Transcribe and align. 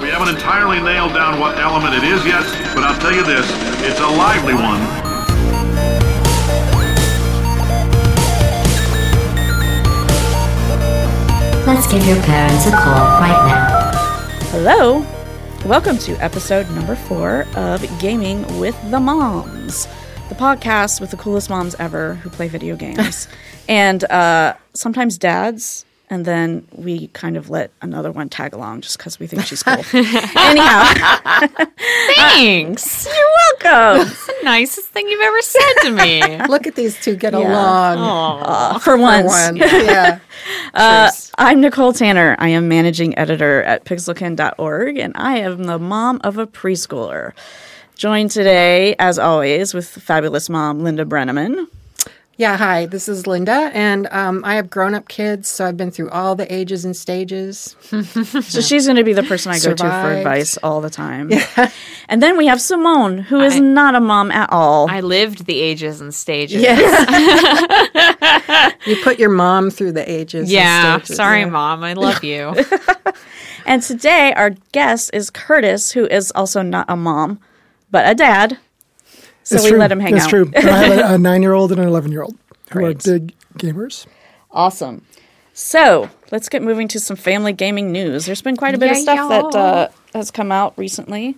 We 0.00 0.08
haven't 0.08 0.34
entirely 0.34 0.80
nailed 0.80 1.14
down 1.14 1.38
what 1.38 1.56
element 1.56 1.94
it 1.94 2.02
is 2.02 2.26
yet, 2.26 2.42
but 2.74 2.82
I'll 2.82 2.98
tell 2.98 3.14
you 3.14 3.22
this, 3.22 3.48
it's 3.80 4.00
a 4.00 4.06
lively 4.08 4.54
one. 4.54 4.80
Let's 11.64 11.86
give 11.86 12.04
your 12.08 12.20
parents 12.22 12.66
a 12.66 12.72
call 12.72 13.06
right 13.20 13.46
now. 13.46 13.92
Hello. 14.50 15.06
Welcome 15.64 15.98
to 15.98 16.16
episode 16.16 16.68
number 16.70 16.96
four 16.96 17.46
of 17.54 17.80
Gaming 18.00 18.42
with 18.58 18.76
the 18.90 18.98
Moms, 18.98 19.86
the 20.28 20.34
podcast 20.34 21.00
with 21.00 21.12
the 21.12 21.16
coolest 21.16 21.48
moms 21.48 21.76
ever 21.76 22.14
who 22.16 22.30
play 22.30 22.48
video 22.48 22.74
games. 22.74 23.28
and 23.68 24.02
uh, 24.10 24.54
sometimes 24.72 25.18
dads, 25.18 25.84
and 26.14 26.24
then 26.24 26.64
we 26.70 27.08
kind 27.08 27.36
of 27.36 27.50
let 27.50 27.72
another 27.82 28.12
one 28.12 28.28
tag 28.28 28.54
along 28.54 28.82
just 28.82 28.98
because 28.98 29.18
we 29.18 29.26
think 29.26 29.44
she's 29.46 29.64
cool. 29.64 29.74
Anyhow, 29.92 30.84
Thanks. 32.14 33.04
you're 33.16 33.64
welcome. 33.64 34.12
the 34.14 34.34
nicest 34.44 34.90
thing 34.90 35.08
you've 35.08 35.20
ever 35.20 35.42
said 35.42 35.72
to 35.82 35.90
me. 35.90 36.46
Look 36.48 36.68
at 36.68 36.76
these 36.76 37.00
two 37.02 37.16
get 37.16 37.34
along. 37.34 37.98
Uh, 37.98 38.74
for 38.74 38.84
for 38.84 38.96
once. 38.96 39.26
once. 39.26 39.58
Yeah. 39.58 40.20
Uh, 40.72 41.10
I'm 41.36 41.60
Nicole 41.60 41.92
Tanner. 41.92 42.36
I 42.38 42.50
am 42.50 42.68
managing 42.68 43.18
editor 43.18 43.64
at 43.64 43.84
pixelkin.org, 43.84 44.98
and 44.98 45.14
I 45.16 45.38
am 45.38 45.64
the 45.64 45.80
mom 45.80 46.20
of 46.22 46.38
a 46.38 46.46
preschooler. 46.46 47.32
Joined 47.96 48.30
today, 48.30 48.94
as 49.00 49.18
always, 49.18 49.74
with 49.74 49.88
fabulous 49.88 50.48
mom 50.48 50.84
Linda 50.84 51.04
Brenneman. 51.04 51.66
Yeah. 52.36 52.56
Hi, 52.56 52.86
this 52.86 53.08
is 53.08 53.28
Linda, 53.28 53.70
and 53.72 54.08
um, 54.10 54.44
I 54.44 54.56
have 54.56 54.68
grown 54.68 54.92
up 54.94 55.06
kids, 55.08 55.48
so 55.48 55.64
I've 55.66 55.76
been 55.76 55.92
through 55.92 56.10
all 56.10 56.34
the 56.34 56.52
ages 56.52 56.84
and 56.84 56.96
stages. 56.96 57.76
So 58.44 58.60
she's 58.60 58.86
going 58.86 58.96
to 58.96 59.04
be 59.04 59.12
the 59.12 59.22
person 59.22 59.52
I 59.52 59.58
go 59.60 59.72
to 59.74 59.82
for 59.84 60.10
advice 60.12 60.56
all 60.58 60.80
the 60.80 60.90
time. 60.90 61.30
And 62.08 62.22
then 62.22 62.36
we 62.36 62.46
have 62.48 62.60
Simone, 62.60 63.16
who 63.18 63.40
is 63.40 63.58
not 63.58 63.94
a 63.94 64.00
mom 64.00 64.30
at 64.30 64.50
all. 64.52 64.90
I 64.90 65.00
lived 65.00 65.46
the 65.46 65.58
ages 65.58 66.00
and 66.02 66.14
stages. 66.14 66.60
Yes. 66.60 66.82
you 68.86 68.96
put 69.02 69.18
your 69.18 69.30
mom 69.30 69.70
through 69.70 69.92
the 69.92 70.08
ages. 70.10 70.42
and 70.42 70.50
Yeah. 70.50 70.98
stages, 70.98 71.16
Sorry, 71.16 71.40
yeah. 71.40 71.46
mom. 71.48 71.82
I 71.82 71.94
love 71.94 72.22
you. 72.22 72.54
and 73.64 73.82
today 73.82 74.34
our 74.36 74.50
guest 74.72 75.10
is 75.14 75.30
Curtis, 75.30 75.92
who 75.92 76.04
is 76.06 76.30
also 76.34 76.60
not 76.60 76.84
a 76.90 76.96
mom, 76.96 77.40
but 77.90 78.06
a 78.08 78.14
dad. 78.14 78.58
So 79.44 79.54
It's 79.56 79.64
we 79.64 79.70
true. 79.70 79.78
let 79.78 79.88
them 79.88 80.00
hang 80.00 80.12
That's 80.14 80.24
out. 80.24 80.30
true. 80.30 80.50
I 80.56 80.60
have 80.60 80.98
a, 81.10 81.14
a 81.14 81.18
nine-year-old 81.30 81.70
and 81.72 81.80
an 81.80 81.86
eleven-year-old 81.86 82.34
who 82.72 82.78
Great. 82.80 83.06
are 83.06 83.18
big 83.18 83.34
gamers. 83.58 84.06
Awesome. 84.50 85.04
So 85.52 86.08
let's 86.32 86.48
get 86.48 86.62
moving 86.62 86.88
to 86.88 86.98
some 87.00 87.16
family 87.16 87.52
gaming 87.52 87.92
news. 87.92 88.26
There's 88.26 88.42
been 88.42 88.56
quite 88.56 88.74
a 88.74 88.78
bit 88.78 88.90
of 88.90 88.96
stuff 88.96 89.28
that 89.28 89.42
y'all. 89.52 89.56
uh, 89.56 89.88
has 90.14 90.30
come 90.30 90.50
out 90.50 90.74
recently. 90.76 91.36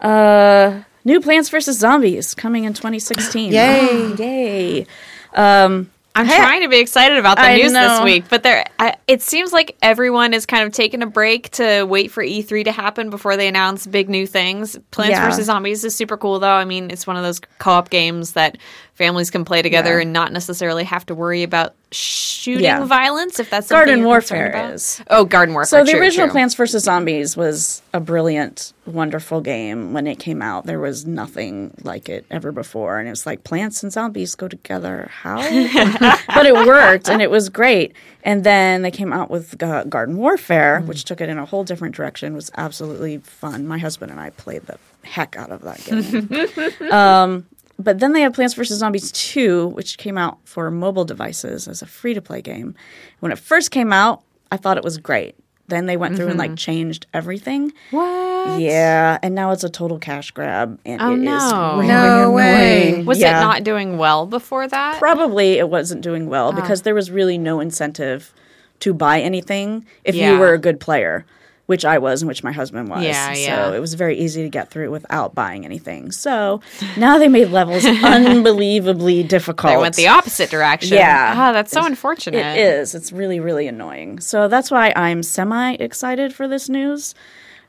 Uh, 0.00 0.82
new 1.04 1.20
Plants 1.20 1.48
vs. 1.48 1.78
Zombies 1.78 2.34
coming 2.34 2.64
in 2.64 2.72
2016. 2.74 3.52
Yay. 3.52 4.14
Yay. 4.18 4.86
Um, 5.34 5.90
I'm 6.14 6.26
Hey. 6.26 6.36
trying 6.36 6.60
to 6.62 6.68
be 6.68 6.78
excited 6.78 7.16
about 7.16 7.36
the 7.38 7.42
I 7.44 7.56
news 7.56 7.72
know. 7.72 7.88
this 7.88 8.04
week, 8.04 8.24
but 8.28 8.42
there, 8.42 8.66
I, 8.78 8.96
it 9.08 9.22
seems 9.22 9.52
like 9.52 9.76
everyone 9.80 10.34
is 10.34 10.44
kind 10.44 10.64
of 10.66 10.72
taking 10.72 11.02
a 11.02 11.06
break 11.06 11.48
to 11.52 11.84
wait 11.84 12.10
for 12.10 12.22
E3 12.22 12.64
to 12.64 12.72
happen 12.72 13.08
before 13.08 13.36
they 13.36 13.48
announce 13.48 13.86
big 13.86 14.10
new 14.10 14.26
things. 14.26 14.78
Plants 14.90 15.12
Yeah. 15.12 15.26
vs 15.30 15.46
Zombies 15.46 15.84
is 15.84 15.94
super 15.94 16.16
cool, 16.18 16.38
though. 16.38 16.48
I 16.52 16.64
mean, 16.66 16.90
it's 16.90 17.06
one 17.06 17.16
of 17.16 17.22
those 17.22 17.40
co-op 17.58 17.88
games 17.88 18.32
that 18.32 18.58
families 19.02 19.30
can 19.30 19.44
play 19.44 19.62
together 19.62 19.96
Yeah. 19.96 20.02
and 20.02 20.12
not 20.12 20.32
necessarily 20.32 20.84
have 20.84 21.04
to 21.06 21.14
worry 21.14 21.42
about 21.42 21.74
shooting 21.90 22.64
Yeah. 22.64 22.84
violence. 22.84 23.40
If 23.40 23.50
that's 23.50 23.68
Garden 23.68 24.04
Warfare 24.04 24.70
is. 24.72 25.02
Oh, 25.10 25.24
Garden 25.24 25.54
Warfare. 25.54 25.80
So 25.80 25.84
the 25.84 25.90
true, 25.90 26.00
original 26.00 26.28
true. 26.28 26.32
Plants 26.32 26.54
vs. 26.54 26.84
Zombies 26.84 27.36
was 27.36 27.82
a 27.92 27.98
brilliant, 27.98 28.72
wonderful 28.86 29.40
game 29.40 29.92
when 29.92 30.06
it 30.06 30.20
came 30.20 30.40
out. 30.40 30.66
There 30.66 30.78
was 30.78 31.04
nothing 31.04 31.72
like 31.82 32.08
it 32.08 32.24
ever 32.30 32.52
before, 32.52 32.98
and 33.00 33.08
it 33.08 33.10
was 33.10 33.26
like 33.26 33.42
plants 33.42 33.82
and 33.82 33.92
zombies 33.92 34.34
go 34.36 34.46
together. 34.46 35.10
How? 35.12 35.36
but 36.34 36.46
it 36.46 36.54
worked, 36.54 37.08
and 37.10 37.20
it 37.20 37.30
was 37.30 37.48
great. 37.48 37.92
And 38.22 38.44
then 38.44 38.82
they 38.82 38.92
came 38.92 39.12
out 39.12 39.30
with 39.30 39.58
Ga- 39.58 39.84
Garden 39.84 40.16
Warfare, 40.16 40.80
which 40.82 41.04
took 41.04 41.20
it 41.20 41.28
in 41.28 41.38
a 41.38 41.44
whole 41.44 41.64
different 41.64 41.94
direction. 41.96 42.32
It 42.32 42.36
was 42.36 42.50
absolutely 42.56 43.18
fun. 43.18 43.66
My 43.66 43.78
husband 43.78 44.12
and 44.12 44.20
I 44.20 44.30
played 44.30 44.62
the 44.66 44.78
heck 45.04 45.34
out 45.36 45.50
of 45.50 45.62
that 45.62 45.84
game. 45.84 46.90
um, 46.92 47.46
but 47.82 47.98
then 47.98 48.12
they 48.12 48.20
had 48.22 48.34
Plants 48.34 48.54
vs. 48.54 48.78
Zombies 48.78 49.10
2, 49.12 49.68
which 49.68 49.98
came 49.98 50.16
out 50.18 50.38
for 50.44 50.70
mobile 50.70 51.04
devices 51.04 51.66
as 51.68 51.82
a 51.82 51.86
free 51.86 52.14
to 52.14 52.22
play 52.22 52.40
game. 52.42 52.74
When 53.20 53.32
it 53.32 53.38
first 53.38 53.70
came 53.70 53.92
out, 53.92 54.22
I 54.50 54.56
thought 54.56 54.76
it 54.76 54.84
was 54.84 54.98
great. 54.98 55.34
Then 55.68 55.86
they 55.86 55.96
went 55.96 56.16
through 56.16 56.28
and 56.28 56.38
like 56.38 56.56
changed 56.56 57.06
everything. 57.14 57.72
What? 57.92 58.60
Yeah, 58.60 59.18
and 59.22 59.34
now 59.34 59.52
it's 59.52 59.64
a 59.64 59.70
total 59.70 59.98
cash 59.98 60.30
grab, 60.32 60.78
and 60.84 61.00
Oh, 61.00 61.12
it 61.14 61.18
is 61.20 61.22
no. 61.24 61.72
really 61.76 61.86
No 61.88 62.30
way. 62.32 63.02
Was 63.04 63.18
Yeah. 63.20 63.38
it 63.38 63.40
not 63.40 63.64
doing 63.64 63.96
well 63.96 64.26
before 64.26 64.66
that? 64.68 64.98
Probably 64.98 65.58
it 65.58 65.70
wasn't 65.70 66.02
doing 66.02 66.26
Ah. 66.26 66.30
well 66.30 66.52
because 66.52 66.82
there 66.82 66.94
was 66.94 67.10
really 67.10 67.38
no 67.38 67.60
incentive 67.60 68.34
to 68.80 68.92
buy 68.92 69.20
anything 69.20 69.86
if 70.04 70.14
Yeah. 70.14 70.32
you 70.32 70.38
were 70.38 70.52
a 70.52 70.58
good 70.58 70.78
player, 70.80 71.24
which 71.72 71.86
I 71.86 71.96
was 71.96 72.20
and 72.20 72.28
which 72.28 72.44
my 72.44 72.52
husband 72.52 72.90
was. 72.90 73.02
Yeah, 73.02 73.32
yeah. 73.34 73.68
So 73.68 73.72
it 73.72 73.80
was 73.80 73.94
very 73.94 74.18
easy 74.18 74.42
to 74.42 74.50
get 74.50 74.70
through 74.70 74.90
without 74.90 75.34
buying 75.34 75.64
anything. 75.64 76.12
So 76.12 76.60
now 76.98 77.16
they 77.18 77.28
made 77.28 77.48
levels 77.48 77.84
unbelievably 78.36 79.22
difficult. 79.24 79.72
They 79.72 79.76
went 79.80 79.96
the 79.96 80.08
opposite 80.08 80.50
direction. 80.50 80.98
Yeah. 80.98 81.32
Ah, 81.36 81.52
that's 81.52 81.72
so 81.72 81.84
unfortunate. 81.84 82.38
It 82.44 82.58
is. 82.58 82.94
It's 82.94 83.10
really, 83.12 83.40
really 83.40 83.66
annoying. 83.66 84.20
So 84.20 84.48
that's 84.48 84.70
why 84.70 84.92
I'm 84.94 85.22
semi 85.22 85.72
excited 85.74 86.34
for 86.34 86.46
this 86.46 86.68
news. 86.68 87.14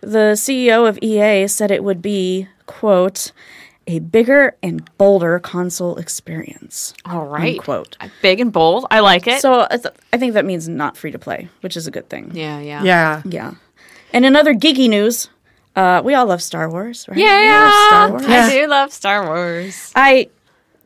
The 0.01 0.33
CEO 0.35 0.87
of 0.87 0.99
EA 1.01 1.47
said 1.47 1.71
it 1.71 1.81
would 1.83 2.01
be, 2.01 2.49
quote, 2.65 3.31
a 3.87 3.99
bigger 3.99 4.55
and 4.63 4.89
bolder 4.97 5.39
console 5.39 5.97
experience. 5.97 6.93
All 7.05 7.25
right. 7.25 7.57
Unquote. 7.57 7.97
Big 8.21 8.39
and 8.39 8.51
bold. 8.51 8.85
I 8.91 8.99
like 9.01 9.27
it. 9.27 9.41
So 9.41 9.67
I 9.69 9.77
th- 9.77 9.93
I 10.13 10.17
think 10.17 10.33
that 10.33 10.45
means 10.45 10.67
not 10.69 10.95
free 10.97 11.11
to 11.11 11.19
play, 11.19 11.49
which 11.61 11.75
is 11.77 11.87
a 11.87 11.91
good 11.91 12.09
thing. 12.09 12.31
yeah, 12.33 12.59
yeah. 12.59 12.83
Yeah. 12.83 13.21
Yeah. 13.25 13.53
And 14.13 14.25
in 14.25 14.35
other 14.35 14.53
geeky 14.53 14.87
news, 14.87 15.29
uh, 15.75 16.01
we 16.05 16.13
all 16.13 16.25
love 16.27 16.41
Star 16.41 16.69
Wars, 16.69 17.05
right? 17.09 17.17
Yeah, 17.17 17.39
We 17.41 17.49
love 17.49 17.73
Star 17.89 18.09
Wars. 18.11 18.25
I 18.27 18.49
do 18.61 18.67
love 18.67 18.93
Star 18.93 19.25
Wars. 19.25 19.91
I 19.95 20.29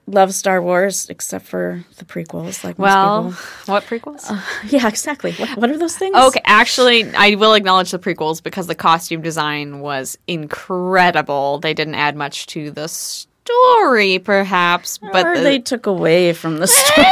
love 0.08 0.34
Star 0.34 0.62
Wars, 0.62 1.10
except 1.10 1.46
for 1.46 1.84
the 1.98 2.06
prequels. 2.06 2.64
Like 2.64 2.80
most 2.80 2.86
Well, 2.86 3.32
what 3.66 3.84
prequels? 3.84 4.24
yeah, 4.72 4.88
exactly. 4.88 5.34
What, 5.34 5.58
what 5.58 5.70
are 5.70 5.78
those 5.78 5.98
things? 5.98 6.16
okay, 6.16 6.40
actually, 6.46 7.14
I 7.16 7.36
will 7.36 7.54
acknowledge 7.54 7.92
the 7.92 8.00
prequels 8.00 8.42
because 8.42 8.68
the 8.68 8.76
costume 8.76 9.22
design 9.22 9.82
was 9.82 10.18
incredible. 10.28 11.60
They 11.60 11.74
didn't 11.74 11.96
add 11.96 12.16
much 12.16 12.48
to 12.48 12.72
the 12.72 12.88
story, 12.88 14.20
perhaps, 14.20 14.98
but 15.00 15.36
the- 15.36 15.42
they 15.42 15.60
took 15.60 15.86
away 15.86 16.32
from 16.32 16.58
the 16.60 16.68
story. 16.68 17.06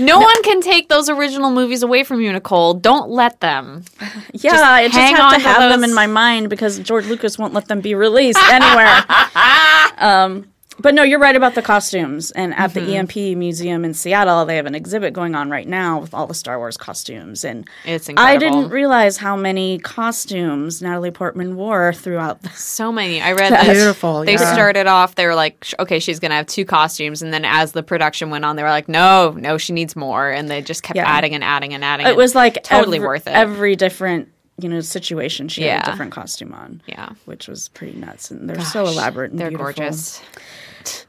No 0.00 0.18
one 0.18 0.42
can 0.42 0.60
take 0.60 0.88
those 0.88 1.08
original 1.08 1.50
movies 1.50 1.82
away 1.82 2.04
from 2.04 2.20
you, 2.20 2.32
Nicole. 2.32 2.74
Don't 2.74 3.10
let 3.10 3.40
them. 3.40 3.84
yeah, 4.32 4.52
I 4.52 4.88
just 4.88 4.98
have 4.98 5.32
to 5.32 5.38
to 5.38 5.42
have 5.42 5.70
them 5.70 5.84
in 5.84 5.94
my 5.94 6.06
mind 6.06 6.50
because 6.50 6.78
George 6.78 7.06
Lucas 7.06 7.38
won't 7.38 7.54
let 7.54 7.68
them 7.68 7.80
be 7.80 7.94
released 7.94 8.40
anywhere. 8.50 9.04
um, 9.98 10.50
but 10.80 10.94
no, 10.94 11.02
you're 11.02 11.18
right 11.18 11.36
about 11.36 11.54
the 11.54 11.62
costumes. 11.62 12.30
And 12.32 12.54
at 12.54 12.70
Mm-hmm. 12.72 12.86
the 12.86 12.96
EMP 12.96 13.38
Museum 13.38 13.84
in 13.84 13.94
Seattle, 13.94 14.44
they 14.46 14.56
have 14.56 14.66
an 14.66 14.74
exhibit 14.74 15.12
going 15.12 15.34
on 15.34 15.50
right 15.50 15.66
now 15.68 15.98
with 16.00 16.14
all 16.14 16.26
the 16.26 16.34
Star 16.34 16.58
Wars 16.58 16.76
costumes. 16.76 17.44
And 17.44 17.68
It's 17.84 18.08
incredible. 18.08 18.34
I 18.34 18.36
didn't 18.38 18.70
realize 18.70 19.16
how 19.16 19.36
many 19.36 19.78
costumes 19.78 20.82
Natalie 20.82 21.10
Portman 21.10 21.56
wore 21.56 21.92
throughout 21.92 22.42
the 22.42 22.48
So 22.54 22.90
many. 22.92 23.20
I 23.20 23.32
read 23.32 23.52
that 23.52 23.64
Beautiful, 23.72 24.24
They 24.24 24.32
yeah. 24.32 24.52
started 24.52 24.86
off. 24.86 25.14
They 25.14 25.26
were 25.26 25.34
like, 25.34 25.66
"Okay, 25.78 25.98
she's 25.98 26.18
gonna 26.20 26.34
have 26.36 26.46
two 26.46 26.64
costumes," 26.64 27.22
and 27.22 27.32
then 27.32 27.44
as 27.44 27.72
the 27.72 27.82
production 27.82 28.30
went 28.30 28.44
on, 28.44 28.56
they 28.56 28.62
were 28.62 28.68
like, 28.70 28.88
"No, 28.88 29.32
no, 29.36 29.58
she 29.58 29.72
needs 29.72 29.94
more," 29.96 30.30
and 30.30 30.48
they 30.50 30.62
just 30.62 30.82
kept 30.82 30.96
Yeah. 30.96 31.06
adding 31.08 31.34
and 31.34 31.44
adding 31.44 31.74
and 31.74 31.84
adding. 31.84 32.06
It 32.06 32.16
was 32.16 32.34
like 32.34 32.62
totally 32.62 32.98
every, 32.98 33.06
worth 33.08 33.26
it. 33.26 33.30
Every 33.32 33.76
different 33.76 34.28
you 34.58 34.68
know 34.68 34.80
situation, 34.80 35.48
she 35.48 35.62
had 35.62 35.86
a 35.86 35.90
different 35.90 36.12
costume 36.12 36.52
on. 36.52 36.82
Yeah. 36.86 37.10
which 37.24 37.48
was 37.48 37.68
pretty 37.70 37.98
nuts, 37.98 38.30
and 38.30 38.48
they're 38.48 38.60
so 38.60 38.84
elaborate 38.86 39.30
and 39.30 39.40
They're 39.40 39.48
beautiful. 39.48 39.72
gorgeous. 39.72 40.20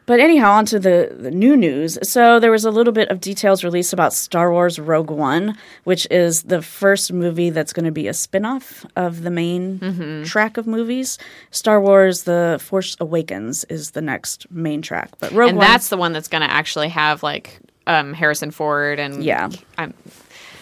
But 0.05 0.19
anyhow, 0.19 0.51
on 0.51 0.65
to 0.65 0.79
the, 0.79 1.15
the 1.17 1.31
new 1.31 1.55
news. 1.55 1.97
So 2.03 2.39
there 2.39 2.51
was 2.51 2.65
a 2.65 2.71
little 2.71 2.91
bit 2.91 3.07
of 3.09 3.21
details 3.21 3.63
released 3.63 3.93
about 3.93 4.13
Star 4.13 4.51
Wars 4.51 4.77
Rogue 4.79 5.11
One, 5.11 5.57
which 5.85 6.05
is 6.11 6.43
the 6.43 6.61
first 6.61 7.13
movie 7.13 7.49
that's 7.49 7.71
going 7.71 7.85
to 7.85 7.91
be 7.91 8.07
a 8.07 8.13
spin-off 8.13 8.85
of 8.95 9.21
the 9.23 9.31
main 9.31 9.79
Mm-hmm. 9.79 10.23
track 10.23 10.57
of 10.57 10.67
movies. 10.67 11.17
Star 11.51 11.79
Wars 11.79 12.23
The 12.23 12.59
Force 12.61 12.97
Awakens 12.99 13.63
is 13.65 13.91
the 13.91 14.01
next 14.01 14.49
main 14.51 14.81
track. 14.81 15.09
But 15.19 15.31
Rogue 15.31 15.49
and 15.49 15.57
One 15.57 15.67
that's 15.67 15.89
the 15.89 15.97
one 15.97 16.13
that's 16.13 16.27
going 16.27 16.41
to 16.47 16.51
actually 16.51 16.89
have 16.89 17.23
like 17.23 17.59
um, 17.87 18.13
Harrison 18.13 18.51
Ford 18.51 18.99
and 18.99 19.23
Yeah. 19.23 19.49
I'm 19.77 19.93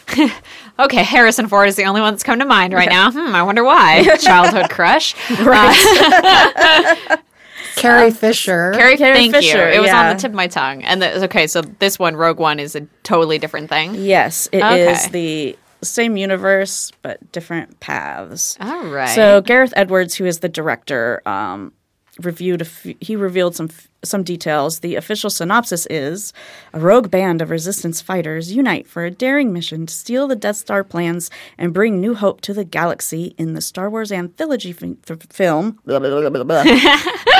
okay. 0.79 1.03
Harrison 1.03 1.47
Ford 1.47 1.67
is 1.67 1.75
the 1.75 1.85
only 1.85 2.01
one 2.01 2.13
that's 2.13 2.23
come 2.23 2.39
to 2.39 2.45
mind 2.45 2.73
right 2.73 2.89
now. 2.89 3.11
Hmm, 3.11 3.35
I 3.35 3.43
wonder 3.43 3.63
why. 3.63 4.17
Childhood 4.19 4.69
crush. 4.69 5.15
Carrie 7.79 8.11
Fisher. 8.11 8.71
Carrie, 8.75 8.97
Carrie 8.97 9.15
thank 9.15 9.33
Fisher, 9.35 9.69
you. 9.69 9.77
It 9.77 9.79
was 9.79 9.87
yeah. 9.87 10.09
on 10.09 10.15
the 10.15 10.21
tip 10.21 10.31
of 10.31 10.35
my 10.35 10.47
tongue. 10.47 10.83
And 10.83 11.01
the, 11.01 11.23
okay, 11.25 11.47
so 11.47 11.61
this 11.61 11.97
one, 11.97 12.15
Rogue 12.15 12.39
One, 12.39 12.59
is 12.59 12.75
a 12.75 12.81
totally 13.03 13.37
different 13.39 13.69
thing. 13.69 13.95
Yes, 13.95 14.47
it 14.51 14.63
is 14.63 15.05
Okay. 15.05 15.11
the 15.11 15.57
same 15.81 16.17
universe 16.17 16.91
but 17.01 17.31
different 17.31 17.79
paths. 17.79 18.57
All 18.59 18.85
right. 18.87 19.09
So 19.15 19.41
Gareth 19.41 19.73
Edwards, 19.75 20.15
who 20.15 20.25
is 20.25 20.39
the 20.39 20.49
director, 20.49 21.21
um, 21.25 21.71
reviewed. 22.25 22.61
A 22.61 22.65
f- 22.65 22.87
he 22.99 23.15
revealed 23.15 23.55
some 23.55 23.67
f- 23.69 23.87
some 24.03 24.23
details. 24.23 24.79
The 24.79 24.95
official 24.95 25.29
synopsis 25.29 25.85
is: 25.89 26.33
a 26.73 26.79
rogue 26.79 27.11
band 27.11 27.41
of 27.41 27.49
resistance 27.49 28.01
fighters 28.01 28.51
unite 28.51 28.87
for 28.87 29.05
a 29.05 29.11
daring 29.11 29.53
mission 29.53 29.85
to 29.85 29.93
steal 29.93 30.27
the 30.27 30.35
Death 30.35 30.57
Star 30.57 30.83
plans 30.83 31.29
and 31.57 31.73
bring 31.73 31.99
new 31.99 32.15
hope 32.15 32.41
to 32.41 32.53
the 32.53 32.63
galaxy 32.63 33.33
in 33.37 33.53
the 33.53 33.61
Star 33.61 33.89
Wars 33.89 34.11
anthology 34.11 34.71
f- 34.71 34.79
th- 34.79 35.19
film 35.29 35.79
blah, 35.85 35.99
blah, 36.29 36.29
blah, 36.29 36.63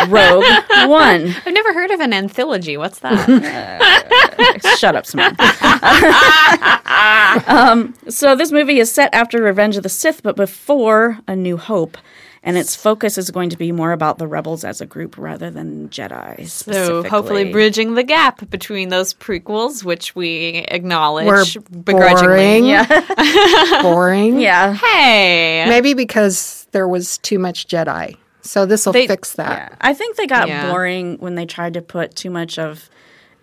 Rogue 0.08 0.44
One. 0.90 1.34
I've 1.46 1.54
never 1.54 1.74
heard 1.74 1.92
of 1.92 2.00
an 2.00 2.14
anthology. 2.14 2.78
What's 2.78 3.00
that? 3.00 3.26
Shut 4.80 4.96
up, 4.96 5.06
Simone. 5.06 5.36
um, 7.48 7.94
so 8.10 8.36
this 8.36 8.52
movie 8.52 8.80
is 8.80 8.92
set 8.92 9.14
after 9.14 9.42
Revenge 9.42 9.78
of 9.78 9.84
the 9.84 9.90
Sith, 9.90 10.24
but 10.24 10.36
before 10.36 11.20
A 11.28 11.36
New 11.36 11.58
Hope, 11.58 11.98
and 12.44 12.58
its 12.58 12.76
focus 12.76 13.18
is 13.18 13.32
going 13.32 13.50
to 13.50 13.58
be 13.58 13.72
more 13.72 13.92
about 13.92 14.18
the 14.18 14.28
rebels 14.28 14.64
as 14.64 14.80
a 14.82 14.86
group 14.86 15.18
rather 15.18 15.50
than 15.52 15.90
Jedi. 15.90 16.48
so 16.48 17.04
hopefully 17.04 17.52
bridging 17.52 17.96
the 17.96 18.04
gap 18.04 18.50
between 18.50 18.90
those 18.90 19.14
prequels, 19.14 19.84
which 19.84 20.16
we 20.16 20.66
acknowledge 20.70 21.28
Were 21.56 21.62
begrudgingly. 21.84 22.62
boring. 22.62 22.66
yeah, 22.66 23.82
Boring. 23.82 24.40
yeah. 24.40 24.74
Hey. 24.76 25.66
Maybe 25.68 25.94
because 25.94 26.68
there 26.72 26.88
was 26.88 27.18
too 27.20 27.40
much 27.40 27.68
Jedi. 27.68 28.16
So 28.42 28.66
this 28.66 28.86
will 28.86 28.94
fix 28.94 29.34
that. 29.34 29.76
I 29.82 29.94
think 29.94 30.16
they 30.16 30.26
got 30.26 30.48
Yeah. 30.48 30.72
boring 30.72 31.18
when 31.20 31.36
they 31.36 31.46
tried 31.46 31.74
to 31.74 31.82
put 31.82 32.16
too 32.16 32.30
much 32.30 32.58
of 32.58 32.90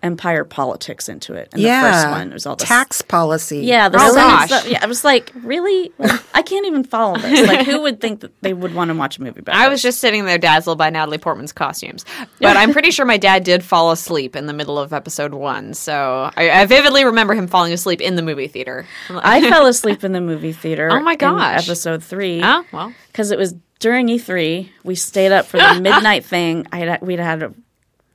Empire 0.03 0.43
politics 0.43 1.09
into 1.09 1.33
it. 1.33 1.49
And 1.53 1.61
Yeah. 1.61 1.81
the 1.81 1.91
first 1.91 2.09
one 2.11 2.31
was 2.31 2.45
all 2.45 2.55
the 2.55 2.65
tax 2.65 3.01
policy. 3.01 3.59
Yeah, 3.61 3.89
the 3.89 3.97
Oh, 3.99 4.13
Senate 4.13 4.15
gosh. 4.15 4.47
stuff. 4.47 4.69
Yeah, 4.69 4.79
I 4.81 4.85
was 4.85 5.03
like, 5.03 5.31
really? 5.43 5.91
Like, 5.97 6.21
I 6.35 6.41
can't 6.43 6.65
even 6.67 6.83
follow 6.83 7.17
this. 7.17 7.47
Like, 7.47 7.65
who 7.65 7.81
would 7.81 7.99
think 7.99 8.19
that 8.19 8.31
they 8.41 8.53
would 8.53 8.73
want 8.75 8.89
to 8.89 8.95
watch 8.95 9.17
a 9.17 9.23
movie 9.23 9.39
about? 9.39 9.55
I 9.55 9.69
was 9.69 9.81
just 9.81 9.99
sitting 9.99 10.25
there 10.25 10.37
dazzled 10.37 10.77
by 10.77 10.89
Natalie 10.91 11.17
Portman's 11.17 11.51
costumes. 11.51 12.05
But 12.39 12.55
I'm 12.57 12.71
pretty 12.73 12.91
sure 12.91 13.05
my 13.05 13.17
dad 13.17 13.43
did 13.43 13.63
fall 13.63 13.91
asleep 13.91 14.35
in 14.35 14.45
the 14.45 14.53
middle 14.53 14.77
of 14.77 14.93
episode 14.93 15.33
one. 15.33 15.73
So 15.73 16.29
I, 16.37 16.51
I 16.51 16.65
vividly 16.65 17.03
remember 17.03 17.33
him 17.33 17.47
falling 17.47 17.73
asleep 17.73 17.99
in 17.99 18.15
the 18.15 18.21
movie 18.21 18.47
theater. 18.47 18.85
I 19.09 19.41
fell 19.49 19.65
asleep 19.65 20.03
in 20.03 20.11
the 20.13 20.21
movie 20.21 20.53
theater. 20.53 20.89
Oh 20.91 20.99
my 20.99 21.13
in 21.13 21.17
gosh. 21.17 21.67
episode 21.67 22.03
three. 22.03 22.41
Oh, 22.43 22.63
well. 22.71 22.93
because 23.07 23.31
it 23.31 23.37
was 23.39 23.55
during 23.79 24.07
E3. 24.07 24.69
We 24.83 24.95
stayed 24.95 25.31
up 25.31 25.45
for 25.45 25.57
the 25.57 25.79
midnight 25.81 26.23
thing. 26.25 26.67
I 26.71 26.77
had, 26.79 27.01
we'd 27.01 27.19
had 27.19 27.43
a 27.43 27.53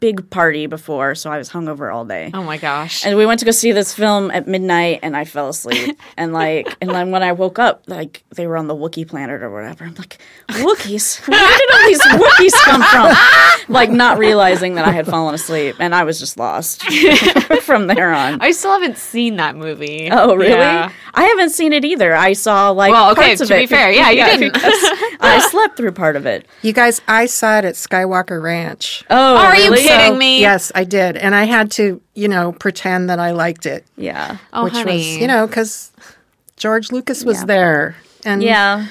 big 0.02 0.28
party 0.30 0.66
before, 0.66 1.14
so 1.14 1.30
I 1.30 1.38
was 1.38 1.48
hungover 1.48 1.94
all 1.94 2.04
day. 2.04 2.32
Oh 2.34 2.42
my 2.42 2.56
gosh. 2.56 3.06
And 3.06 3.16
we 3.16 3.24
went 3.24 3.38
to 3.38 3.46
go 3.46 3.52
see 3.52 3.70
this 3.70 3.94
film 3.94 4.32
at 4.32 4.48
midnight, 4.48 4.98
and 5.04 5.16
I 5.16 5.24
fell 5.24 5.48
asleep. 5.48 5.96
and 6.16 6.32
like, 6.32 6.76
and 6.80 6.90
then 6.90 7.12
when 7.12 7.22
I 7.22 7.30
woke 7.30 7.60
up, 7.60 7.84
like 7.86 8.24
they 8.34 8.48
were 8.48 8.56
on 8.56 8.66
the 8.66 8.74
Wookiee 8.74 9.06
planet 9.06 9.44
or 9.44 9.50
whatever. 9.50 9.84
I'm 9.84 9.94
like, 9.94 10.18
Wookiees? 10.48 11.26
Where 11.28 11.38
did 11.58 11.72
all 11.72 11.86
these 11.86 12.02
Wookiees 12.02 12.62
come 12.64 12.82
from? 12.82 13.16
like, 13.72 13.90
not 13.90 14.18
realizing 14.18 14.74
that 14.74 14.84
I 14.86 14.90
had 14.90 15.06
fallen 15.06 15.36
asleep, 15.36 15.76
and 15.78 15.94
I 15.94 16.02
was 16.02 16.18
just 16.18 16.36
lost 16.36 16.82
from 17.62 17.86
there 17.86 18.12
on. 18.12 18.40
I 18.40 18.50
still 18.50 18.72
haven't 18.72 18.98
seen 18.98 19.36
that 19.36 19.54
movie. 19.54 20.08
Oh, 20.10 20.34
really? 20.34 20.50
Yeah. 20.50 20.90
I 21.14 21.24
haven't 21.24 21.50
seen 21.50 21.72
it 21.72 21.84
either. 21.84 22.12
I 22.16 22.32
saw 22.32 22.70
like 22.70 22.90
Well, 22.90 23.12
okay, 23.12 23.26
parts 23.28 23.42
of 23.42 23.48
to 23.48 23.56
it. 23.56 23.60
be 23.60 23.66
fair, 23.66 23.92
yeah, 23.92 24.10
you 24.10 24.24
didn't. 24.24 24.56
I 25.20 25.46
slept 25.48 25.76
through 25.76 25.92
part 25.92 26.16
of 26.16 26.26
it. 26.26 26.46
You 26.62 26.72
guys, 26.72 27.00
I 27.06 27.26
saw 27.26 27.58
it 27.58 27.64
at 27.64 27.74
Skywalker 27.74 28.42
Ranch. 28.42 29.04
Oh, 29.10 29.36
Are 29.36 29.54
you 29.56 29.70
really? 29.70 29.91
Kidding 29.98 30.18
me? 30.18 30.40
Yes, 30.40 30.72
I 30.74 30.84
did. 30.84 31.16
And 31.16 31.34
I 31.34 31.44
had 31.44 31.70
to, 31.72 32.00
you 32.14 32.28
know, 32.28 32.52
pretend 32.52 33.10
that 33.10 33.18
I 33.18 33.30
liked 33.32 33.66
it, 33.66 33.84
Yeah. 33.96 34.38
Oh, 34.52 34.64
which 34.64 34.72
honey. 34.74 34.96
was, 34.96 35.16
you 35.18 35.26
know, 35.26 35.46
because 35.46 35.92
George 36.56 36.90
Lucas 36.92 37.24
was 37.24 37.38
Yeah. 37.40 37.44
there. 37.46 37.96
And 38.24 38.42
Yeah. 38.42 38.86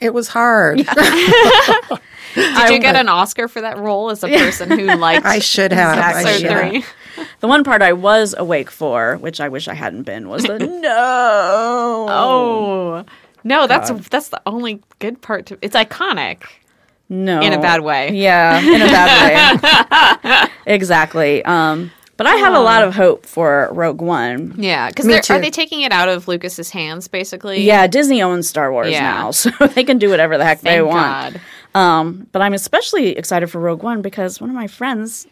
it 0.00 0.12
was 0.14 0.28
hard. 0.28 0.78
Did 2.34 2.70
you 2.70 2.80
get 2.80 2.96
an 2.96 3.08
Oscar 3.08 3.46
for 3.46 3.60
that 3.60 3.78
role 3.78 4.10
as 4.10 4.24
a 4.24 4.28
person 4.28 4.70
who 4.70 4.86
liked 4.96 5.24
I 5.24 5.38
should 5.38 5.72
have. 5.72 5.96
I 5.98 6.20
episode 6.22 6.40
should 6.40 6.50
have. 6.50 6.70
three? 6.70 6.84
The 7.40 7.46
one 7.46 7.62
part 7.62 7.80
I 7.80 7.92
was 7.92 8.34
awake 8.36 8.70
for, 8.72 9.18
which 9.18 9.40
I 9.40 9.48
wish 9.48 9.68
I 9.68 9.74
hadn't 9.74 10.02
been, 10.02 10.28
was 10.28 10.42
the 10.42 10.58
no. 10.82 12.06
Oh. 12.10 13.04
No, 13.44 13.66
that's 13.68 13.90
that's 14.08 14.30
the 14.30 14.40
only 14.46 14.82
good 14.98 15.20
part 15.22 15.46
to 15.46 15.58
it's 15.62 15.76
iconic. 15.76 16.42
No. 17.08 17.40
in 17.40 17.52
a 17.52 17.60
bad 17.60 17.80
way. 17.82 18.12
Yeah, 18.12 18.60
in 18.60 18.82
a 18.82 18.86
bad 18.86 20.22
way. 20.24 20.50
exactly. 20.72 21.44
Um, 21.44 21.90
but 22.16 22.26
I 22.28 22.36
have 22.36 22.54
a 22.54 22.60
lot 22.60 22.84
of 22.84 22.94
hope 22.94 23.26
for 23.26 23.68
Rogue 23.72 24.00
One. 24.00 24.54
Yeah, 24.56 24.88
because 24.88 25.30
are 25.30 25.40
they 25.40 25.50
taking 25.50 25.82
it 25.82 25.90
out 25.92 26.08
of 26.08 26.28
Lucas's 26.28 26.70
hands 26.70 27.08
basically? 27.08 27.62
Yeah, 27.62 27.86
Disney 27.86 28.22
owns 28.22 28.48
Star 28.48 28.70
Wars 28.72 28.92
Yeah. 28.92 29.00
now, 29.02 29.30
so 29.32 29.50
they 29.74 29.84
can 29.84 29.98
do 29.98 30.10
whatever 30.10 30.38
the 30.38 30.44
heck 30.44 30.60
they 30.60 30.80
want. 30.80 31.34
God. 31.34 31.40
Um, 31.74 32.28
but 32.30 32.40
I'm 32.40 32.54
especially 32.54 33.16
excited 33.16 33.48
for 33.48 33.58
Rogue 33.60 33.82
One 33.82 34.00
because 34.00 34.40
one 34.40 34.48
of 34.48 34.54
my 34.54 34.68
friends 34.68 35.26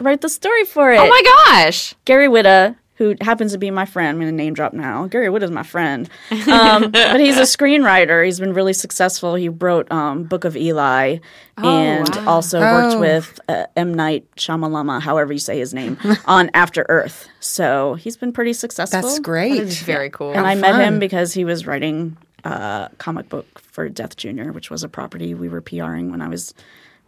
wrote 0.00 0.22
the 0.22 0.28
story 0.28 0.64
for 0.64 0.92
it. 0.92 0.98
Oh 0.98 1.08
my 1.08 1.22
gosh. 1.46 1.94
Gary 2.04 2.26
Whitta, 2.26 2.74
who 2.96 3.14
happens 3.20 3.52
to 3.52 3.58
be 3.58 3.70
my 3.70 3.84
friend, 3.84 4.08
I'm 4.10 4.16
going 4.20 4.30
to 4.30 4.36
name 4.36 4.54
drop 4.54 4.72
now. 4.72 5.06
Gary 5.06 5.28
Whitta's 5.28 5.50
my 5.50 5.62
friend, 5.64 6.08
um, 6.50 6.90
but 6.92 7.18
he's 7.20 7.36
a 7.36 7.42
screenwriter. 7.42 8.24
He's 8.24 8.38
been 8.40 8.54
really 8.54 8.72
successful. 8.72 9.34
He 9.34 9.48
wrote 9.48 9.90
um, 9.90 10.24
Book 10.24 10.44
of 10.44 10.56
Eli, 10.56 11.18
and 11.56 12.16
also 12.26 12.60
worked 12.60 12.94
Oh. 12.96 13.00
with 13.00 13.40
uh, 13.48 13.66
M 13.76 13.94
Night 13.94 14.24
Shyamalama, 14.36 15.00
however 15.00 15.32
you 15.32 15.38
say 15.38 15.58
his 15.58 15.74
name, 15.74 15.98
on 16.26 16.50
After 16.54 16.86
Earth. 16.88 17.28
So 17.40 17.94
he's 17.94 18.16
been 18.16 18.32
pretty 18.32 18.52
successful. 18.52 19.02
That's 19.02 19.18
great. 19.18 19.60
It's 19.60 19.78
very 19.80 20.10
cool. 20.10 20.32
And 20.32 20.46
I 20.46 20.54
met 20.54 20.80
him 20.80 20.98
because 20.98 21.32
he 21.32 21.44
was 21.44 21.66
writing 21.66 22.16
a 22.44 22.90
comic 22.98 23.28
book 23.28 23.58
for 23.60 23.88
Death 23.88 24.16
Junior, 24.16 24.52
which 24.52 24.70
was 24.70 24.82
a 24.84 24.88
property 24.88 25.34
we 25.34 25.48
were 25.48 25.60
PRing 25.62 26.10
when 26.10 26.20
I 26.22 26.28
was 26.28 26.54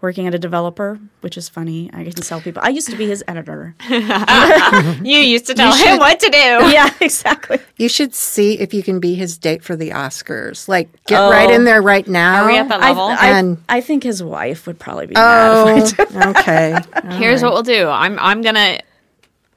working 0.01 0.27
at 0.27 0.35
a 0.35 0.39
developer, 0.39 1.01
which 1.21 1.37
is 1.37 1.49
funny. 1.49 1.91
I 1.93 2.05
can 2.05 2.23
sell 2.23 2.41
people. 2.41 2.63
I 2.65 2.69
used 2.69 2.89
to 2.91 2.97
be 2.97 3.07
his 3.07 3.25
editor. 3.27 3.75
you 3.89 5.19
used 5.19 5.47
to 5.47 5.55
tell 5.55 5.73
him 5.73 5.87
should- 5.87 5.99
what 5.99 6.21
to 6.21 6.31
do. 6.31 6.39
yeah, 6.39 6.93
exactly. 7.01 7.59
You 7.77 7.89
should 7.89 8.15
see 8.15 8.59
if 8.59 8.75
you 8.75 8.83
can 8.83 9.01
be 9.01 9.15
his 9.15 9.39
date 9.39 9.65
for 9.65 9.75
the 9.75 9.91
Oscars. 9.91 10.69
Like, 10.69 10.89
get 11.07 11.21
oh. 11.21 11.31
right 11.31 11.51
in 11.51 11.65
there 11.65 11.81
right 11.81 12.07
now. 12.07 12.45
Are 12.45 12.47
we 12.47 12.59
at 12.59 12.69
that 12.69 12.83
I, 12.83 12.89
level? 12.89 13.05
I, 13.05 13.39
And- 13.39 13.63
I 13.69 13.81
think 13.81 14.03
his 14.03 14.23
wife 14.23 14.67
would 14.67 14.79
probably 14.79 15.07
be 15.07 15.15
mad. 15.15 15.79
If 15.79 16.01
I 16.01 16.05
Oh, 16.05 16.33
did. 16.33 16.37
okay. 16.37 17.17
Here's 17.17 17.43
what 17.43 17.53
we'll 17.53 17.63
do. 17.63 17.89
I'm 17.89 18.19
I'm 18.19 18.43
gonna 18.43 18.81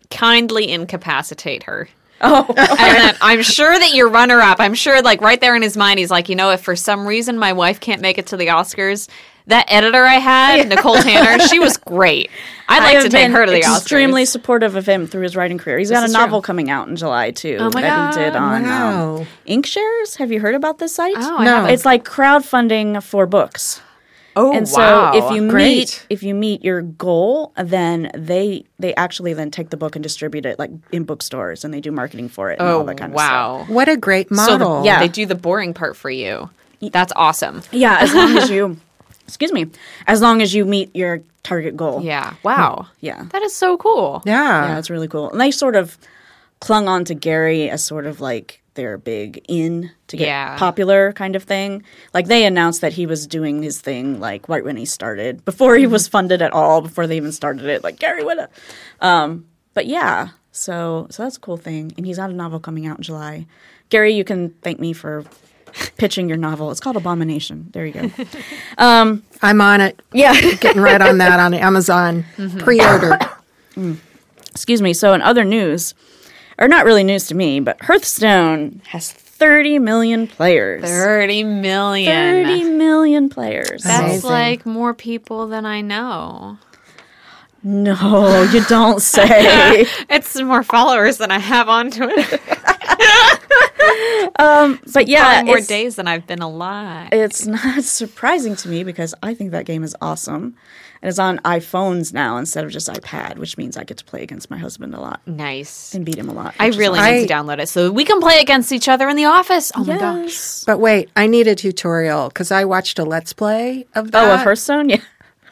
kindly 0.10 0.72
incapacitate 0.72 1.64
her. 1.64 1.90
Oh, 2.22 2.46
and 2.50 2.58
then 2.58 3.16
I'm 3.22 3.42
sure 3.44 3.72
that 3.78 3.94
your 3.94 4.10
runner 4.10 4.42
up, 4.42 4.60
I'm 4.60 4.74
sure 4.74 5.02
like 5.02 5.22
right 5.22 5.40
there 5.40 5.56
in 5.56 5.62
his 5.62 5.78
mind, 5.78 6.00
he's 6.00 6.12
like, 6.12 6.28
you 6.28 6.36
know, 6.36 6.52
if 6.52 6.62
for 6.62 6.76
some 6.76 7.08
reason 7.08 7.38
my 7.38 7.54
wife 7.54 7.80
can't 7.80 8.02
make 8.02 8.18
it 8.18 8.28
to 8.28 8.38
the 8.38 8.48
Oscars, 8.48 9.08
that 9.50 9.66
editor 9.70 10.04
I 10.04 10.16
had, 10.16 10.68
Nicole 10.70 10.96
Tanner, 10.96 11.40
she 11.48 11.60
was 11.60 11.78
great. 11.94 12.32
I'd 12.68 12.80
like 12.80 12.94
have 12.96 13.04
to 13.04 13.10
take 13.10 13.26
been 13.26 13.32
her 13.32 13.46
to 13.46 13.52
the 13.52 13.62
Oscars. 13.62 13.78
extremely 13.82 14.26
supportive 14.26 14.76
of 14.76 14.88
him 14.88 15.06
through 15.08 15.24
his 15.24 15.36
writing 15.36 15.58
career. 15.58 15.78
He's 15.80 15.90
got 15.92 16.04
a 16.04 16.06
is 16.06 16.14
true. 16.14 16.22
novel 16.22 16.42
coming 16.42 16.70
out 16.70 16.88
in 16.88 16.96
July 16.96 17.32
too. 17.32 17.58
Oh 17.60 17.70
my 17.74 17.82
that 17.82 18.14
he 18.16 18.20
did 18.24 18.34
God. 18.34 18.42
on 18.42 18.64
Wow. 18.64 19.16
um, 19.18 19.28
Inkshares. 19.48 20.18
Have 20.18 20.32
you 20.32 20.40
heard 20.40 20.56
about 20.56 20.78
this 20.80 20.96
site? 20.96 21.16
Oh, 21.18 21.38
No. 21.44 21.56
haven't. 21.56 21.72
It's 21.72 21.86
like 21.86 22.04
crowdfunding 22.06 23.02
for 23.04 23.26
books. 23.26 23.82
oh, 24.36 24.54
and 24.56 24.70
so 24.70 25.12
if 25.16 25.32
you 25.34 25.42
meet 25.42 26.06
if 26.12 26.22
you 26.22 26.36
meet 26.36 26.64
your 26.64 26.82
goal 26.84 27.52
then 27.58 28.12
they 28.16 28.64
they 28.78 28.94
actually 28.96 29.34
then 29.34 29.50
take 29.50 29.72
the 29.72 29.76
book 29.78 29.96
and 29.96 30.04
distribute 30.04 30.46
it 30.46 30.60
like 30.60 30.70
in 30.92 31.04
bookstores 31.04 31.66
and 31.66 31.74
they 31.74 31.82
do 31.82 31.92
marketing 31.92 32.30
for 32.30 32.52
it 32.52 32.60
and 32.60 32.70
all 32.70 32.82
oh 32.82 32.86
that 32.86 32.98
kind 32.98 33.12
of 33.14 33.20
stuff. 33.20 33.32
wow. 33.32 33.66
What 33.68 33.90
a 33.90 33.98
great 33.98 34.30
So 34.30 34.36
model. 34.36 34.80
the, 34.82 34.86
Yeah. 34.86 35.00
they 35.00 35.08
do 35.08 35.26
the 35.26 35.36
boring 35.36 35.74
part 35.74 35.98
for 35.98 36.12
you. 36.12 36.52
That's 36.80 37.12
awesome. 37.16 37.64
yeah 37.72 37.98
as 38.00 38.14
long 38.14 38.38
as 38.38 38.50
you 38.52 38.78
excuse 39.30 39.52
me 39.54 39.68
as 40.08 40.22
long 40.22 40.42
as 40.42 40.54
you 40.54 40.66
meet 40.66 40.94
your 40.96 41.22
target 41.44 41.76
goal 41.78 42.02
Yeah. 42.04 42.34
Wow. 42.44 42.88
yeah 43.00 43.24
That 43.32 43.42
is 43.44 43.56
so 43.56 43.78
cool. 43.78 44.22
Yeah. 44.26 44.68
yeah 44.68 44.78
it's 44.80 44.90
really 44.90 45.08
cool 45.08 45.32
and 45.32 45.40
they 45.40 45.52
sort 45.52 45.76
of 45.76 45.98
clung 46.60 46.88
on 46.90 47.06
to 47.06 47.14
gary 47.16 47.70
as 47.70 47.84
sort 47.84 48.06
of 48.06 48.20
like 48.20 48.62
their 48.74 48.98
big 48.98 49.44
in 49.48 49.90
to 50.08 50.16
get 50.18 50.28
Yeah. 50.28 50.58
popular 50.58 51.12
kind 51.14 51.36
of 51.36 51.44
thing 51.44 51.84
like 52.14 52.28
they 52.28 52.46
announced 52.46 52.82
that 52.82 52.94
he 52.94 53.06
was 53.06 53.28
doing 53.28 53.64
his 53.64 53.80
thing 53.82 54.20
like 54.20 54.48
right 54.50 54.64
when 54.64 54.78
he 54.78 54.86
started 54.86 55.44
before 55.46 55.76
he 55.78 55.88
was 55.88 56.08
funded 56.08 56.42
at 56.42 56.52
all 56.54 56.82
before 56.82 57.08
they 57.08 57.18
even 57.18 57.32
started 57.32 57.66
it 57.66 57.84
like 57.84 58.00
gary 58.00 58.24
would 58.24 58.40
um 59.02 59.46
but 59.74 59.86
yeah 59.86 60.30
so 60.52 61.08
so 61.10 61.24
that's 61.24 61.38
a 61.38 61.40
cool 61.40 61.58
thing 61.58 61.94
and 61.98 62.06
he's 62.06 62.18
got 62.18 62.30
a 62.30 62.34
novel 62.34 62.60
coming 62.60 62.86
out 62.88 62.98
in 62.98 63.04
july 63.04 63.46
gary 63.90 64.14
you 64.14 64.24
can 64.24 64.50
thank 64.62 64.80
me 64.80 64.94
for 64.94 65.24
pitching 65.98 66.28
your 66.28 66.38
novel 66.38 66.72
it's 66.72 66.80
called 66.80 66.96
abomination 66.98 67.68
there 67.72 67.86
you 67.86 67.94
go 67.94 68.10
um, 68.78 69.24
I'm 69.42 69.62
on 69.62 69.82
it. 69.82 70.02
yeah 70.14 70.34
Getting 70.56 70.82
right 70.82 71.02
on 71.02 71.18
that 71.20 71.40
on 71.40 71.54
Amazon. 71.54 72.26
Mm-hmm. 72.38 72.58
Pre-ordered. 72.60 73.20
Mm. 73.76 73.98
excuse 74.52 74.82
me. 74.82 74.94
So, 74.94 75.14
in 75.14 75.22
other 75.22 75.46
news, 75.46 75.94
or 76.58 76.68
not 76.68 76.84
really 76.84 77.04
news 77.06 77.28
to 77.28 77.36
me, 77.36 77.62
but 77.62 77.82
Hearthstone 77.82 78.82
has 78.88 79.12
30 79.14 79.80
million 79.80 80.28
players. 80.28 80.84
30 80.84 81.46
million. 81.46 82.46
30 82.46 82.64
million 82.72 83.30
players. 83.30 83.84
That's 83.84 84.02
Amazing. 84.24 84.30
like 84.30 84.66
more 84.66 84.94
people 84.94 85.48
than 85.48 85.66
I 85.66 85.80
know. 85.80 86.58
no, 87.64 88.44
you 88.52 88.64
don't 88.66 89.02
say. 89.16 89.86
It's 90.10 90.36
more 90.42 90.64
followers 90.64 91.18
than 91.18 91.32
I 91.32 91.40
have 91.40 91.70
on 91.70 91.92
Twitter. 91.92 92.40
Um, 94.38 94.80
but 94.94 95.08
yeah, 95.08 95.24
Probably 95.26 95.44
more 95.48 95.58
it's, 95.58 95.68
days 95.68 95.96
than 95.96 96.08
I've 96.08 96.26
been 96.28 96.42
alive. 96.42 97.10
it's 97.12 97.46
not 97.48 97.84
surprising 97.84 98.56
to 98.58 98.70
me 98.70 98.84
because 98.84 99.14
I 99.24 99.34
think 99.34 99.52
that 99.52 99.66
game 99.66 99.84
is 99.84 99.96
awesome. 100.02 100.56
And 101.02 101.10
it's 101.10 101.20
on 101.20 101.40
iPhones 101.40 102.14
now 102.14 102.38
instead 102.38 102.66
of 102.66 102.72
just 102.72 102.88
iPad, 102.90 103.38
which 103.38 103.58
means 103.58 103.78
I 103.78 103.84
get 103.86 103.98
to 103.98 104.06
play 104.06 104.22
against 104.22 104.50
my 104.50 104.58
husband 104.58 104.94
a 104.94 105.00
lot 105.00 105.22
nice. 105.26 105.94
and 105.96 106.06
beat 106.06 106.18
him 106.18 106.28
a 106.30 106.34
lot. 106.34 106.56
I 106.60 106.68
really 106.68 107.00
awesome. 107.00 107.14
need 107.16 107.28
to 107.28 107.34
download 107.34 107.60
it 107.60 107.70
so 107.70 107.90
we 107.92 108.04
can 108.06 108.20
play 108.20 108.40
against 108.42 108.72
each 108.72 108.90
other 108.90 109.08
in 109.08 109.16
the 109.16 109.26
office. 109.26 109.72
Oh 109.76 109.84
my 109.86 109.98
gosh. 109.98 110.64
But 110.66 110.80
wait, 110.80 111.10
I 111.16 111.28
need 111.28 111.48
a 111.48 111.56
tutorial 111.56 112.28
because 112.28 112.52
I 112.52 112.66
watched 112.66 113.00
a 113.00 113.06
Let's 113.06 113.32
Play 113.34 113.88
of 113.96 114.12
that. 114.12 114.30
Oh, 114.30 114.34
a 114.34 114.38
Hearthstone? 114.38 114.90
Yeah. 115.00 115.02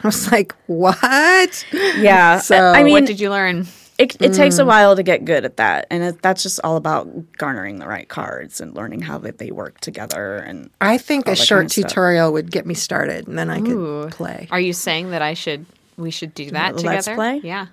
I 0.03 0.07
was 0.09 0.31
like, 0.31 0.53
what? 0.67 1.65
Yeah. 1.73 2.39
So- 2.39 2.55
I 2.71 2.83
mean, 2.83 2.91
what 2.93 3.05
did 3.05 3.19
you 3.19 3.29
learn? 3.31 3.65
It, 3.97 4.21
it 4.21 4.33
takes 4.33 4.59
a 4.59 4.65
while 4.65 4.95
to 4.95 5.03
get 5.03 5.25
good 5.25 5.43
at 5.43 5.57
that. 5.57 5.87
And 5.89 6.03
it, 6.03 6.21
that's 6.21 6.43
just 6.43 6.59
all 6.63 6.77
about 6.77 7.09
garnering 7.37 7.79
the 7.79 7.87
right 7.87 8.07
cards 8.07 8.61
and 8.61 8.75
learning 8.75 9.01
how 9.01 9.17
that 9.19 9.39
they 9.39 9.51
work 9.51 9.79
together. 9.79 10.37
And 10.37 10.69
I 10.79 10.97
think 10.97 11.27
a 11.27 11.35
short 11.35 11.59
kind 11.59 11.65
of 11.65 11.71
stuff. 11.71 11.87
tutorial 11.89 12.33
would 12.33 12.51
get 12.51 12.65
me 12.65 12.73
started, 12.73 13.27
and 13.27 13.37
then 13.37 13.49
I 13.49 13.59
could 13.61 14.11
play. 14.11 14.47
Are 14.51 14.59
you 14.59 14.73
saying 14.73 15.11
that 15.11 15.21
I 15.21 15.33
should 15.33 15.65
we 15.97 16.11
should 16.11 16.33
do 16.33 16.51
that 16.51 16.75
Let's 16.75 16.83
together? 16.83 17.15
play? 17.15 17.41
Yeah. 17.43 17.67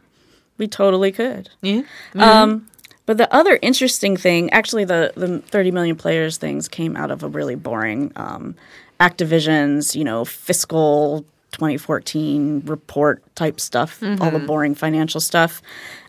we 0.57 0.66
totally 0.66 1.12
could. 1.12 1.50
Yeah. 1.61 1.83
Um, 2.14 2.69
but 3.07 3.19
the 3.19 3.33
other 3.35 3.59
interesting 3.61 4.16
thing, 4.16 4.50
actually, 4.50 4.85
the 4.85 5.12
the 5.14 5.40
30 5.40 5.71
million 5.73 5.97
players 5.97 6.38
things 6.38 6.69
came 6.69 6.97
out 6.97 7.11
of 7.11 7.23
a 7.23 7.28
really 7.28 7.54
boring 7.54 8.12
um, 8.16 8.54
Activision's, 8.99 9.95
you 9.95 10.04
know, 10.04 10.25
fiscal 10.25 11.26
2014 11.52 12.62
report 12.64 13.23
type 13.37 13.61
stuff, 13.61 14.02
all 14.02 14.31
the 14.31 14.38
boring 14.38 14.75
financial 14.75 15.21
stuff. 15.21 15.61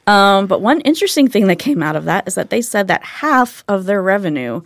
Um, 0.07 0.47
but 0.47 0.61
one 0.61 0.81
interesting 0.81 1.27
thing 1.27 1.47
that 1.47 1.57
came 1.57 1.81
out 1.81 1.95
of 1.95 2.05
that 2.05 2.27
is 2.27 2.35
that 2.35 2.49
they 2.49 2.61
said 2.61 2.87
that 2.87 3.03
half 3.03 3.63
of 3.67 3.85
their 3.85 4.01
revenue 4.01 4.61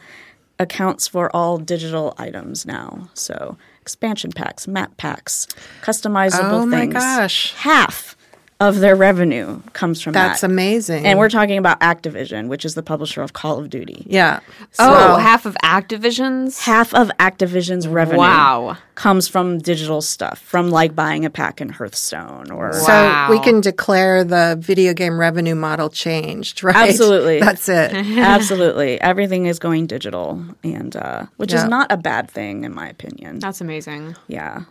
accounts 0.59 1.07
for 1.07 1.33
all 1.35 1.57
digital 1.57 2.13
items 2.17 2.65
now. 2.65 3.09
So 3.13 3.57
expansion 3.81 4.31
packs, 4.31 4.67
map 4.67 4.97
packs, 4.97 5.47
customizable 5.81 6.69
things. 6.69 6.95
Oh 6.95 6.99
my 6.99 7.17
gosh. 7.19 7.53
Half 7.55 8.17
of 8.61 8.79
their 8.79 8.95
revenue 8.95 9.61
comes 9.71 10.01
from 10.01 10.11
That's 10.11 10.41
that. 10.41 10.49
amazing. 10.49 11.05
And 11.05 11.17
we're 11.17 11.29
talking 11.29 11.57
about 11.57 11.79
Activision, 11.79 12.49
which 12.49 12.65
is 12.65 12.75
the 12.75 12.83
publisher 12.83 13.21
of 13.21 13.31
Call 13.31 13.57
of 13.57 13.69
Duty. 13.69 14.03
yeah. 14.05 14.41
Oh, 14.77 15.15
half 15.15 15.45
of 15.45 15.55
Activision's? 15.63 16.59
Half 16.59 16.93
of 16.93 17.09
Activision's 17.19 17.87
revenue 17.87 18.19
Wow. 18.19 18.75
comes 18.95 19.29
from 19.29 19.59
digital 19.59 20.01
stuff, 20.01 20.39
from 20.39 20.71
like 20.71 20.93
buying 20.93 21.23
a 21.23 21.29
pack 21.29 21.61
in 21.61 21.69
Hearthstone 21.69 22.51
or 22.51 22.73
So 22.73 23.27
we 23.29 23.39
can 23.39 23.61
declare 23.61 24.25
the 24.25 24.57
video 24.59 24.93
game 24.93 25.17
revenue 25.17 25.55
model 25.55 25.89
changed, 25.89 26.61
right? 26.63 26.89
Absolutely. 26.89 27.39
That's 27.39 27.69
it. 27.69 27.93
absolutely 28.17 28.99
everything 28.99 29.45
is 29.45 29.57
going 29.59 29.87
digital, 29.87 30.43
and 30.65 30.95
uh, 30.97 31.27
which 31.37 31.53
Yeah. 31.53 31.59
is 31.63 31.69
not 31.69 31.91
a 31.93 31.97
bad 31.97 32.29
thing 32.29 32.65
in 32.65 32.73
my 32.75 32.89
opinion. 32.89 33.39
That's 33.39 33.61
amazing. 33.61 34.17
Yeah. 34.27 34.63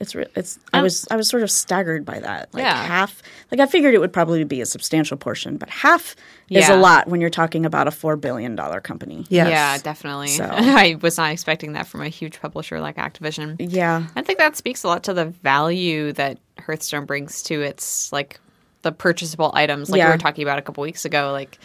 It's 0.00 0.14
re- 0.14 0.26
it's 0.34 0.58
I 0.72 0.80
was 0.80 1.06
I 1.10 1.16
was 1.16 1.28
sort 1.28 1.42
of 1.42 1.50
staggered 1.50 2.06
by 2.06 2.20
that. 2.20 2.52
Like 2.54 2.62
Yeah. 2.62 2.82
half 2.84 3.22
like 3.50 3.60
I 3.60 3.66
figured 3.66 3.92
it 3.94 3.98
would 3.98 4.12
probably 4.14 4.42
be 4.44 4.62
a 4.62 4.66
substantial 4.66 5.18
portion, 5.18 5.58
but 5.58 5.68
half 5.68 6.16
is 6.48 6.68
a 6.70 6.76
lot 6.76 7.06
when 7.08 7.20
you're 7.20 7.28
talking 7.30 7.64
about 7.66 7.86
a 7.86 7.90
4 7.90 8.16
billion 8.16 8.56
dollar 8.56 8.80
company. 8.80 9.26
Yes. 9.28 9.48
Yeah, 9.50 9.76
definitely. 9.78 10.28
So- 10.28 10.44
I 10.50 10.96
was 11.02 11.18
not 11.18 11.30
expecting 11.32 11.74
that 11.74 11.86
from 11.86 12.00
a 12.00 12.08
huge 12.08 12.40
publisher 12.40 12.80
like 12.80 12.96
Activision. 12.96 13.56
Yeah. 13.58 14.06
I 14.16 14.22
think 14.22 14.38
that 14.38 14.56
speaks 14.56 14.82
a 14.84 14.88
lot 14.88 15.02
to 15.04 15.12
the 15.12 15.26
value 15.26 16.12
that 16.14 16.38
Hearthstone 16.58 17.04
brings 17.04 17.42
to 17.44 17.60
its 17.60 18.10
like 18.12 18.40
the 18.82 18.92
purchasable 18.92 19.50
items, 19.54 19.90
like 19.90 19.98
Yeah. 19.98 20.06
we 20.06 20.12
were 20.12 20.18
talking 20.18 20.42
about 20.42 20.58
a 20.58 20.62
couple 20.62 20.80
weeks 20.82 21.04
ago. 21.04 21.30
Like 21.32 21.58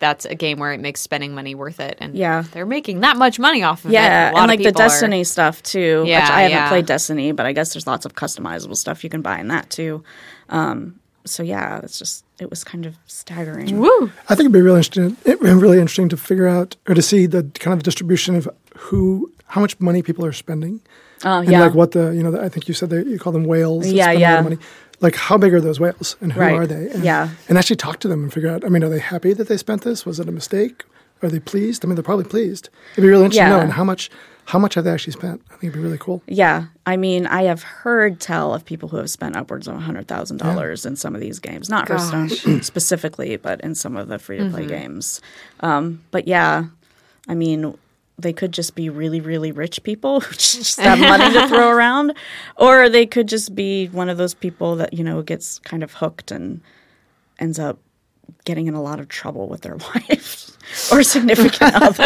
that's 0.00 0.24
a 0.24 0.34
game 0.34 0.58
where 0.58 0.72
it 0.72 0.80
makes 0.80 1.00
spending 1.00 1.34
money 1.34 1.54
worth 1.54 1.80
it, 1.80 1.96
and 2.00 2.14
Yeah. 2.14 2.44
they're 2.52 2.66
making 2.66 3.00
that 3.00 3.16
much 3.16 3.38
money 3.38 3.62
off 3.62 3.84
of 3.84 3.90
it. 3.90 3.94
Yeah, 3.94 4.30
A 4.32 4.36
and 4.36 4.48
like 4.48 4.58
the 4.58 4.66
people 4.66 4.82
are- 4.82 4.84
Destiny 4.88 5.24
stuff 5.24 5.62
too. 5.62 6.00
which 6.02 6.08
Yeah, 6.10 6.28
I 6.30 6.42
haven't 6.42 6.50
yeah. 6.56 6.68
played 6.68 6.86
Destiny, 6.86 7.32
but 7.32 7.46
I 7.46 7.52
guess 7.52 7.72
there's 7.74 7.86
lots 7.86 8.04
of 8.06 8.14
customizable 8.14 8.76
stuff 8.76 9.02
you 9.04 9.10
can 9.10 9.22
buy 9.22 9.38
in 9.40 9.48
that 9.48 9.70
too. 9.70 10.02
Um, 10.48 11.00
so 11.24 11.42
yeah, 11.42 11.80
it's 11.82 11.98
just 11.98 12.24
it 12.40 12.48
was 12.50 12.62
kind 12.64 12.86
of 12.86 12.94
staggering. 13.06 13.78
Woo! 13.80 14.12
I 14.28 14.34
think 14.34 14.40
it'd 14.40 14.52
be 14.52 14.60
really 14.62 14.78
interesting, 14.78 15.16
it, 15.24 15.40
really 15.40 15.78
interesting 15.78 16.08
to 16.10 16.16
figure 16.16 16.46
out 16.48 16.76
or 16.88 16.94
to 16.94 17.02
see 17.02 17.26
the 17.26 17.42
kind 17.58 17.74
of 17.76 17.82
distribution 17.82 18.36
of 18.36 18.48
who, 18.76 19.32
how 19.46 19.60
much 19.60 19.78
money 19.80 20.02
people 20.02 20.24
are 20.24 20.32
spending, 20.32 20.80
Oh 21.24 21.40
and 21.40 21.50
yeah, 21.50 21.62
like 21.64 21.74
what 21.74 21.90
the, 21.92 22.10
you 22.12 22.22
know, 22.22 22.30
the, 22.30 22.40
I 22.40 22.48
think 22.48 22.68
you 22.68 22.74
said 22.74 22.90
that 22.90 23.06
you 23.08 23.18
call 23.18 23.32
them 23.32 23.44
whales. 23.44 23.88
Yeah, 23.90 24.04
spend 24.04 24.18
a 24.18 24.20
lot 24.20 24.20
yeah. 24.20 24.40
money. 24.42 24.58
Like 25.00 25.14
how 25.16 25.38
big 25.38 25.54
are 25.54 25.60
those 25.60 25.78
whales, 25.78 26.16
and 26.20 26.32
who 26.32 26.40
Right. 26.40 26.54
are 26.54 26.66
they? 26.66 26.90
And, 26.90 27.04
Yeah. 27.04 27.28
and 27.48 27.56
actually 27.58 27.76
talk 27.76 28.00
to 28.00 28.08
them 28.08 28.22
and 28.24 28.32
figure 28.32 28.50
out. 28.50 28.64
I 28.64 28.68
mean, 28.68 28.82
are 28.82 28.88
they 28.88 28.98
happy 28.98 29.32
that 29.32 29.46
they 29.48 29.56
spent 29.56 29.82
this? 29.82 30.04
Was 30.04 30.18
it 30.18 30.28
a 30.28 30.32
mistake? 30.32 30.84
Are 31.22 31.28
they 31.28 31.40
pleased? 31.40 31.84
I 31.84 31.88
mean, 31.88 31.94
they're 31.96 32.02
probably 32.02 32.24
pleased. 32.24 32.68
It'd 32.92 33.02
be 33.02 33.08
really 33.08 33.24
interesting 33.24 33.44
to 33.46 33.50
know. 33.50 33.56
Yeah. 33.58 33.62
And 33.64 33.72
how 33.72 33.82
much, 33.84 34.08
how 34.46 34.58
much 34.58 34.74
have 34.74 34.84
they 34.84 34.90
actually 34.92 35.12
spent? 35.14 35.40
I 35.48 35.50
think 35.56 35.64
it'd 35.64 35.74
be 35.74 35.80
really 35.80 35.98
cool. 35.98 36.22
yeah. 36.26 36.66
I 36.86 36.96
mean, 36.96 37.26
I 37.26 37.42
have 37.44 37.62
heard 37.62 38.18
tell 38.20 38.54
of 38.54 38.64
people 38.64 38.88
who 38.88 38.96
have 38.98 39.10
spent 39.10 39.36
upwards 39.36 39.66
of 39.68 39.76
hundred 39.80 40.08
thousand 40.08 40.38
dollars 40.38 40.86
in 40.86 40.96
some 40.96 41.14
of 41.14 41.20
these 41.20 41.38
games, 41.38 41.68
not 41.68 41.88
Hearthstone 41.88 42.28
specifically, 42.62 43.36
but 43.36 43.60
in 43.62 43.74
some 43.74 43.96
of 43.96 44.08
the 44.08 44.18
free 44.18 44.38
to 44.38 44.48
play 44.50 44.66
games. 44.66 45.20
Um, 45.60 46.00
but 46.10 46.26
yeah, 46.28 46.64
I 47.28 47.34
mean. 47.34 47.76
They 48.18 48.32
could 48.32 48.52
just 48.52 48.74
be 48.74 48.88
really, 48.90 49.20
really 49.20 49.52
rich 49.52 49.82
people 49.84 50.20
who 50.20 50.32
just 50.36 50.80
have 50.80 50.98
money 50.98 51.32
to 51.34 51.48
throw 51.48 51.68
around, 51.70 52.14
or 52.56 52.88
they 52.88 53.06
could 53.06 53.28
just 53.28 53.54
be 53.54 53.86
one 53.88 54.08
of 54.08 54.18
those 54.18 54.34
people 54.34 54.76
that 54.76 54.92
you 54.92 55.04
know 55.04 55.22
gets 55.22 55.58
kind 55.60 55.82
of 55.82 55.94
hooked 55.94 56.30
and 56.32 56.60
ends 57.38 57.58
up 57.58 57.78
getting 58.44 58.66
in 58.66 58.74
a 58.74 58.82
lot 58.82 58.98
of 59.00 59.08
trouble 59.08 59.48
with 59.48 59.60
their 59.62 59.76
wife 59.94 60.50
or 60.92 61.02
significant 61.02 61.74
other. 61.74 62.04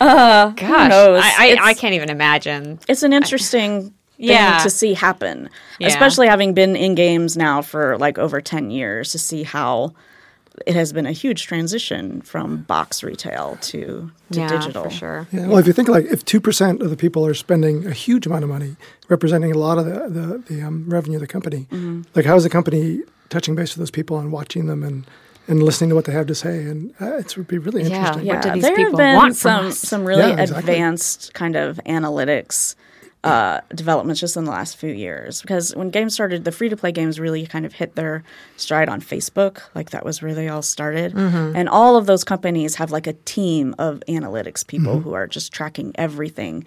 Uh, 0.00 0.50
Gosh, 0.50 0.90
knows? 0.90 1.20
I, 1.22 1.56
I, 1.60 1.68
I 1.68 1.74
can't 1.74 1.94
even 1.94 2.10
imagine. 2.10 2.78
It's 2.88 3.02
an 3.02 3.12
interesting 3.12 3.92
Yeah. 4.16 4.58
thing 4.58 4.64
to 4.64 4.70
see 4.70 4.94
happen, 4.94 5.50
Yeah. 5.78 5.88
especially 5.88 6.26
having 6.28 6.54
been 6.54 6.74
in 6.76 6.94
games 6.94 7.36
now 7.36 7.62
for 7.62 7.96
like 7.98 8.18
over 8.18 8.40
10 8.40 8.70
years 8.70 9.12
to 9.12 9.18
see 9.18 9.42
how 9.42 9.92
it 10.66 10.74
has 10.74 10.92
been 10.92 11.06
a 11.06 11.12
huge 11.12 11.46
transition 11.46 12.20
from 12.22 12.62
box 12.62 13.02
retail 13.02 13.56
to, 13.62 14.10
to 14.32 14.38
yeah, 14.40 14.48
digital. 14.48 14.84
for 14.84 14.90
sure. 14.90 15.26
Yeah, 15.32 15.46
well, 15.48 15.58
if 15.58 15.66
you 15.66 15.72
think 15.72 15.88
like 15.88 16.06
if 16.06 16.24
two 16.24 16.40
percent 16.40 16.82
of 16.82 16.90
the 16.90 16.96
people 16.96 17.24
are 17.26 17.34
spending 17.34 17.86
a 17.86 17.92
huge 17.92 18.26
amount 18.26 18.44
of 18.44 18.50
money, 18.50 18.76
representing 19.08 19.52
a 19.52 19.58
lot 19.58 19.78
of 19.78 19.84
the 19.86 20.08
the, 20.08 20.54
the 20.54 20.62
um, 20.62 20.84
revenue 20.88 21.16
of 21.16 21.20
the 21.20 21.26
company, 21.26 21.66
Mm-hmm. 21.70 22.02
like 22.14 22.24
how 22.24 22.36
is 22.36 22.44
the 22.44 22.50
company 22.50 23.00
touching 23.28 23.54
base 23.54 23.74
with 23.74 23.80
those 23.80 23.90
people 23.90 24.18
and 24.18 24.32
watching 24.32 24.66
them 24.66 24.82
and 24.82 25.06
and 25.46 25.62
listening 25.62 25.88
to 25.90 25.96
what 25.96 26.04
they 26.04 26.12
have 26.12 26.26
to 26.26 26.34
say? 26.34 26.64
And 26.64 26.94
uh, 27.00 27.16
it 27.18 27.36
would 27.36 27.48
be 27.48 27.58
really 27.58 27.82
interesting. 27.82 28.26
yeah. 28.26 28.34
Yeah, 28.34 28.40
do 28.42 28.50
these 28.52 28.62
there 28.62 28.76
people 28.76 28.92
have 28.92 28.98
been 28.98 29.16
want 29.16 29.36
some 29.36 29.66
us? 29.66 29.78
some 29.78 30.04
really 30.04 30.20
Yeah, 30.28 30.40
exactly. 30.40 30.58
advanced 30.74 31.32
kind 31.34 31.56
of 31.56 31.80
analytics 31.86 32.74
uh, 33.24 33.60
developments 33.74 34.20
just 34.20 34.36
in 34.36 34.44
the 34.44 34.50
last 34.50 34.76
few 34.76 34.92
years. 34.92 35.40
Because 35.42 35.74
when 35.74 35.90
games 35.90 36.14
started, 36.14 36.44
the 36.44 36.52
free 36.52 36.68
to 36.68 36.76
play 36.76 36.92
games 36.92 37.18
really 37.18 37.46
kind 37.46 37.66
of 37.66 37.72
hit 37.72 37.94
their 37.96 38.22
stride 38.56 38.88
on 38.88 39.00
Facebook. 39.00 39.62
Like 39.74 39.90
that 39.90 40.04
was 40.04 40.22
where 40.22 40.34
they 40.34 40.48
all 40.48 40.62
started, 40.62 41.12
Mm-hmm. 41.14 41.56
and 41.56 41.68
all 41.68 41.96
of 41.96 42.06
those 42.06 42.22
companies 42.24 42.76
have 42.76 42.90
like 42.92 43.06
a 43.06 43.12
team 43.24 43.74
of 43.78 44.02
analytics 44.08 44.66
people 44.66 44.94
Mm-hmm. 44.94 45.02
who 45.02 45.12
are 45.14 45.26
just 45.26 45.52
tracking 45.52 45.92
everything. 45.96 46.64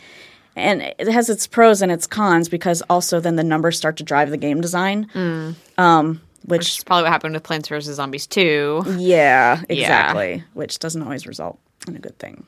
And 0.56 0.82
it 0.82 1.08
has 1.08 1.30
its 1.30 1.48
pros 1.48 1.82
and 1.82 1.92
its 1.92 2.06
cons 2.06 2.50
because 2.50 2.82
also 2.90 3.22
then 3.22 3.38
the 3.38 3.44
numbers 3.44 3.78
start 3.78 3.96
to 3.98 4.04
drive 4.04 4.30
the 4.32 4.38
game 4.38 4.60
design. 4.60 5.08
Mm. 5.14 5.56
Um, 5.78 6.22
Which 6.44 6.60
which 6.60 6.78
is 6.80 6.84
probably 6.84 7.04
what 7.04 7.12
happened 7.14 7.34
with 7.36 7.44
Plants 7.44 7.70
vs 7.70 7.96
Zombies 7.96 8.28
2. 8.28 8.84
yeah, 8.98 9.62
exactly. 9.70 10.44
Which 10.54 10.80
doesn't 10.80 11.02
always 11.02 11.26
result 11.26 11.58
in 11.88 11.96
a 11.96 12.00
good 12.00 12.20
thing. 12.20 12.46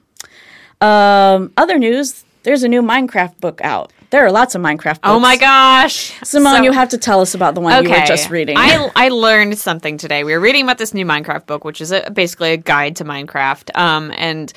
Um, 0.81 1.53
other 1.55 1.77
news: 1.79 2.25
there's 2.43 2.63
a 2.63 2.67
new 2.67 2.81
Minecraft 2.81 3.39
book 3.39 3.59
out. 3.61 3.91
There 4.11 4.23
are 4.23 4.31
lots 4.31 4.53
of 4.53 4.61
Minecraft 4.61 4.83
books. 4.83 4.99
Oh 5.03 5.19
my 5.19 5.37
gosh. 5.37 6.13
Simone, 6.23 6.57
So- 6.57 6.63
you 6.63 6.71
have 6.71 6.89
to 6.89 6.97
tell 6.97 7.19
us 7.21 7.33
about 7.33 7.55
the 7.55 7.61
one 7.61 7.83
you 7.83 7.89
were 7.89 8.05
just 8.05 8.29
reading. 8.29 8.57
I, 8.57 8.91
I 8.95 9.09
learned 9.09 9.57
something 9.57 9.97
today. 9.97 10.23
We 10.23 10.33
were 10.33 10.39
reading 10.39 10.63
about 10.63 10.77
this 10.77 10.93
new 10.93 11.05
Minecraft 11.05 11.47
book, 11.47 11.65
which 11.65 11.81
is 11.81 11.91
a, 11.91 12.11
basically 12.11 12.51
a 12.53 12.57
guide 12.57 12.95
to 12.97 13.05
Minecraft. 13.05 13.75
Um, 13.75 14.11
and 14.15 14.53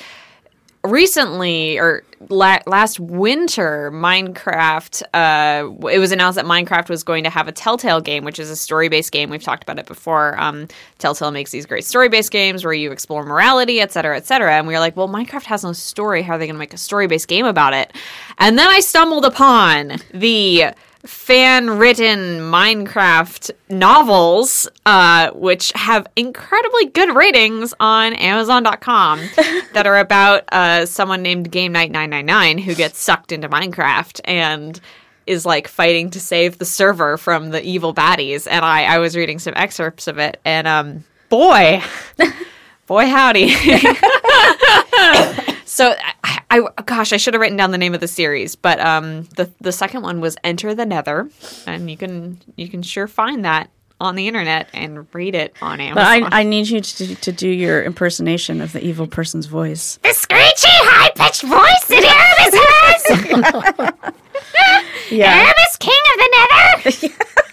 recently, 0.86 1.78
or 1.78 2.02
la- 2.28 2.60
last 2.66 2.98
winter, 2.98 3.90
Minecraft, 3.92 5.02
uh, 5.14 5.88
it 5.88 5.98
was 5.98 6.12
announced 6.12 6.36
that 6.36 6.44
Minecraft 6.44 6.88
was 6.88 7.02
going 7.04 7.24
to 7.24 7.30
have 7.30 7.48
a 7.48 7.52
Telltale 7.52 8.00
game, 8.00 8.24
which 8.24 8.38
is 8.38 8.50
a 8.50 8.56
story 8.56 8.88
based 8.88 9.12
game. 9.12 9.30
We've 9.30 9.42
talked 9.42 9.62
about 9.62 9.78
it 9.78 9.86
before. 9.86 10.38
Um, 10.40 10.68
Telltale 10.98 11.30
makes 11.30 11.50
these 11.50 11.66
great 11.66 11.84
story 11.84 12.08
based 12.08 12.30
games 12.30 12.64
where 12.64 12.74
you 12.74 12.92
explore 12.92 13.24
morality, 13.24 13.80
et 13.80 13.92
cetera, 13.92 14.16
et 14.16 14.26
cetera. 14.26 14.54
And 14.54 14.66
we 14.66 14.74
were 14.74 14.80
like, 14.80 14.96
well, 14.96 15.08
Minecraft 15.08 15.44
has 15.44 15.64
no 15.64 15.72
story. 15.72 16.22
How 16.22 16.34
are 16.34 16.38
they 16.38 16.46
going 16.46 16.54
to 16.54 16.58
make 16.58 16.74
a 16.74 16.78
story 16.78 17.06
based 17.06 17.28
game 17.28 17.46
about 17.46 17.74
it? 17.74 17.92
And 18.38 18.58
then 18.58 18.68
I 18.68 18.80
stumbled 18.80 19.24
upon 19.24 19.98
the 20.12 20.66
fan 21.04 21.70
written 21.70 22.40
Minecraft 22.40 23.50
novels, 23.68 24.68
uh, 24.84 25.30
which 25.32 25.72
have 25.74 26.06
incredibly 26.16 26.86
good 26.86 27.14
ratings 27.14 27.74
on 27.80 28.14
Amazon.com 28.14 29.18
that 29.72 29.86
are 29.86 29.98
about 29.98 30.44
uh, 30.52 30.86
someone 30.86 31.22
named 31.22 31.50
Gameknight999 31.50 32.60
who 32.60 32.74
gets 32.74 32.98
sucked 32.98 33.32
into 33.32 33.48
Minecraft 33.48 34.20
and 34.24 34.80
is 35.26 35.44
like 35.44 35.68
fighting 35.68 36.10
to 36.10 36.20
save 36.20 36.58
the 36.58 36.64
server 36.64 37.16
from 37.16 37.50
the 37.50 37.62
evil 37.62 37.92
baddies. 37.92 38.46
And 38.48 38.64
I, 38.64 38.84
I 38.84 38.98
was 38.98 39.16
reading 39.16 39.38
some 39.38 39.54
excerpts 39.56 40.06
of 40.06 40.18
it, 40.18 40.40
and 40.44 40.66
um, 40.66 41.04
boy. 41.28 41.82
Boy, 42.86 43.06
howdy. 43.06 43.48
so, 45.64 45.94
I, 46.22 46.40
I, 46.50 46.60
gosh, 46.84 47.12
I 47.12 47.16
should 47.16 47.34
have 47.34 47.40
written 47.40 47.56
down 47.56 47.72
the 47.72 47.78
name 47.78 47.94
of 47.94 48.00
the 48.00 48.08
series, 48.08 48.54
but 48.54 48.78
um, 48.80 49.24
the 49.36 49.50
the 49.60 49.72
second 49.72 50.02
one 50.02 50.20
was 50.20 50.36
Enter 50.44 50.74
the 50.74 50.86
Nether, 50.86 51.28
and 51.66 51.90
you 51.90 51.96
can 51.96 52.38
you 52.54 52.68
can 52.68 52.82
sure 52.82 53.08
find 53.08 53.44
that 53.44 53.70
on 54.00 54.14
the 54.14 54.28
internet 54.28 54.68
and 54.72 55.12
read 55.14 55.34
it 55.34 55.54
on 55.62 55.78
But 55.78 55.84
Amazon. 56.06 56.32
I, 56.32 56.40
I 56.40 56.42
need 56.42 56.68
you 56.68 56.80
to, 56.80 57.14
to 57.16 57.32
do 57.32 57.48
your 57.48 57.82
impersonation 57.82 58.60
of 58.60 58.72
the 58.72 58.84
evil 58.84 59.06
person's 59.06 59.46
voice. 59.46 59.98
The 60.02 60.12
screechy, 60.12 60.68
high 60.68 61.10
pitched 61.16 61.42
voice 61.42 61.86
that 61.88 63.06
Erebus 63.08 63.90
has! 63.90 64.02
Yeah. 65.10 65.44
Erebus, 65.44 65.76
king 65.78 66.00
of 66.12 66.18
the 66.20 67.08
nether! 67.08 67.14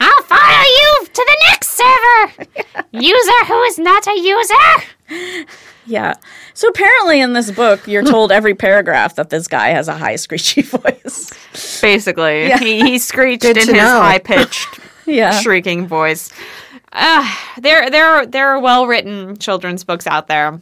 I'll 0.00 0.22
follow 0.24 0.62
you 0.64 1.06
to 1.06 1.12
the 1.26 1.36
next 1.50 1.68
server! 1.70 2.44
User 2.92 3.44
who 3.46 3.62
is 3.64 3.78
not 3.78 4.06
a 4.06 4.18
user! 4.18 5.44
Yeah. 5.86 6.14
So 6.54 6.68
apparently 6.68 7.20
in 7.20 7.32
this 7.32 7.50
book, 7.50 7.86
you're 7.86 8.02
told 8.10 8.30
every 8.32 8.54
paragraph 8.54 9.14
that 9.16 9.30
this 9.30 9.48
guy 9.48 9.68
has 9.70 9.88
a 9.88 9.94
high 9.96 10.16
screechy 10.16 10.62
voice. 10.62 11.32
Basically, 11.80 12.50
he, 12.58 12.80
he 12.80 12.98
screeched 12.98 13.42
Good 13.42 13.56
in 13.56 13.68
his 13.68 13.82
high 13.82 14.18
pitched, 14.18 14.80
Yeah. 15.06 15.38
shrieking 15.40 15.86
voice. 15.86 16.30
Uh, 16.92 17.30
there, 17.58 17.90
there, 17.90 18.06
are, 18.06 18.26
there 18.26 18.48
are 18.48 18.60
well 18.60 18.86
written 18.86 19.36
children's 19.38 19.84
books 19.84 20.06
out 20.06 20.26
there, 20.28 20.60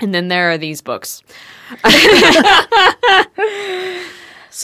and 0.00 0.14
then 0.14 0.28
there 0.28 0.50
are 0.50 0.58
these 0.58 0.80
books. 0.82 1.22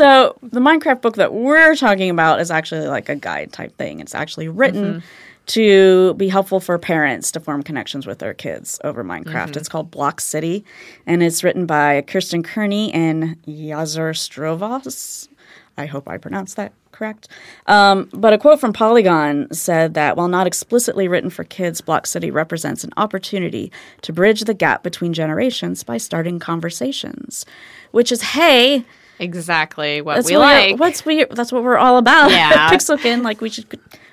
So 0.00 0.38
the 0.42 0.60
Minecraft 0.60 1.02
book 1.02 1.16
that 1.16 1.34
we're 1.34 1.76
talking 1.76 2.08
about 2.08 2.40
is 2.40 2.50
actually 2.50 2.86
like 2.86 3.10
a 3.10 3.14
guide 3.14 3.52
type 3.52 3.76
thing. 3.76 4.00
It's 4.00 4.14
actually 4.14 4.48
written 4.48 5.02
to 5.48 6.14
be 6.14 6.30
helpful 6.30 6.58
for 6.58 6.78
parents 6.78 7.30
to 7.32 7.40
form 7.40 7.62
connections 7.62 8.06
with 8.06 8.18
their 8.18 8.32
kids 8.32 8.80
over 8.82 9.04
Minecraft. 9.04 9.58
It's 9.58 9.68
called 9.68 9.90
Block 9.90 10.22
City, 10.22 10.64
and 11.04 11.22
it's 11.22 11.44
written 11.44 11.66
by 11.66 12.00
Kirsten 12.00 12.42
Kearney 12.42 12.90
and 12.94 13.36
Yazur 13.42 14.14
Strovas. 14.14 15.28
I 15.76 15.84
hope 15.84 16.08
I 16.08 16.16
pronounced 16.16 16.56
that 16.56 16.72
correct. 16.92 17.28
Um, 17.66 18.08
but 18.14 18.32
a 18.32 18.38
quote 18.38 18.58
from 18.58 18.72
Polygon 18.72 19.52
said 19.52 19.92
that 19.92 20.16
while 20.16 20.28
not 20.28 20.46
explicitly 20.46 21.08
written 21.08 21.28
for 21.28 21.44
kids, 21.44 21.82
Block 21.82 22.06
City 22.06 22.30
represents 22.30 22.84
an 22.84 22.92
opportunity 22.96 23.70
to 24.00 24.14
bridge 24.14 24.44
the 24.44 24.54
gap 24.54 24.82
between 24.82 25.12
generations 25.12 25.82
by 25.82 25.98
starting 25.98 26.38
conversations. 26.38 27.44
Which 27.90 28.10
is, 28.10 28.22
hey, 28.22 28.86
Exactly 29.20 30.00
what 30.00 30.16
that's 30.16 30.28
we 30.30 30.36
what 30.36 30.42
like. 30.42 30.80
What's 30.80 31.04
we? 31.04 31.24
That's 31.30 31.52
what 31.52 31.62
we're 31.62 31.76
all 31.78 31.98
about. 31.98 32.30
Yeah. 32.30 32.70
Pixelkin. 32.72 33.22
Like 33.22 33.40
we 33.40 33.50
should 33.50 33.66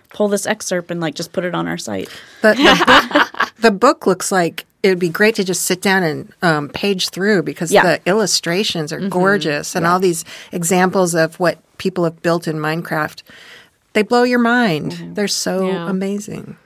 pull 0.10 0.28
this 0.28 0.46
excerpt 0.46 0.92
and 0.92 1.00
like 1.00 1.16
just 1.16 1.32
put 1.34 1.44
it 1.44 1.56
on 1.56 1.68
our 1.68 1.78
site. 1.78 2.10
The, 2.42 2.54
the, 2.54 3.30
book, 3.42 3.52
the 3.62 3.72
book 3.72 4.06
looks 4.06 4.32
like 4.32 4.66
it 4.84 4.90
would 4.90 5.00
be 5.00 5.10
great 5.10 5.36
to 5.36 5.44
just 5.44 5.64
sit 5.64 5.82
down 5.82 6.04
and 6.04 6.34
um, 6.42 6.70
page 6.70 7.10
through 7.10 7.44
because 7.44 7.72
Yeah. 7.72 7.84
the 7.84 8.02
illustrations 8.10 8.94
are 8.94 9.10
gorgeous 9.10 9.76
and 9.76 9.88
all 9.88 10.00
these 10.00 10.24
examples 10.52 11.16
of 11.16 11.40
what 11.40 11.58
people 11.78 12.04
have 12.04 12.22
built 12.22 12.48
in 12.48 12.58
Minecraft. 12.58 13.24
They 13.94 14.04
blow 14.04 14.24
your 14.24 14.40
mind. 14.40 15.16
They're 15.16 15.28
so 15.28 15.68
Yeah. 15.68 15.90
amazing. 15.90 16.58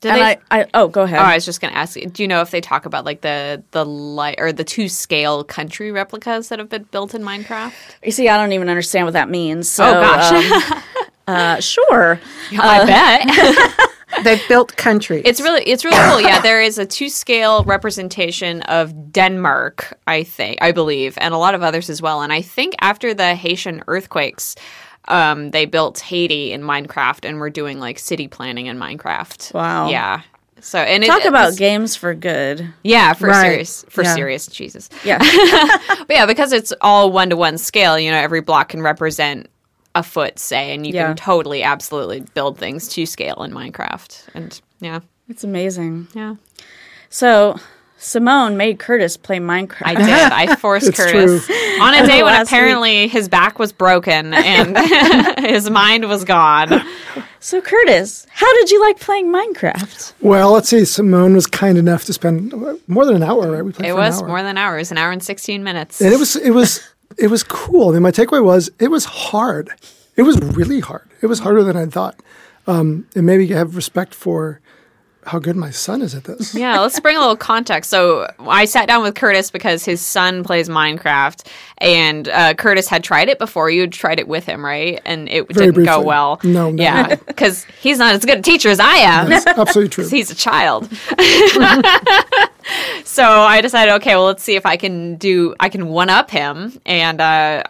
Do 0.00 0.10
and 0.10 0.18
they- 0.20 0.38
I, 0.50 0.60
I, 0.60 0.66
oh, 0.74 0.88
go 0.88 1.02
ahead. 1.02 1.18
Oh, 1.18 1.22
I 1.22 1.34
was 1.34 1.44
just 1.44 1.60
going 1.60 1.72
to 1.72 1.78
ask 1.78 1.96
you. 1.96 2.06
Do 2.06 2.22
you 2.22 2.28
know 2.28 2.40
if 2.40 2.50
they 2.50 2.60
talk 2.60 2.86
about 2.86 3.04
like 3.04 3.20
the 3.22 3.62
the 3.72 3.84
light 3.84 4.36
or 4.38 4.52
the 4.52 4.64
two 4.64 4.88
scale 4.88 5.42
country 5.42 5.90
replicas 5.90 6.48
that 6.50 6.58
have 6.60 6.68
been 6.68 6.84
built 6.84 7.14
in 7.14 7.22
Minecraft? 7.22 7.72
you 8.04 8.12
see, 8.12 8.28
I 8.28 8.36
don't 8.36 8.52
even 8.52 8.68
understand 8.68 9.06
what 9.06 9.14
that 9.14 9.28
means. 9.28 9.68
So, 9.68 9.84
oh 9.84 10.00
gosh, 10.00 10.72
um, 10.76 10.82
uh, 11.26 11.60
sure. 11.60 12.20
I 12.52 12.86
bet 12.86 13.90
They've 14.24 14.48
built 14.48 14.74
countries. 14.76 15.22
it's 15.24 15.40
really 15.40 15.62
it's 15.64 15.84
really 15.84 15.98
cool. 16.10 16.20
Yeah, 16.20 16.40
there 16.40 16.62
is 16.62 16.78
a 16.78 16.86
two 16.86 17.08
scale 17.08 17.64
representation 17.64 18.62
of 18.62 19.12
Denmark. 19.12 19.98
I 20.06 20.22
think 20.22 20.58
I 20.62 20.72
believe, 20.72 21.18
and 21.20 21.34
a 21.34 21.38
lot 21.38 21.54
of 21.54 21.62
others 21.62 21.90
as 21.90 22.00
well. 22.00 22.22
And 22.22 22.32
I 22.32 22.40
think 22.40 22.74
after 22.80 23.14
the 23.14 23.34
Haitian 23.34 23.82
earthquakes. 23.88 24.54
Um, 25.08 25.50
they 25.50 25.64
built 25.64 25.98
Haiti 26.00 26.52
in 26.52 26.62
Minecraft, 26.62 27.26
and 27.28 27.38
we're 27.40 27.50
doing 27.50 27.80
like 27.80 27.98
city 27.98 28.28
planning 28.28 28.66
in 28.66 28.78
Minecraft. 28.78 29.52
Wow. 29.54 29.88
Yeah. 29.88 30.22
So 30.60 30.78
and 30.78 31.02
it- 31.04 31.06
Talk 31.06 31.24
about 31.24 31.56
games 31.56 31.94
for 31.96 32.14
good. 32.14 32.68
yeah 32.82 33.12
for 33.14 33.28
Right. 33.28 33.42
serious 33.50 33.84
for 33.88 34.02
Yeah. 34.04 34.14
serious 34.14 34.46
Jesus. 34.48 34.90
Yeah. 35.04 35.18
But 35.98 36.10
yeah, 36.16 36.26
because 36.26 36.52
it's 36.52 36.72
all 36.80 37.10
one 37.12 37.30
to 37.30 37.36
one 37.36 37.58
scale, 37.58 37.98
you 37.98 38.10
know, 38.10 38.16
every 38.18 38.40
block 38.40 38.70
can 38.70 38.82
represent 38.82 39.48
a 39.94 40.02
foot, 40.02 40.38
say, 40.38 40.74
and 40.74 40.86
you 40.86 40.92
Yeah. 40.94 41.08
can 41.08 41.16
totally, 41.16 41.62
absolutely 41.62 42.20
build 42.34 42.58
things 42.58 42.88
to 42.88 43.04
scale 43.06 43.42
in 43.42 43.52
Minecraft. 43.52 44.22
And 44.34 44.60
yeah, 44.80 45.00
it's 45.28 45.44
amazing. 45.44 46.08
yeah. 46.14 46.34
So 47.10 47.56
Simone 47.98 48.56
made 48.56 48.78
Curtis 48.78 49.16
play 49.16 49.38
Minecraft. 49.38 49.82
I 49.84 49.94
did. 49.94 50.08
I 50.08 50.54
forced 50.56 50.88
It's 50.88 50.96
Curtis 50.96 51.50
on 51.80 51.94
a 51.94 52.06
day 52.06 52.22
when 52.22 52.32
Last 52.32 52.48
apparently 52.48 53.08
his 53.08 53.28
back 53.28 53.58
was 53.58 53.72
broken 53.72 54.32
and 54.34 54.78
his 55.44 55.68
mind 55.68 56.08
was 56.08 56.24
gone. 56.24 56.80
So 57.40 57.60
Curtis, 57.60 58.26
how 58.30 58.52
did 58.54 58.70
you 58.70 58.80
like 58.80 59.00
playing 59.00 59.32
Minecraft? 59.32 60.12
Well, 60.20 60.52
let's 60.52 60.68
see. 60.68 60.84
Simone 60.84 61.34
was 61.34 61.46
kind 61.46 61.76
enough 61.76 62.04
to 62.04 62.12
spend 62.12 62.52
more 62.86 63.04
than 63.04 63.16
an 63.16 63.22
hour, 63.24 63.50
right? 63.50 63.64
We 63.64 63.72
played 63.72 63.88
It 63.88 63.92
for 63.92 63.98
an 63.98 64.04
was 64.06 64.22
hour. 64.22 64.28
more 64.28 64.42
than 64.42 64.56
hours, 64.58 64.90
an 64.92 64.98
hour 64.98 65.10
and 65.10 65.22
16 65.22 65.62
minutes. 65.64 66.00
and 66.00 66.12
it 66.12 66.18
was 66.18 66.36
it 66.36 66.50
was 66.50 66.86
it 67.16 67.28
was 67.28 67.42
cool. 67.42 67.90
I 67.90 67.92
mean, 67.94 68.02
my 68.02 68.10
takeaway 68.12 68.42
was 68.44 68.70
it 68.78 68.88
was 68.92 69.04
hard. 69.04 69.70
It 70.16 70.22
was 70.22 70.38
really 70.40 70.80
hard. 70.80 71.08
It 71.20 71.26
was 71.26 71.40
harder 71.40 71.62
than 71.64 71.76
I 71.76 71.86
thought. 71.86 72.16
Um, 72.66 73.06
and 73.16 73.24
maybe 73.24 73.46
have 73.48 73.76
respect 73.76 74.14
for 74.14 74.60
how 75.24 75.38
good 75.38 75.56
my 75.56 75.70
son 75.70 76.00
is 76.02 76.14
at 76.14 76.24
this. 76.24 76.54
Yeah, 76.58 76.80
let's 76.80 76.98
bring 76.98 77.16
a 77.16 77.20
little 77.20 77.36
context. 77.36 77.90
So 77.90 78.32
I 78.40 78.64
sat 78.64 78.88
down 78.88 79.02
with 79.02 79.14
Curtis 79.14 79.50
because 79.50 79.84
his 79.84 80.00
son 80.00 80.42
plays 80.42 80.68
Minecraft, 80.68 81.46
and 81.78 82.28
uh, 82.28 82.54
Curtis 82.54 82.88
had 82.88 83.04
tried 83.04 83.28
it 83.28 83.38
before. 83.38 83.70
You 83.70 83.82
had 83.82 83.92
tried 83.92 84.18
it 84.18 84.26
with 84.26 84.44
him, 84.44 84.64
right? 84.64 85.00
And 85.04 85.28
it 85.28 85.52
Very 85.52 85.72
didn't 85.72 85.84
go 85.84 86.00
well. 86.00 86.40
No, 86.42 86.70
no. 86.70 86.82
Yeah, 86.82 87.14
because 87.26 87.64
he's 87.80 87.98
not 87.98 88.14
as 88.14 88.24
good 88.24 88.38
a 88.38 88.42
teacher 88.42 88.70
as 88.70 88.80
I 88.80 88.94
am. 88.96 89.28
That's 89.28 89.46
absolutely 89.46 89.90
true. 89.90 90.08
He's 90.08 90.30
a 90.30 90.34
child. 90.34 90.90
so 93.04 93.24
I 93.24 93.60
decided, 93.62 93.94
okay, 93.94 94.16
well, 94.16 94.26
let's 94.26 94.42
see 94.42 94.56
if 94.56 94.66
I 94.66 94.76
can 94.76 95.16
do, 95.16 95.54
I 95.60 95.68
can 95.68 95.88
one 95.88 96.10
up 96.10 96.30
him. 96.30 96.80
And, 96.86 97.20
uh, 97.20 97.64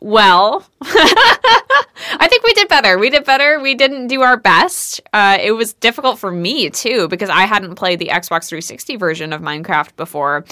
well, 0.00 0.66
I 0.82 2.26
think 2.28 2.44
we 2.44 2.52
did 2.52 2.68
better. 2.68 2.98
We 2.98 3.10
did 3.10 3.24
better. 3.24 3.60
We 3.60 3.74
didn't 3.74 4.08
do 4.08 4.22
our 4.22 4.36
best. 4.36 5.00
Uh, 5.12 5.38
it 5.40 5.52
was 5.52 5.72
difficult 5.72 6.18
for 6.18 6.30
me 6.30 6.70
too 6.70 7.08
because 7.08 7.30
I 7.30 7.42
hadn't 7.42 7.76
played 7.76 7.98
the 7.98 8.08
Xbox 8.08 8.48
360 8.48 8.96
version 8.96 9.32
of 9.32 9.40
Minecraft 9.40 9.96
before. 9.96 10.44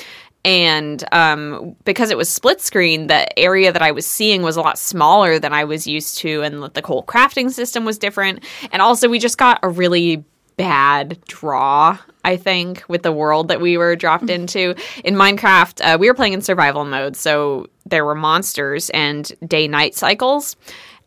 And 0.44 1.04
um, 1.12 1.76
because 1.84 2.10
it 2.10 2.16
was 2.16 2.28
split 2.28 2.60
screen, 2.60 3.06
the 3.06 3.38
area 3.38 3.72
that 3.72 3.82
I 3.82 3.92
was 3.92 4.06
seeing 4.06 4.42
was 4.42 4.56
a 4.56 4.60
lot 4.60 4.76
smaller 4.76 5.38
than 5.38 5.52
I 5.52 5.64
was 5.64 5.86
used 5.86 6.18
to, 6.18 6.42
and 6.42 6.64
the 6.64 6.82
whole 6.84 7.04
crafting 7.04 7.50
system 7.50 7.84
was 7.84 7.96
different. 7.96 8.42
And 8.72 8.82
also, 8.82 9.08
we 9.08 9.20
just 9.20 9.38
got 9.38 9.60
a 9.62 9.68
really 9.68 10.24
bad 10.56 11.18
draw 11.26 11.96
i 12.24 12.36
think 12.36 12.84
with 12.88 13.02
the 13.02 13.12
world 13.12 13.48
that 13.48 13.60
we 13.60 13.76
were 13.76 13.96
dropped 13.96 14.30
into 14.30 14.74
in 15.04 15.14
minecraft 15.14 15.80
uh, 15.84 15.96
we 15.98 16.08
were 16.08 16.14
playing 16.14 16.32
in 16.32 16.40
survival 16.40 16.84
mode 16.84 17.16
so 17.16 17.66
there 17.86 18.04
were 18.04 18.14
monsters 18.14 18.90
and 18.90 19.32
day 19.46 19.66
night 19.68 19.94
cycles 19.94 20.56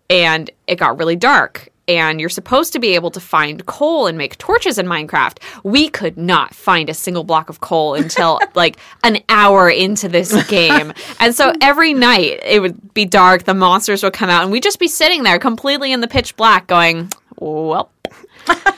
and 0.10 0.51
it 0.67 0.75
got 0.75 0.97
really 0.97 1.15
dark 1.15 1.71
and 1.88 2.19
you're 2.19 2.29
supposed 2.29 2.73
to 2.73 2.79
be 2.79 2.95
able 2.95 3.12
to 3.12 3.19
find 3.19 3.65
coal 3.65 4.08
and 4.08 4.17
make 4.17 4.38
torches 4.38 4.77
in 4.77 4.86
Minecraft. 4.86 5.38
We 5.63 5.89
could 5.89 6.17
not 6.17 6.53
find 6.53 6.89
a 6.89 6.93
single 6.93 7.23
block 7.23 7.49
of 7.49 7.62
coal 7.62 7.93
until 7.93 8.39
like 8.55 8.77
an 9.03 9.19
hour 9.29 9.69
into 9.69 10.08
this 10.08 10.45
game. 10.47 10.93
And 11.19 11.36
so 11.36 11.53
every 11.62 11.93
night 11.93 12.39
it 12.43 12.62
would 12.62 12.93
be 12.93 13.05
dark, 13.05 13.43
the 13.43 13.53
monsters 13.53 14.03
would 14.03 14.13
come 14.13 14.29
out, 14.29 14.43
and 14.43 14.51
we'd 14.51 14.63
just 14.63 14.79
be 14.79 14.88
sitting 14.88 15.23
there 15.23 15.39
completely 15.39 15.91
in 15.91 16.01
the 16.01 16.08
pitch 16.08 16.36
black 16.36 16.67
going, 16.67 17.12
Well, 17.38 17.91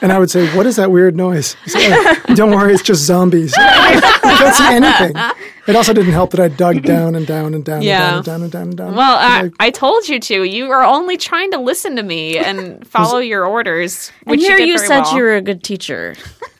And 0.01 0.11
I 0.13 0.19
would 0.19 0.29
say, 0.29 0.47
"What 0.55 0.65
is 0.67 0.75
that 0.75 0.91
weird 0.91 1.15
noise?" 1.15 1.55
Say, 1.65 1.79
"Oh, 1.91 2.15
Don't 2.35 2.51
worry, 2.51 2.73
it's 2.73 2.83
just 2.83 3.03
zombies. 3.03 3.53
I 3.57 3.99
don't 4.39 4.53
see 4.53 4.65
anything. 4.67 5.15
It 5.67 5.75
also 5.75 5.91
didn't 5.91 6.13
help 6.13 6.29
that 6.31 6.39
I 6.39 6.47
dug 6.47 6.83
down 6.83 7.15
and 7.15 7.25
down 7.27 7.53
and 7.53 7.65
down 7.65 7.81
Yeah. 7.81 8.17
and 8.17 8.23
down 8.25 8.41
and 8.43 8.51
down 8.51 8.67
and 8.69 8.77
down 8.77 8.87
and 8.87 8.95
down. 8.95 8.95
Well, 8.95 9.17
I, 9.19 9.41
Like, 9.43 9.53
I 9.59 9.69
told 9.71 10.07
you 10.07 10.19
to. 10.19 10.43
You 10.43 10.69
are 10.71 10.83
only 10.83 11.17
trying 11.17 11.51
to 11.51 11.57
listen 11.57 11.95
to 11.97 12.03
me 12.03 12.37
and 12.37 12.87
follow 12.87 13.17
your 13.17 13.45
orders. 13.45 14.11
And 14.25 14.39
here 14.39 14.51
you, 14.51 14.57
did 14.59 14.67
you 14.69 14.77
said 14.77 15.01
well. 15.01 15.15
you 15.17 15.23
were 15.23 15.35
a 15.35 15.41
good 15.41 15.63
teacher. 15.63 16.15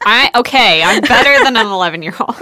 I 0.05 0.29
okay. 0.35 0.83
I'm 0.83 1.01
better 1.01 1.41
than 1.43 1.55
an 1.55 1.67
11 1.67 2.01
year 2.01 2.15
old. 2.19 2.37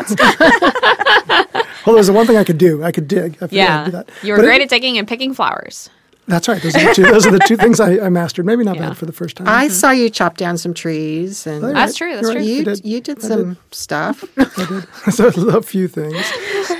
well, 1.85 1.95
there's 1.95 2.07
the 2.07 2.13
one 2.13 2.25
thing 2.25 2.37
I 2.37 2.43
could 2.43 2.57
do. 2.57 2.83
I 2.83 2.91
could 2.91 3.07
dig. 3.07 3.37
I 3.41 3.47
figured 3.47 3.51
I'd 3.51 3.53
Yeah, 3.53 3.85
do 3.85 3.91
that. 3.91 4.09
you 4.23 4.31
were 4.33 4.37
But 4.37 4.45
it- 4.45 4.47
great 4.47 4.61
at 4.61 4.69
digging 4.69 4.97
and 4.97 5.07
picking 5.07 5.33
flowers. 5.33 5.89
That's 6.27 6.47
right. 6.47 6.61
Those 6.61 6.75
are 6.75 6.87
the 6.87 6.93
two, 6.93 7.03
those 7.03 7.27
are 7.27 7.31
the 7.31 7.39
two 7.47 7.55
things 7.55 7.79
I, 7.79 7.99
I 8.05 8.09
mastered. 8.09 8.45
Maybe 8.47 8.63
not 8.63 8.75
Yeah. 8.77 8.89
bad 8.89 8.97
for 8.97 9.05
the 9.05 9.11
first 9.13 9.37
time. 9.37 9.47
I 9.47 9.67
saw 9.67 9.91
you 9.91 10.09
chop 10.09 10.37
down 10.37 10.57
some 10.57 10.73
trees, 10.73 11.45
and 11.45 11.61
You're 11.61 11.73
That's 11.73 11.99
right. 12.01 12.07
true, 12.07 12.15
that's 12.15 12.21
You're 12.23 12.35
right. 12.35 12.37
true. 12.43 12.45
you 12.47 12.61
I 12.61 12.63
did. 12.63 12.85
you 12.85 13.01
did 13.01 13.21
some 13.21 13.57
stuff. 13.71 14.23
I 14.37 15.11
So 15.11 15.27
a 15.27 15.61
few 15.61 15.87
things. 15.87 16.25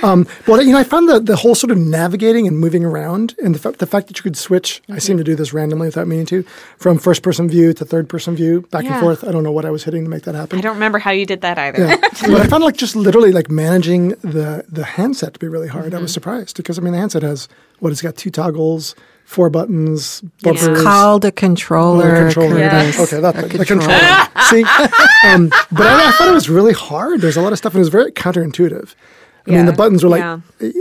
um, 0.02 0.26
well, 0.48 0.60
you 0.62 0.72
know, 0.72 0.78
I 0.78 0.84
found 0.84 1.08
the, 1.08 1.20
the 1.20 1.36
whole 1.36 1.54
sort 1.54 1.70
of 1.70 1.78
navigating 1.78 2.46
and 2.48 2.58
moving 2.58 2.84
around, 2.84 3.34
and 3.42 3.54
the, 3.54 3.58
fa- 3.58 3.72
the 3.78 3.86
fact 3.86 4.08
that 4.08 4.18
you 4.18 4.22
could 4.22 4.36
switch. 4.36 4.82
I 4.88 4.98
seem 4.98 5.16
to 5.18 5.24
do 5.24 5.36
this 5.36 5.52
randomly 5.52 5.86
without 5.86 6.08
meaning 6.08 6.26
to, 6.26 6.42
from 6.78 6.98
first 6.98 7.22
person 7.22 7.48
view 7.48 7.72
to 7.74 7.84
third 7.84 8.08
person 8.08 8.34
view, 8.34 8.62
back 8.72 8.82
Yeah. 8.84 8.94
and 8.94 9.00
forth. 9.00 9.22
I 9.22 9.30
don't 9.30 9.44
know 9.44 9.52
what 9.52 9.64
I 9.64 9.70
was 9.70 9.84
hitting 9.84 10.02
to 10.04 10.10
make 10.10 10.24
that 10.24 10.34
happen. 10.34 10.58
I 10.58 10.62
don't 10.62 10.74
remember 10.74 10.98
how 10.98 11.12
you 11.12 11.24
did 11.24 11.42
that 11.42 11.56
either. 11.56 11.86
Yeah. 11.86 11.96
but 12.00 12.40
I 12.40 12.46
found 12.48 12.64
like 12.64 12.76
just 12.76 12.96
literally 12.96 13.30
like 13.32 13.48
managing 13.50 14.08
the 14.22 14.64
the 14.68 14.84
handset 14.84 15.34
to 15.34 15.38
be 15.38 15.46
really 15.48 15.68
hard. 15.68 15.94
I 15.94 15.98
was 16.00 16.12
surprised 16.12 16.56
because 16.56 16.78
I 16.78 16.82
mean 16.82 16.92
the 16.92 16.98
handset 16.98 17.22
has 17.22 17.48
what 17.78 17.92
it's 17.92 18.02
got 18.02 18.16
two 18.16 18.30
toggles, 18.30 18.94
four 19.26 19.50
buttons, 19.50 20.22
bumpers. 20.42 20.66
It's 20.68 20.82
called 20.82 21.24
a 21.24 21.28
Oh, 21.28 21.30
controller. 21.32 22.24
controller. 22.30 22.70
Curtis. 22.70 23.00
Okay, 23.12 23.20
that's 23.20 23.38
A 23.38 23.42
the, 23.42 23.58
the 23.58 23.64
controller. 23.66 23.98
See, 24.48 24.62
um, 25.28 25.48
but 25.70 25.86
I, 25.86 26.08
I 26.08 26.12
thought 26.12 26.28
it 26.28 26.32
was 26.34 26.48
really 26.48 26.72
hard. 26.72 27.20
There's 27.20 27.36
a 27.36 27.42
lot 27.42 27.52
of 27.52 27.58
stuff, 27.58 27.74
and 27.74 27.80
it 27.80 27.80
was 27.80 27.88
very 27.90 28.12
counterintuitive. 28.12 28.94
I 29.46 29.50
mean, 29.52 29.66
the 29.66 29.72
buttons 29.72 30.02
were 30.02 30.10
like, 30.10 30.20
Yeah. 30.20 30.40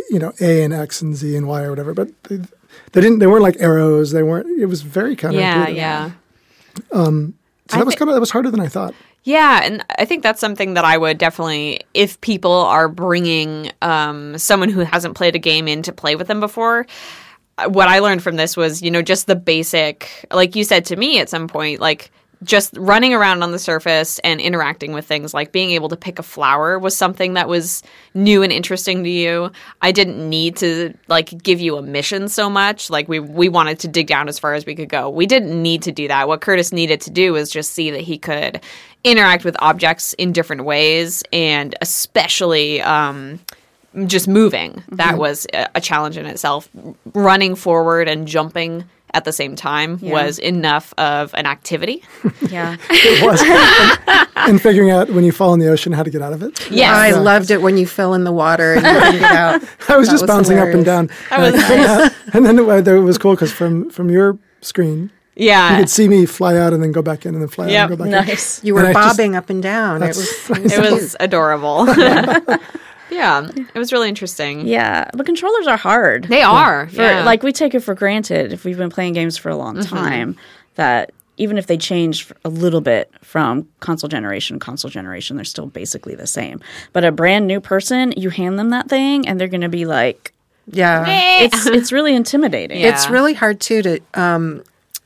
you 0.10 0.18
know, 0.20 0.32
A 0.42 0.64
and 0.64 0.74
X 0.74 1.02
and 1.02 1.16
Z 1.16 1.36
and 1.36 1.48
Y 1.48 1.64
or 1.64 1.70
whatever, 1.70 1.94
but 1.94 2.10
they, 2.24 2.38
they 2.94 3.02
didn't. 3.02 3.20
They 3.20 3.28
weren't 3.28 3.44
like 3.44 3.58
arrows. 3.60 4.12
They 4.12 4.24
weren't. 4.24 4.48
It 4.60 4.66
was 4.68 4.82
very 4.82 5.16
counterintuitive. 5.16 5.36
yeah, 5.36 5.68
yeah. 5.70 6.12
So 6.92 7.78
that 7.78 7.86
was 7.86 7.96
kind 7.96 8.10
of 8.10 8.16
that 8.16 8.20
was 8.20 8.32
harder 8.32 8.52
than 8.52 8.60
I 8.60 8.68
thought. 8.68 8.94
Yeah, 9.24 9.62
and 9.64 9.84
I 9.98 10.06
think 10.06 10.22
that's 10.22 10.40
something 10.40 10.76
that 10.76 10.86
I 10.86 11.00
would 11.00 11.18
definitely, 11.18 11.82
if 11.96 12.22
people 12.22 12.52
are 12.52 12.88
bringing 12.88 13.72
um, 13.82 14.38
someone 14.38 14.70
who 14.70 14.82
hasn't 14.82 15.16
played 15.16 15.36
a 15.36 15.40
game 15.40 15.68
in 15.68 15.82
to 15.82 15.92
play 15.92 16.16
with 16.16 16.28
them 16.28 16.40
before, 16.40 16.86
what 17.68 17.88
I 17.88 18.00
learned 18.00 18.22
from 18.22 18.36
this 18.36 18.58
was, 18.58 18.82
you 18.82 18.92
know, 18.92 19.02
just 19.02 19.28
the 19.28 19.36
basic, 19.36 20.26
like 20.32 20.56
you 20.56 20.64
said 20.64 20.86
to 20.86 20.96
me 20.96 21.20
at 21.20 21.30
some 21.30 21.48
point, 21.48 21.80
like 21.80 22.12
just 22.44 22.76
running 22.78 23.14
around 23.14 23.44
on 23.44 23.52
the 23.52 23.60
surface 23.60 24.20
and 24.20 24.42
interacting 24.42 24.94
with 24.94 25.06
things, 25.06 25.34
like 25.34 25.52
being 25.52 25.72
able 25.72 25.88
to 25.90 25.96
pick 25.96 26.20
a 26.20 26.24
flower 26.24 26.78
was 26.78 26.96
something 26.96 27.34
that 27.34 27.48
was 27.48 27.82
new 28.14 28.44
and 28.44 28.52
interesting 28.52 29.04
to 29.04 29.10
you. 29.10 29.52
I 29.82 29.92
didn't 29.92 30.30
need 30.30 30.58
to 30.58 30.94
like 31.08 31.42
give 31.44 31.62
you 31.62 31.78
a 31.78 31.82
mission 31.82 32.28
so 32.28 32.50
much. 32.50 32.90
Like 32.90 33.08
we 33.08 33.20
we 33.20 33.48
wanted 33.50 33.80
to 33.80 33.88
dig 33.88 34.08
down 34.08 34.28
as 34.28 34.38
far 34.38 34.54
as 34.54 34.66
we 34.66 34.76
could 34.76 34.90
go. 34.90 35.10
We 35.10 35.26
didn't 35.26 35.62
need 35.62 35.82
to 35.84 35.92
do 35.92 36.08
that. 36.10 36.28
What 36.28 36.42
Curtis 36.42 36.72
needed 36.72 37.02
to 37.02 37.10
do 37.10 37.34
was 37.34 37.50
just 37.50 37.72
see 37.72 37.90
that 37.92 38.02
he 38.02 38.18
could 38.18 38.62
interact 39.04 39.46
with 39.46 39.56
objects 39.60 40.14
in 40.14 40.32
different 40.32 40.66
ways, 40.66 41.24
and 41.32 41.76
especially. 41.82 42.82
Um, 42.82 43.40
just 44.08 44.28
moving 44.28 44.84
that 44.90 45.10
mm-hmm. 45.10 45.18
was 45.18 45.48
a 45.54 45.68
a 45.76 45.82
challenge 45.82 46.18
in 46.18 46.26
itself 46.26 46.70
running 47.14 47.56
forward 47.56 48.08
and 48.08 48.28
jumping 48.28 48.84
at 49.14 49.24
the 49.24 49.32
same 49.32 49.56
time 49.56 49.98
was 50.02 50.40
enough 50.40 50.94
of 50.98 51.34
an 51.36 51.46
activity 51.46 52.04
Yeah. 52.50 52.78
It 52.90 53.24
was, 53.24 53.42
and, 54.08 54.50
and 54.50 54.62
figuring 54.62 54.92
out 54.92 55.10
when 55.10 55.24
you 55.24 55.32
fall 55.32 55.54
in 55.54 55.60
the 55.60 55.68
ocean 55.70 55.94
how 55.94 56.04
to 56.04 56.10
get 56.10 56.22
out 56.22 56.34
of 56.34 56.44
it. 56.44 56.70
Yes. 56.72 56.94
I 56.94 57.12
loved 57.12 57.52
it 57.52 57.62
when 57.62 57.78
you 57.78 57.88
fell 57.88 58.14
in 58.14 58.24
the 58.24 58.32
water 58.32 58.74
and 58.76 58.86
you 58.86 58.94
couldn't 58.94 59.20
get 59.20 59.32
out. 59.32 59.62
I 59.90 59.98
was 59.98 60.08
That 60.08 60.14
just 60.14 60.24
was 60.24 60.28
bouncing 60.30 60.60
up 60.60 60.70
and 60.70 60.86
down. 60.86 61.10
And, 61.32 61.44
I 61.44 61.52
couldn't 61.52 62.36
and 62.36 62.46
then 62.46 62.60
it, 62.60 62.88
it 62.88 63.00
was 63.00 63.18
cool 63.18 63.34
because 63.34 63.52
from 63.52 63.90
from 63.90 64.10
your 64.10 64.38
screen, 64.62 65.12
yeah. 65.36 65.72
you 65.72 65.80
could 65.80 65.90
see 65.90 66.08
me 66.08 66.26
fly 66.26 66.58
out 66.58 66.74
and 66.74 66.82
then 66.82 66.92
go 66.92 67.02
back 67.02 67.26
in 67.26 67.34
and 67.34 67.42
then 67.42 67.50
fly 67.50 67.68
Yep. 67.68 67.78
out 67.78 67.92
and 67.92 67.98
go 67.98 68.06
back 68.06 68.22
in. 68.24 68.28
nice. 68.28 68.64
You 68.64 68.74
were 68.76 68.82
And 68.82 68.90
I 68.90 68.94
just- 68.94 69.18
bobbing 69.18 69.36
up 69.36 69.50
and 69.50 69.62
down. 69.64 70.04
It 70.04 70.08
was, 70.08 70.50
it 70.50 70.64
was 70.64 70.74
it 70.74 70.92
was 70.92 71.16
adorable 71.20 71.86
yeah 73.12 73.48
it 73.74 73.78
was 73.80 73.92
really 73.94 74.10
interesting 74.10 74.66
Yeah, 74.68 75.10
but 75.14 75.26
controllers 75.26 75.68
are 75.68 75.78
hard. 75.78 76.26
they 76.26 76.42
are 76.42 76.88
for 76.90 77.02
yeah. 77.02 77.24
like 77.24 77.44
we 77.44 77.52
take 77.52 77.74
it 77.76 77.82
for 77.82 77.94
granted 77.96 78.52
if 78.54 78.66
we've 78.66 78.78
been 78.78 78.90
playing 78.90 79.14
games 79.14 79.38
for 79.38 79.50
a 79.50 79.56
long 79.56 79.76
Mm-hmm. 79.76 79.96
time 79.96 80.38
that 80.76 81.12
even 81.38 81.58
if 81.58 81.68
they 81.68 81.78
change 81.78 82.32
a 82.46 82.50
little 82.50 82.80
bit 82.82 83.12
from 83.22 83.68
console 83.82 84.08
generation 84.10 84.58
to 84.58 84.64
console 84.66 84.90
generation 84.90 85.36
they're 85.36 85.44
still 85.46 85.68
basically 85.68 86.16
the 86.16 86.28
same 86.28 86.62
but 86.94 87.04
a 87.04 87.12
brand 87.12 87.46
new 87.48 87.60
person 87.60 88.14
you 88.16 88.30
hand 88.30 88.58
them 88.58 88.70
that 88.70 88.88
thing 88.90 89.28
and 89.28 89.40
they're 89.40 89.48
going 89.50 89.62
to 89.62 89.70
be 89.70 89.86
like 89.86 90.32
yeah. 90.72 91.06
it's 91.44 91.66
it's 91.78 91.92
really 91.92 92.16
intimidating 92.16 92.80
Yeah. 92.80 92.90
It's 92.90 93.10
really 93.10 93.34
hard 93.34 93.60
too 93.60 93.82
to 93.84 94.00
um, 94.16 94.64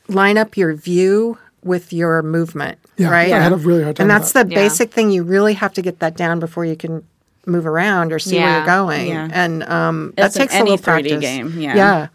line 0.07 0.37
up 0.37 0.55
your 0.55 0.73
view 0.73 1.37
with 1.61 1.91
your 1.91 2.21
movement, 2.23 2.79
Yeah, 2.95 3.09
right? 3.09 3.33
I 3.33 3.41
had 3.41 3.51
a 3.51 3.57
really 3.57 3.83
hard 3.83 3.97
time 3.97 4.05
And 4.09 4.13
with 4.13 4.21
that's 4.21 4.31
that. 4.31 4.47
the 4.47 4.53
Yeah. 4.55 4.61
basic 4.63 4.91
thing. 4.93 5.11
You 5.11 5.23
really 5.23 5.53
have 5.55 5.73
to 5.73 5.81
get 5.81 5.99
that 5.99 6.15
down 6.15 6.39
before 6.39 6.63
you 6.63 6.77
can 6.77 7.03
move 7.49 7.65
around 7.65 8.13
or 8.13 8.19
see 8.19 8.37
where 8.37 8.57
you're 8.57 8.65
going. 8.65 9.07
Yeah. 9.07 9.27
And 9.31 9.63
um, 9.63 10.13
that 10.17 10.35
in 10.35 10.41
takes 10.41 10.55
a 10.55 10.59
little 10.59 10.77
3D 10.77 10.83
practice. 10.83 11.19
game, 11.19 11.59
yeah. 11.59 12.07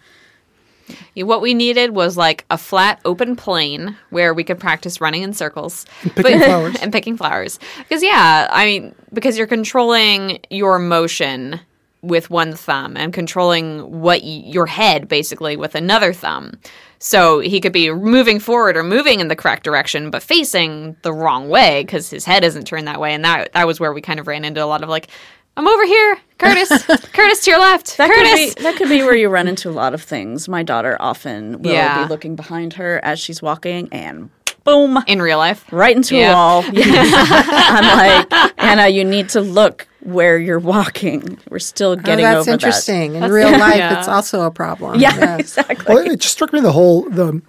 Yeah. 1.15 1.25
what 1.25 1.41
we 1.41 1.55
needed 1.55 1.91
was 1.93 2.17
like 2.17 2.45
a 2.51 2.59
flat 2.59 3.01
open 3.05 3.37
plane 3.37 3.97
where 4.11 4.35
we 4.35 4.45
could 4.45 4.59
practice 4.61 5.01
running 5.01 5.23
in 5.23 5.33
circles 5.33 5.87
picking 6.15 6.39
flowers. 6.45 6.77
and 6.81 6.93
picking 6.93 7.17
flowers 7.17 7.59
because 7.79 8.03
yeah 8.03 8.49
i 8.51 8.67
mean 8.67 8.95
because 9.13 9.39
you're 9.39 9.47
controlling 9.47 10.39
your 10.51 10.79
motion 10.79 11.59
with 12.07 12.31
one 12.31 12.55
thumb 12.55 12.97
and 12.97 13.13
controlling 13.13 14.01
what 14.01 14.23
y- 14.23 14.43
your 14.45 14.67
head 14.67 15.09
basically 15.09 15.57
with 15.57 15.75
another 15.75 16.13
thumb. 16.13 16.53
So 16.99 17.41
he 17.41 17.61
could 17.61 17.73
be 17.73 17.91
moving 17.91 18.39
forward 18.41 18.77
or 18.77 18.83
moving 18.83 19.21
in 19.21 19.29
the 19.29 19.37
correct 19.37 19.63
direction 19.65 20.11
but 20.11 20.23
facing 20.23 20.97
the 21.03 21.13
wrong 21.13 21.49
way 21.49 21.83
because 21.85 22.09
his 22.11 22.25
head 22.25 22.45
isn't 22.45 22.65
turned 22.67 22.87
that 22.89 23.01
way. 23.01 23.13
And 23.15 23.25
that 23.25 23.53
that 23.53 23.67
was 23.67 23.79
where 23.81 23.93
we 23.93 24.01
kind 24.01 24.19
of 24.21 24.27
ran 24.27 24.45
into 24.45 24.63
a 24.63 24.67
lot 24.67 24.83
of 24.83 24.89
like 24.89 25.09
i'm 25.57 25.69
over 25.69 25.85
here 25.87 26.19
curtis 26.39 26.69
curtis 27.13 27.45
to 27.45 27.51
your 27.53 27.61
left 27.61 27.97
that 27.97 28.11
curtis 28.11 28.55
could 28.55 28.57
be 28.57 28.63
that 28.65 28.77
could 28.77 28.89
be 28.89 29.03
where 29.05 29.15
you 29.15 29.29
run 29.29 29.47
into 29.47 29.71
a 29.71 29.73
lot 29.73 29.95
of 29.95 30.03
things. 30.03 30.49
My 30.49 30.63
daughter 30.65 30.97
often 30.99 31.63
will 31.63 31.73
Yeah. 31.73 32.03
be 32.05 32.09
looking 32.09 32.35
behind 32.37 32.73
her 32.75 33.01
as 33.05 33.21
she's 33.21 33.41
walking 33.41 33.89
and 33.93 34.31
boom 34.65 34.99
in 35.07 35.21
real 35.23 35.39
life 35.39 35.65
right 35.73 35.95
into 35.95 36.17
Yeah. 36.17 36.31
a 36.31 36.35
wall. 36.35 36.65
I'm 36.77 38.29
like, 38.31 38.53
Anna, 38.59 38.89
you 38.89 39.05
need 39.05 39.29
to 39.31 39.41
look 39.41 39.87
where 40.01 40.39
you're 40.39 40.59
walking. 40.59 41.39
We're 41.49 41.59
still 41.59 41.97
getting 41.97 42.25
Oh, 42.27 42.29
getting 42.29 42.35
that's 42.35 42.49
over 42.49 42.53
interesting. 42.53 43.15
In 43.15 43.31
real 43.31 43.51
life, 43.53 43.77
yeah. 43.77 43.99
it's 43.99 44.09
also 44.09 44.43
a 44.43 44.51
problem. 44.51 44.99
that. 44.99 45.17
Yeah, 45.17 45.37
exactly. 45.39 45.87
Well, 45.95 45.99
it 46.07 46.21
just 46.21 46.35
struck 46.35 46.53
me 46.53 46.61
the 46.61 46.73
whole 46.73 47.09
the 47.09 47.41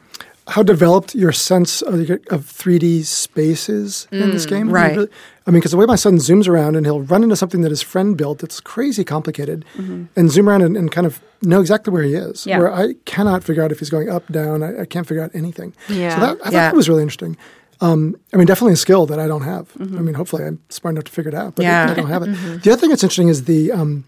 how 0.48 0.62
developed 0.62 1.16
your 1.16 1.32
sense 1.32 1.82
of, 1.82 1.96
of 1.96 2.42
3D 2.46 3.04
spaces 3.04 4.08
in 4.12 4.30
this 4.32 4.46
game. 4.46 4.58
I 4.60 4.64
mean, 4.64 4.72
right. 4.72 5.10
I 5.48 5.52
mean, 5.52 5.60
because 5.60 5.72
the 5.72 5.78
way 5.78 5.86
my 5.88 5.96
son 5.96 6.18
zooms 6.18 6.48
around 6.48 6.76
and 6.76 6.86
he'll 6.86 7.02
run 7.02 7.24
into 7.24 7.36
something 7.36 7.62
that 7.62 7.70
his 7.72 7.82
friend 7.82 8.16
built 8.16 8.40
that's 8.40 8.60
crazy 8.60 9.04
complicated 9.04 9.66
and 9.76 10.30
zoom 10.32 10.48
around 10.50 10.62
and, 10.62 10.78
and 10.78 10.92
kind 10.92 11.08
of 11.08 11.20
know 11.42 11.62
exactly 11.62 11.92
where 11.92 12.04
he 12.04 12.14
is. 12.14 12.46
Yeah. 12.46 12.60
Where 12.60 12.72
I 12.74 12.94
cannot 13.06 13.44
figure 13.44 13.64
out 13.64 13.72
if 13.72 13.80
he's 13.80 13.90
going 13.90 14.10
up, 14.10 14.28
down. 14.32 14.62
I, 14.64 14.82
I 14.82 14.86
can't 14.86 15.08
figure 15.08 15.24
out 15.24 15.32
anything. 15.34 15.74
Yeah. 15.90 16.14
So 16.16 16.22
that, 16.22 16.30
I 16.42 16.44
thought 16.44 16.54
Yeah. 16.54 16.60
that 16.70 16.76
was 16.76 16.88
really 16.90 17.02
interesting. 17.02 17.38
Um, 17.82 18.16
I 18.34 18.38
mean, 18.38 18.46
definitely 18.48 18.74
a 18.74 18.78
skill 18.78 19.06
that 19.08 19.20
I 19.20 19.28
don't 19.28 19.42
have. 19.44 19.70
I 19.80 19.84
mean, 19.84 20.14
hopefully 20.16 20.46
I'm 20.46 20.60
smart 20.70 20.94
enough 20.96 21.06
to 21.06 21.12
figure 21.12 21.30
it 21.30 21.36
out, 21.36 21.56
but 21.56 21.64
Yeah. 21.64 21.90
I 21.92 21.94
don't 21.96 22.08
have 22.08 22.24
it. 22.24 22.62
The 22.64 22.72
other 22.72 22.80
thing 22.80 22.90
that's 22.92 23.04
interesting 23.04 23.28
is 23.30 23.46
the, 23.46 23.72
um, 23.72 24.06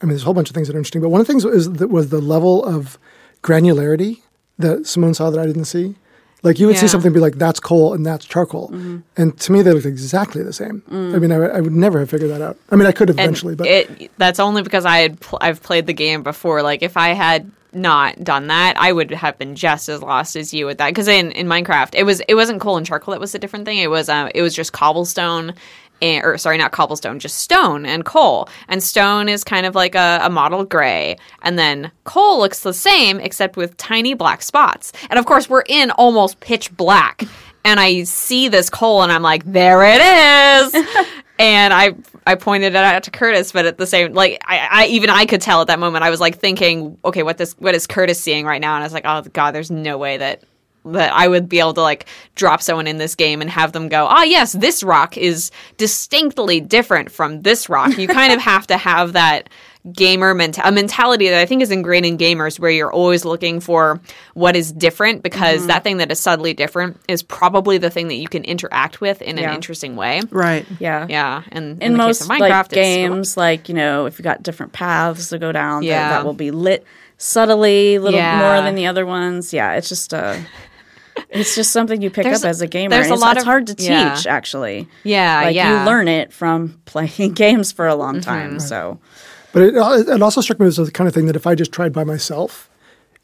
I 0.00 0.06
mean, 0.06 0.10
there's 0.10 0.22
a 0.22 0.24
whole 0.24 0.34
bunch 0.34 0.48
of 0.50 0.54
things 0.54 0.66
that 0.68 0.74
are 0.74 0.78
interesting, 0.78 1.00
but 1.02 1.10
one 1.10 1.20
of 1.20 1.26
the 1.26 1.32
things 1.32 1.44
was 1.44 1.70
that 1.74 1.88
was 1.88 2.08
the 2.08 2.20
level 2.20 2.64
of 2.64 2.98
granularity 3.42 4.22
that 4.58 4.86
Simone 4.86 5.14
saw 5.14 5.30
that 5.30 5.40
I 5.40 5.46
didn't 5.46 5.64
see. 5.66 5.94
Like 6.42 6.58
you 6.58 6.66
would 6.66 6.76
see 6.76 6.82
Yeah. 6.84 6.88
something 6.90 7.12
be 7.12 7.20
like, 7.20 7.36
that's 7.36 7.58
coal 7.58 7.94
and 7.94 8.04
that's 8.04 8.26
charcoal. 8.26 8.68
And 9.16 9.38
to 9.40 9.52
me, 9.52 9.62
they 9.62 9.72
looked 9.72 9.86
exactly 9.86 10.42
the 10.42 10.52
same. 10.52 10.82
I 10.90 11.18
mean, 11.18 11.32
I, 11.32 11.36
I 11.36 11.60
would 11.60 11.72
never 11.72 11.98
have 12.00 12.10
figured 12.10 12.30
that 12.30 12.42
out. 12.42 12.58
I 12.70 12.76
mean, 12.76 12.86
I 12.86 12.92
could 12.92 13.08
have 13.08 13.16
And 13.18 13.24
eventually, 13.24 13.54
but 13.54 13.66
it 13.66 14.10
that's 14.18 14.38
only 14.38 14.62
because 14.62 14.84
I 14.84 14.98
had 14.98 15.20
pl- 15.20 15.38
I've 15.40 15.62
played 15.62 15.86
the 15.86 15.94
game 15.94 16.22
before. 16.22 16.62
Like 16.62 16.82
if 16.82 16.96
I 16.98 17.08
had 17.14 17.50
not 17.72 18.22
done 18.22 18.48
that, 18.48 18.76
I 18.78 18.92
would 18.92 19.10
have 19.10 19.36
been 19.38 19.56
just 19.56 19.88
as 19.88 20.02
lost 20.02 20.36
as 20.36 20.52
you 20.52 20.66
with 20.66 20.78
that. 20.78 20.88
Because 20.90 21.08
in, 21.08 21.32
in 21.32 21.46
Minecraft, 21.46 21.94
it 21.94 22.04
was 22.04 22.20
it 22.28 22.34
wasn't 22.34 22.60
coal 22.60 22.76
and 22.76 22.84
charcoal 22.86 23.12
that 23.12 23.20
was 23.20 23.34
a 23.34 23.38
different 23.38 23.64
thing. 23.64 23.78
It 23.78 23.88
was 23.90 24.10
uh, 24.10 24.28
it 24.34 24.42
was 24.42 24.54
just 24.54 24.72
cobblestone. 24.74 25.54
And, 26.04 26.22
or 26.22 26.36
sorry, 26.36 26.58
not 26.58 26.72
cobblestone, 26.72 27.18
just 27.18 27.38
stone 27.38 27.86
and 27.86 28.04
coal. 28.04 28.46
And 28.68 28.82
stone 28.82 29.26
is 29.26 29.42
kind 29.42 29.64
of 29.64 29.74
like 29.74 29.94
a, 29.94 30.20
a 30.22 30.28
mottled 30.28 30.68
gray, 30.68 31.16
and 31.40 31.58
then 31.58 31.90
coal 32.04 32.38
looks 32.38 32.60
the 32.60 32.74
same 32.74 33.18
except 33.20 33.56
with 33.56 33.74
tiny 33.78 34.12
black 34.12 34.42
spots. 34.42 34.92
And 35.08 35.18
of 35.18 35.24
course, 35.24 35.48
we're 35.48 35.64
in 35.66 35.90
almost 35.92 36.40
pitch 36.40 36.76
black, 36.76 37.24
and 37.64 37.80
I 37.80 38.02
see 38.02 38.48
this 38.48 38.68
coal, 38.68 39.02
and 39.02 39.10
I'm 39.10 39.22
like, 39.22 39.44
there 39.44 39.82
it 39.82 40.74
is. 40.74 41.06
and 41.38 41.72
I 41.72 41.94
I 42.26 42.34
pointed 42.34 42.74
it 42.74 42.76
out 42.76 43.02
to 43.04 43.10
Curtis, 43.10 43.52
but 43.52 43.64
at 43.64 43.78
the 43.78 43.86
same 43.86 44.12
like 44.12 44.42
I, 44.46 44.68
I 44.70 44.86
even 44.88 45.08
I 45.08 45.24
could 45.24 45.40
tell 45.40 45.62
at 45.62 45.68
that 45.68 45.78
moment 45.78 46.04
I 46.04 46.10
was 46.10 46.20
like 46.20 46.38
thinking, 46.38 46.98
okay, 47.04 47.22
what 47.22 47.38
this 47.38 47.54
what 47.54 47.74
is 47.74 47.86
Curtis 47.86 48.20
seeing 48.20 48.44
right 48.44 48.60
now? 48.60 48.74
And 48.74 48.82
I 48.82 48.86
was 48.86 48.92
like, 48.92 49.06
oh 49.06 49.22
god, 49.32 49.52
there's 49.52 49.70
no 49.70 49.96
way 49.96 50.18
that 50.18 50.42
that 50.84 51.12
I 51.12 51.28
would 51.28 51.48
be 51.48 51.60
able 51.60 51.74
to 51.74 51.80
like 51.82 52.06
drop 52.34 52.60
someone 52.62 52.86
in 52.86 52.98
this 52.98 53.14
game 53.14 53.40
and 53.40 53.50
have 53.50 53.72
them 53.72 53.88
go, 53.88 54.06
ah, 54.06 54.22
yes, 54.24 54.52
this 54.52 54.82
rock 54.82 55.16
is 55.16 55.50
distinctly 55.76 56.60
different 56.60 57.10
from 57.10 57.42
this 57.42 57.68
rock. 57.68 57.96
You 57.96 58.08
kind 58.08 58.32
of 58.32 58.40
have 58.52 58.66
to 58.68 58.76
have 58.76 59.12
that 59.14 59.48
gamer 59.92 60.32
ment- 60.32 60.58
a 60.64 60.72
mentality 60.72 61.28
that 61.28 61.38
I 61.38 61.44
think 61.44 61.60
is 61.60 61.70
ingrained 61.70 62.06
in 62.06 62.16
gamers 62.16 62.58
where 62.58 62.70
you're 62.70 62.90
always 62.92 63.26
looking 63.26 63.60
for 63.60 64.00
what 64.32 64.56
is 64.56 64.72
different 64.72 65.22
because 65.22 65.66
that 65.66 65.82
thing 65.84 65.98
that 65.98 66.10
is 66.10 66.18
subtly 66.18 66.54
different 66.54 66.98
is 67.06 67.22
probably 67.22 67.76
the 67.76 67.90
thing 67.90 68.08
that 68.08 68.14
you 68.14 68.26
can 68.26 68.44
interact 68.44 69.02
with 69.02 69.20
in 69.20 69.36
Yeah. 69.36 69.50
an 69.50 69.54
interesting 69.54 69.94
way. 69.94 70.22
Right. 70.30 70.64
yeah. 70.80 71.06
Yeah, 71.08 71.42
and 71.52 71.82
In, 71.82 71.92
the 71.92 71.98
most 71.98 72.20
case 72.20 72.30
of 72.30 72.36
Minecraft, 72.36 72.40
like 72.40 72.72
it's- 72.72 72.74
games, 72.86 73.36
like 73.36 73.68
you 73.68 73.74
know, 73.74 74.06
if 74.06 74.18
you 74.18 74.22
got 74.22 74.42
different 74.42 74.72
paths 74.72 75.28
to 75.28 75.38
go 75.38 75.52
down, 75.52 75.82
that- 75.82 75.86
Yeah. 75.86 76.08
that, 76.10 76.24
will 76.24 76.32
be 76.32 76.50
lit 76.50 76.86
subtly, 77.18 77.96
a 77.96 78.00
little 78.00 78.18
Yeah. 78.18 78.38
more 78.38 78.62
than 78.62 78.74
the 78.74 78.86
other 78.86 79.04
ones. 79.04 79.52
Yeah, 79.52 79.74
it's 79.74 79.88
just 79.90 80.14
uh 80.14 80.36
it's 81.28 81.54
just 81.54 81.72
something 81.72 82.00
you 82.02 82.10
pick 82.10 82.24
There's 82.24 82.42
up 82.42 82.46
a- 82.46 82.50
as 82.50 82.60
a 82.60 82.66
gamer. 82.66 82.90
there's 82.90 83.10
a 83.10 83.14
it's, 83.14 83.22
lot 83.22 83.36
it's 83.36 83.42
of- 83.42 83.46
hard 83.46 83.66
to 83.68 83.74
teach, 83.74 83.88
yeah. 83.88 84.20
actually. 84.26 84.88
Yeah, 85.02 85.42
like 85.42 85.56
yeah. 85.56 85.80
you 85.80 85.86
learn 85.86 86.08
it 86.08 86.32
from 86.32 86.80
playing 86.84 87.32
games 87.32 87.72
for 87.72 87.86
a 87.86 87.94
long 87.94 88.20
time. 88.20 88.50
Mm-hmm. 88.52 88.58
So 88.60 88.98
But 89.52 89.62
it, 89.62 89.74
it 90.08 90.22
also 90.22 90.40
struck 90.40 90.58
me 90.60 90.66
as 90.66 90.76
the 90.76 90.90
kind 90.90 91.08
of 91.08 91.14
thing 91.14 91.26
that 91.26 91.36
if 91.36 91.46
I 91.46 91.54
just 91.54 91.72
tried 91.72 91.92
by 91.92 92.04
myself, 92.04 92.68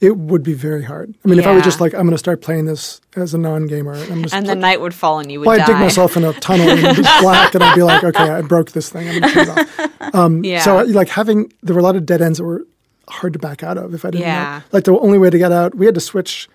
it 0.01 0.17
would 0.17 0.43
be 0.43 0.55
very 0.55 0.83
hard. 0.83 1.15
I 1.25 1.29
mean, 1.29 1.39
if 1.39 1.47
I 1.47 1.53
was 1.53 1.63
just 1.63 1.79
like, 1.79 1.93
I'm 1.93 2.03
going 2.03 2.13
to 2.13 2.19
start 2.19 2.41
playing 2.41 2.65
this 2.65 3.03
as 3.17 3.35
a 3.35 3.39
non-gamer, 3.39 3.93
I'm 3.93 4.23
just 4.23 4.35
And 4.35 4.47
the 4.47 4.55
night 4.55 4.81
would 4.81 4.95
fall 4.95 5.19
and 5.19 5.31
you 5.31 5.41
would 5.41 5.47
well, 5.47 5.59
die. 5.59 5.65
I'd 5.65 5.67
dig 5.67 5.77
myself 5.77 6.17
in 6.17 6.25
a 6.25 6.33
tunnel 6.33 6.71
and 6.71 6.79
it'd 6.81 6.97
be 6.97 7.03
black, 7.21 7.55
and 7.55 7.63
I'd 7.63 7.75
be 7.75 7.83
like, 7.83 8.03
okay, 8.05 8.31
I 8.31 8.41
broke 8.41 8.71
this 8.73 8.89
thing. 8.89 9.07
I'm 9.11 9.21
going 9.21 9.33
to 9.35 9.45
turn 9.45 9.59
it 9.59 10.15
off. 10.15 10.31
yeah. 10.45 10.63
So, 10.63 10.83
like 10.85 11.09
having 11.11 11.53
there 11.63 11.75
were 11.75 11.81
a 11.81 11.85
lot 11.85 11.97
of 11.97 12.07
dead 12.07 12.23
ends 12.23 12.39
that 12.39 12.45
were 12.45 12.67
hard 13.09 13.35
to 13.35 13.39
back 13.39 13.63
out 13.63 13.77
of 13.77 13.93
if 13.93 14.07
I 14.07 14.11
didn't 14.11 14.23
Yeah. 14.27 14.61
know. 14.61 14.65
Like 14.73 14.85
the 14.85 14.99
only 14.99 15.19
way 15.19 15.29
to 15.29 15.37
get 15.37 15.53
out, 15.53 15.75
we 15.75 15.85
had 15.85 15.95
to 15.97 16.01
switch 16.01 16.49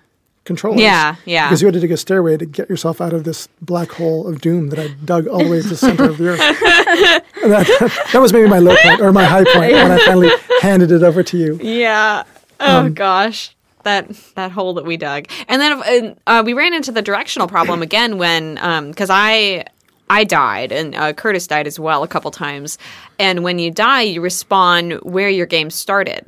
controllers. 0.45 0.79
Yeah, 0.81 1.15
yeah. 1.25 1.47
Because 1.47 1.62
you 1.62 1.67
had 1.67 1.73
to 1.73 1.79
dig 1.81 1.91
a 1.91 1.97
stairway 1.97 2.38
to 2.38 2.45
get 2.45 2.69
yourself 2.69 3.01
out 3.01 3.12
of 3.13 3.23
this 3.25 3.47
black 3.62 3.91
hole 3.91 4.27
of 4.27 4.39
doom 4.41 4.69
that 4.69 4.79
I 4.79 4.88
dug 5.03 5.27
all 5.27 5.43
the 5.43 5.49
way 5.49 5.62
to 5.62 5.67
the 5.67 5.75
center 5.75 6.05
of 6.10 6.17
the 6.17 6.29
earth. 6.29 7.21
That, 7.45 7.67
that 8.13 8.19
was 8.21 8.34
maybe 8.34 8.49
my 8.49 8.58
low 8.58 8.75
point 8.81 9.01
or 9.01 9.12
my 9.12 9.23
high 9.25 9.43
point 9.43 9.73
when 9.73 9.91
I 9.91 9.99
finally 10.05 10.31
handed 10.62 10.91
it 10.91 11.03
over 11.03 11.21
to 11.21 11.38
you. 11.38 11.60
Yeah. 11.62 12.23
Oh 12.60 12.79
Um, 12.79 12.93
gosh. 12.93 13.55
That 13.84 14.10
that 14.34 14.51
hole 14.51 14.73
that 14.75 14.86
we 14.86 14.97
dug, 14.97 15.27
and 15.47 15.62
then 15.62 16.15
uh, 16.25 16.41
we 16.43 16.53
ran 16.53 16.73
into 16.73 16.91
the 16.91 17.03
directional 17.03 17.47
problem 17.47 17.84
again 17.84 18.17
when 18.17 18.55
because 18.89 19.12
I 19.12 19.65
I 20.10 20.23
died 20.23 20.71
and 20.71 20.95
uh, 20.95 21.13
Curtis 21.13 21.45
died 21.45 21.67
as 21.67 21.79
well 21.79 22.01
a 22.01 22.08
couple 22.08 22.31
times, 22.31 22.79
and 23.19 23.43
when 23.43 23.60
you 23.60 23.69
die, 23.69 24.01
you 24.01 24.21
respawn 24.21 25.03
where 25.03 25.29
your 25.29 25.45
game 25.45 25.69
started. 25.69 26.25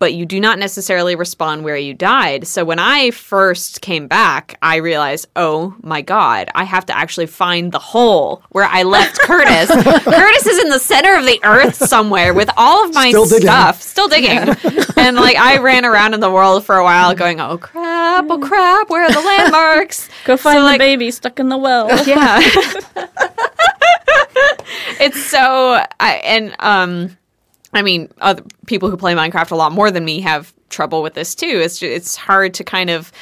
But 0.00 0.14
you 0.14 0.24
do 0.24 0.40
not 0.40 0.58
necessarily 0.58 1.14
respawn 1.14 1.60
where 1.62 1.76
you 1.76 1.92
died. 1.92 2.46
So 2.48 2.64
when 2.64 2.78
I 2.78 3.10
first 3.10 3.82
came 3.82 4.08
back, 4.08 4.58
I 4.62 4.76
realized, 4.76 5.28
oh 5.36 5.76
my 5.82 6.00
god, 6.00 6.48
I 6.54 6.64
have 6.64 6.86
to 6.86 6.96
actually 6.96 7.26
find 7.26 7.70
the 7.70 7.78
hole 7.78 8.42
where 8.48 8.64
I 8.64 8.82
left 8.84 9.20
Curtis. 9.24 9.68
Curtis 9.68 10.46
is 10.46 10.58
in 10.64 10.70
the 10.70 10.78
center 10.78 11.14
of 11.16 11.26
the 11.26 11.38
earth 11.44 11.76
somewhere 11.76 12.32
with 12.32 12.48
all 12.56 12.86
of 12.86 12.94
my 12.94 13.10
Still 13.10 13.26
stuff 13.26 13.82
still 13.82 14.08
digging. 14.08 14.38
and 14.96 15.16
like 15.16 15.36
I 15.36 15.58
ran 15.58 15.84
around 15.84 16.14
in 16.14 16.20
the 16.20 16.30
world 16.30 16.64
for 16.64 16.76
a 16.76 16.82
while 16.82 17.14
going, 17.14 17.38
oh 17.38 17.58
crap, 17.58 18.24
oh 18.30 18.38
crap, 18.38 18.88
where 18.88 19.04
are 19.04 19.12
the 19.12 19.20
landmarks? 19.20 20.08
Go 20.24 20.38
find 20.38 20.58
So, 20.60 20.72
the 20.72 20.78
baby 20.78 21.10
stuck 21.10 21.38
in 21.38 21.50
the 21.50 21.58
well. 21.58 21.88
Yeah. 22.06 22.40
it's 24.98 25.22
so 25.26 25.84
I 26.00 26.14
and 26.24 26.56
um 26.58 27.18
I 27.72 27.82
mean 27.82 28.08
other 28.20 28.42
people 28.66 28.90
who 28.90 28.96
play 28.96 29.14
Minecraft 29.14 29.50
a 29.52 29.56
lot 29.56 29.72
more 29.72 29.90
than 29.90 30.04
me 30.04 30.20
have 30.20 30.52
trouble 30.70 31.02
with 31.02 31.14
this 31.14 31.34
too. 31.34 31.46
It's 31.46 31.78
ju- 31.78 31.90
it's 31.90 32.16
hard 32.16 32.54
to 32.54 32.64
kind 32.64 32.90
of 32.90 33.12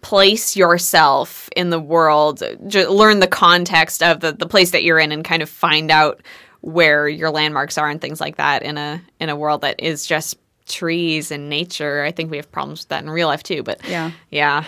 place 0.00 0.54
yourself 0.56 1.48
in 1.56 1.70
the 1.70 1.80
world, 1.80 2.42
learn 2.74 3.20
the 3.20 3.26
context 3.26 4.02
of 4.02 4.20
the, 4.20 4.32
the 4.32 4.46
place 4.46 4.70
that 4.72 4.84
you're 4.84 4.98
in 4.98 5.12
and 5.12 5.24
kind 5.24 5.42
of 5.42 5.48
find 5.48 5.90
out 5.90 6.20
where 6.60 7.08
your 7.08 7.30
landmarks 7.30 7.78
are 7.78 7.88
and 7.88 8.00
things 8.00 8.20
like 8.20 8.36
that 8.36 8.62
in 8.62 8.76
a 8.78 9.00
in 9.20 9.28
a 9.28 9.36
world 9.36 9.62
that 9.62 9.80
is 9.82 10.06
just 10.06 10.36
trees 10.66 11.30
and 11.30 11.48
nature. 11.50 12.02
I 12.02 12.10
think 12.10 12.30
we 12.30 12.36
have 12.38 12.50
problems 12.52 12.80
with 12.80 12.88
that 12.88 13.02
in 13.02 13.10
real 13.10 13.28
life 13.28 13.42
too, 13.42 13.62
but 13.62 13.86
Yeah. 13.88 14.10
Yeah. 14.30 14.64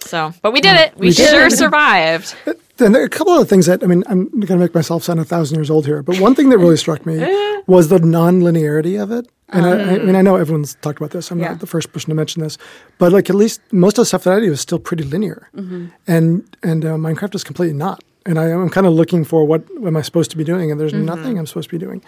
So, 0.00 0.34
but 0.42 0.52
we 0.52 0.60
did 0.60 0.76
it. 0.76 0.96
We, 0.98 1.06
We 1.08 1.12
sure 1.12 1.46
it. 1.46 1.52
survived. 1.52 2.34
Are 2.80 3.02
a 3.02 3.08
couple 3.08 3.38
of 3.38 3.48
things 3.48 3.66
that 3.66 3.82
I 3.82 3.86
mean, 3.86 4.02
I'm 4.08 4.28
going 4.28 4.46
to 4.46 4.56
make 4.56 4.74
myself 4.74 5.04
sound 5.04 5.20
a 5.20 5.24
thousand 5.24 5.56
years 5.56 5.70
old 5.70 5.86
here, 5.86 6.02
but 6.02 6.18
one 6.18 6.34
thing 6.34 6.48
that 6.48 6.58
really 6.58 6.76
struck 6.76 7.06
me 7.06 7.18
eh? 7.22 7.62
was 7.66 7.88
the 7.88 7.98
non-linearity 8.00 9.00
of 9.00 9.10
it. 9.12 9.28
And 9.50 9.66
I, 9.66 9.70
I 9.70 9.98
mm. 9.98 10.04
mean, 10.06 10.16
I 10.16 10.22
know 10.22 10.36
everyone's 10.36 10.74
talked 10.76 10.98
about 10.98 11.10
this. 11.10 11.30
I'm 11.30 11.38
Yeah. 11.38 11.50
not 11.50 11.60
the 11.60 11.66
first 11.66 11.92
person 11.92 12.08
to 12.08 12.14
mention 12.14 12.42
this, 12.42 12.58
but 12.98 13.12
like 13.12 13.30
at 13.30 13.36
least 13.36 13.60
most 13.72 13.98
of 13.98 14.02
the 14.02 14.06
stuff 14.06 14.24
that 14.24 14.34
I 14.34 14.40
do 14.40 14.50
is 14.50 14.60
still 14.60 14.78
pretty 14.78 15.04
linear, 15.04 15.48
mm-hmm. 15.54 15.86
and 16.06 16.44
and 16.62 16.84
uh, 16.84 16.94
Minecraft 16.94 17.34
is 17.34 17.44
completely 17.44 17.76
not. 17.76 18.02
And 18.26 18.38
I, 18.38 18.46
I'm 18.46 18.70
kind 18.70 18.86
of 18.86 18.94
looking 18.94 19.22
for 19.24 19.44
what, 19.44 19.64
am 19.84 19.96
I 19.96 20.02
supposed 20.02 20.30
to 20.30 20.36
be 20.36 20.44
doing, 20.44 20.70
and 20.70 20.80
there's 20.80 20.94
mm-hmm. 20.94 21.04
nothing 21.04 21.38
I'm 21.38 21.46
supposed 21.46 21.68
to 21.68 21.78
be 21.78 21.84
doing. 21.84 22.02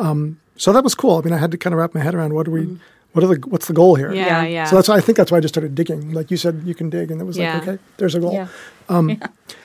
Um, 0.00 0.40
so 0.56 0.72
that 0.72 0.82
was 0.82 0.94
cool. 0.94 1.16
I 1.16 1.20
mean, 1.22 1.32
I 1.32 1.38
had 1.38 1.52
to 1.52 1.58
kind 1.58 1.72
of 1.72 1.78
wrap 1.78 1.94
my 1.94 2.00
head 2.00 2.14
around 2.14 2.34
what 2.34 2.48
are 2.48 2.50
we, 2.50 2.62
mm-hmm. 2.62 2.76
What 3.12 3.24
are 3.24 3.28
the 3.28 3.40
what's 3.48 3.66
the 3.66 3.72
goal 3.72 3.94
here? 3.96 4.12
Yeah, 4.12 4.44
yeah. 4.44 4.64
So 4.66 4.76
that's 4.76 4.88
why 4.88 4.96
I 4.96 5.00
think 5.00 5.16
that's 5.16 5.30
why 5.32 5.38
I 5.38 5.40
just 5.40 5.54
started 5.54 5.74
digging. 5.74 6.12
Like 6.12 6.30
you 6.30 6.36
said, 6.36 6.62
you 6.64 6.74
can 6.74 6.90
dig, 6.90 7.10
and 7.10 7.20
it 7.20 7.24
was 7.24 7.36
Yeah. 7.36 7.54
like, 7.54 7.68
okay, 7.68 7.78
there's 7.96 8.14
a 8.14 8.20
goal. 8.20 8.32
Yeah. 8.34 8.48
Um, 8.88 9.20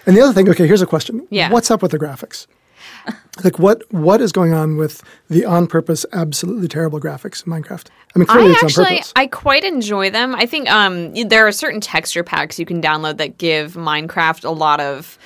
And 0.06 0.16
the 0.16 0.22
other 0.22 0.34
thing, 0.34 0.48
okay, 0.50 0.68
here's 0.68 0.82
a 0.82 0.86
question. 0.88 1.28
Yeah. 1.30 1.52
What's 1.52 1.70
up 1.72 1.82
with 1.82 1.92
the 1.92 2.00
graphics? 2.00 2.48
Like 3.44 3.60
what 3.60 3.82
what 3.92 4.22
is 4.22 4.32
going 4.32 4.54
on 4.54 4.78
with 4.78 5.04
the 5.30 5.44
on 5.44 5.68
purpose, 5.68 6.06
absolutely 6.14 6.70
terrible 6.70 7.02
graphics 7.02 7.46
in 7.46 7.52
Minecraft? 7.52 7.88
I 8.16 8.20
mean, 8.20 8.28
clearly 8.28 8.52
I 8.52 8.60
it's 8.64 8.78
on 8.78 8.86
purpose. 8.86 9.14
I 9.18 9.28
quite 9.28 9.66
enjoy 9.66 10.10
them. 10.10 10.34
I 10.36 10.46
think 10.46 10.72
um, 10.72 11.14
there 11.28 11.46
are 11.46 11.52
certain 11.52 11.82
texture 11.82 12.24
packs 12.24 12.58
you 12.58 12.66
can 12.66 12.82
download 12.82 13.18
that 13.18 13.38
give 13.38 13.74
Minecraft 13.74 14.46
a 14.46 14.52
lot 14.52 14.80
of 14.80 15.18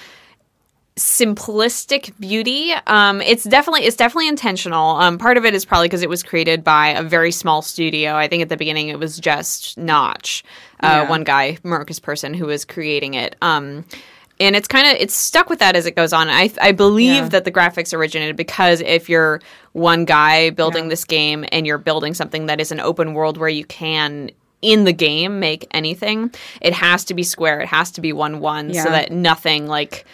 simplistic 1.00 2.14
beauty. 2.20 2.74
Um, 2.88 3.22
it's 3.22 3.44
definitely 3.44 3.82
it's 3.86 3.96
definitely 3.96 4.28
intentional. 4.28 4.96
Um, 4.98 5.18
part 5.18 5.38
of 5.38 5.46
it 5.46 5.54
is 5.54 5.66
probably 5.66 5.88
because 5.88 6.04
it 6.04 6.10
was 6.10 6.24
created 6.24 6.64
by 6.64 6.90
a 6.90 7.04
very 7.04 7.32
small 7.32 7.62
studio. 7.62 8.16
I 8.16 8.28
think 8.28 8.42
at 8.42 8.50
the 8.50 8.58
beginning 8.58 8.90
it 8.90 9.00
was 9.00 9.20
just 9.20 9.78
Notch, 9.78 10.44
uh, 10.82 11.06
one 11.08 11.24
guy, 11.24 11.58
Markus 11.64 12.00
Persson, 12.00 12.34
who 12.34 12.46
was 12.46 12.66
creating 12.66 13.14
it. 13.16 13.36
Um, 13.42 13.86
and 14.40 14.56
it's 14.56 14.68
kind 14.68 14.88
of 14.88 14.96
it's 15.02 15.14
stuck 15.16 15.50
with 15.50 15.60
that 15.60 15.76
as 15.76 15.86
it 15.86 15.96
goes 15.96 16.14
on. 16.14 16.30
I 16.30 16.52
I 16.62 16.72
believe 16.72 17.24
Yeah. 17.24 17.30
that 17.30 17.46
the 17.46 17.52
graphics 17.52 17.94
originated 17.94 18.36
because 18.36 18.82
if 18.82 19.10
you're 19.10 19.42
one 19.74 20.06
guy 20.06 20.50
building 20.52 20.88
this 20.90 21.04
game 21.06 21.46
and 21.52 21.66
you're 21.68 21.78
building 21.78 22.14
something 22.14 22.46
that 22.46 22.62
is 22.62 22.72
an 22.72 22.80
open 22.80 23.14
world 23.14 23.38
where 23.38 23.50
you 23.50 23.66
can 23.66 24.32
in 24.62 24.84
the 24.84 24.92
game 24.94 25.40
make 25.40 25.66
anything, 25.72 26.34
it 26.62 26.74
has 26.74 27.06
to 27.06 27.14
be 27.14 27.24
square. 27.24 27.62
It 27.62 27.68
has 27.68 27.92
to 27.92 28.02
be 28.02 28.12
one 28.14 28.40
one 28.40 28.74
so 28.74 28.90
that 28.90 29.12
nothing 29.12 29.68
like 29.68 30.06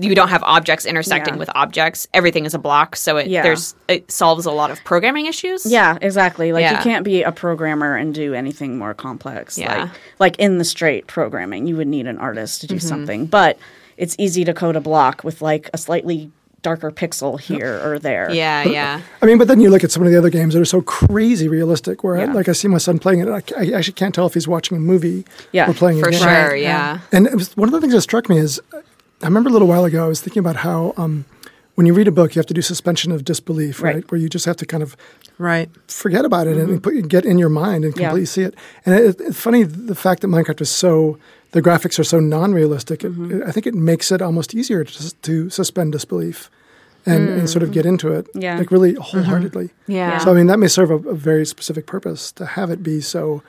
you 0.00 0.14
don't 0.14 0.28
have 0.28 0.42
objects 0.44 0.84
intersecting 0.86 1.34
Yeah. 1.34 1.38
with 1.40 1.50
objects. 1.54 2.06
Everything 2.14 2.44
is 2.44 2.54
a 2.54 2.58
block, 2.58 2.96
so 2.96 3.16
it 3.16 3.26
Yeah. 3.26 3.42
there's 3.42 3.74
it 3.88 4.10
solves 4.10 4.46
a 4.46 4.50
lot 4.52 4.70
of 4.70 4.82
programming 4.84 5.26
issues. 5.26 5.66
Yeah, 5.66 5.98
exactly. 6.00 6.52
Like 6.52 6.62
Yeah. 6.62 6.76
you 6.78 6.82
can't 6.84 7.04
be 7.04 7.22
a 7.22 7.32
programmer 7.32 7.96
and 7.96 8.14
do 8.14 8.34
anything 8.34 8.78
more 8.78 8.94
complex. 8.94 9.58
Yeah. 9.58 9.82
Like 9.84 9.90
like 10.18 10.38
in 10.38 10.58
the 10.58 10.64
straight 10.64 11.06
programming, 11.06 11.66
you 11.66 11.76
would 11.76 11.88
need 11.88 12.06
an 12.06 12.18
artist 12.18 12.60
to 12.62 12.66
Mm-hmm. 12.66 12.76
do 12.76 12.80
something. 12.80 13.26
But 13.26 13.58
it's 13.96 14.14
easy 14.18 14.44
to 14.44 14.54
code 14.54 14.76
a 14.76 14.80
block 14.80 15.24
with 15.24 15.42
like 15.42 15.68
a 15.74 15.78
slightly 15.78 16.30
darker 16.62 16.90
pixel 16.90 17.40
here 17.40 17.80
or 17.82 17.98
there. 17.98 18.30
Yeah, 18.30 18.64
yeah. 18.64 19.00
I 19.22 19.26
mean, 19.26 19.38
but 19.38 19.48
then 19.48 19.60
you 19.60 19.70
look 19.70 19.82
at 19.82 19.90
some 19.90 20.02
of 20.04 20.10
the 20.12 20.18
other 20.18 20.28
games 20.28 20.52
that 20.52 20.60
are 20.60 20.64
so 20.66 20.82
crazy 20.82 21.48
realistic. 21.48 22.04
Where 22.04 22.18
I, 22.18 22.26
like 22.26 22.48
I 22.50 22.52
see 22.52 22.68
my 22.68 22.76
son 22.78 22.98
playing 22.98 23.20
it, 23.20 23.28
I, 23.28 23.42
I 23.58 23.70
actually 23.72 23.94
can't 23.94 24.14
tell 24.14 24.26
if 24.26 24.34
he's 24.34 24.46
watching 24.46 24.76
a 24.76 24.80
movie 24.80 25.24
Yeah, 25.52 25.70
or 25.70 25.72
playing 25.74 26.00
For 26.00 26.08
a 26.08 26.10
game. 26.10 26.20
For 26.20 26.28
sure, 26.28 26.54
yeah. 26.56 26.98
And 27.12 27.26
it 27.26 27.34
was, 27.34 27.56
one 27.56 27.66
of 27.68 27.72
the 27.72 27.80
things 27.80 27.94
that 27.94 28.02
struck 28.02 28.28
me 28.28 28.36
is, 28.36 28.60
I 29.22 29.26
remember 29.26 29.50
a 29.50 29.52
little 29.52 29.68
while 29.68 29.84
ago, 29.84 30.04
I 30.04 30.08
was 30.08 30.20
thinking 30.20 30.40
about 30.40 30.56
how 30.56 30.94
um, 30.96 31.24
when 31.74 31.86
you 31.86 31.92
read 31.94 32.08
a 32.08 32.12
book, 32.12 32.34
you 32.34 32.38
have 32.40 32.46
to 32.46 32.54
do 32.54 32.62
suspension 32.62 33.12
of 33.12 33.24
disbelief, 33.24 33.82
right? 33.82 33.96
Right. 33.96 34.10
Where 34.10 34.20
you 34.20 34.28
just 34.28 34.46
have 34.46 34.56
to 34.56 34.66
kind 34.66 34.82
of 34.82 34.96
Right. 35.38 35.70
forget 35.88 36.24
about 36.26 36.46
it 36.46 36.56
and 36.58 36.82
put, 36.82 37.08
get 37.08 37.24
in 37.24 37.38
your 37.38 37.48
mind 37.48 37.84
and 37.84 37.94
Mm-hmm. 37.94 38.00
Yeah. 38.02 38.08
completely 38.08 38.26
see 38.26 38.42
it. 38.42 38.54
And 38.84 38.94
it, 38.94 39.20
it's 39.20 39.40
funny 39.40 39.62
the 39.62 39.94
fact 39.94 40.20
that 40.22 40.28
Minecraft 40.28 40.60
is 40.60 40.70
so 40.70 41.18
the 41.52 41.60
graphics 41.62 41.98
are 41.98 42.04
so 42.04 42.20
non-realistic. 42.20 43.00
Mm-hmm. 43.00 43.40
it- 43.42 43.48
I 43.48 43.52
think 43.52 43.66
it 43.66 43.74
makes 43.74 44.12
it 44.12 44.22
almost 44.22 44.54
easier 44.54 44.84
to, 44.84 45.14
to 45.22 45.50
suspend 45.50 45.92
disbelief 45.92 46.50
and, 47.06 47.28
and 47.28 47.48
sort 47.50 47.62
of 47.62 47.72
get 47.72 47.86
into 47.86 48.12
it, 48.12 48.26
Mm. 48.34 48.42
Yeah. 48.42 48.58
like 48.58 48.70
really 48.70 48.94
wholeheartedly. 48.94 49.70
Yeah. 49.86 50.18
So 50.18 50.30
I 50.30 50.34
mean, 50.34 50.46
that 50.48 50.58
may 50.58 50.68
serve 50.68 50.90
a, 50.90 50.96
a 51.08 51.14
very 51.14 51.44
specific 51.46 51.86
purpose 51.86 52.30
to 52.32 52.44
have 52.46 52.70
it 52.70 52.82
be 52.82 53.00
so 53.00 53.42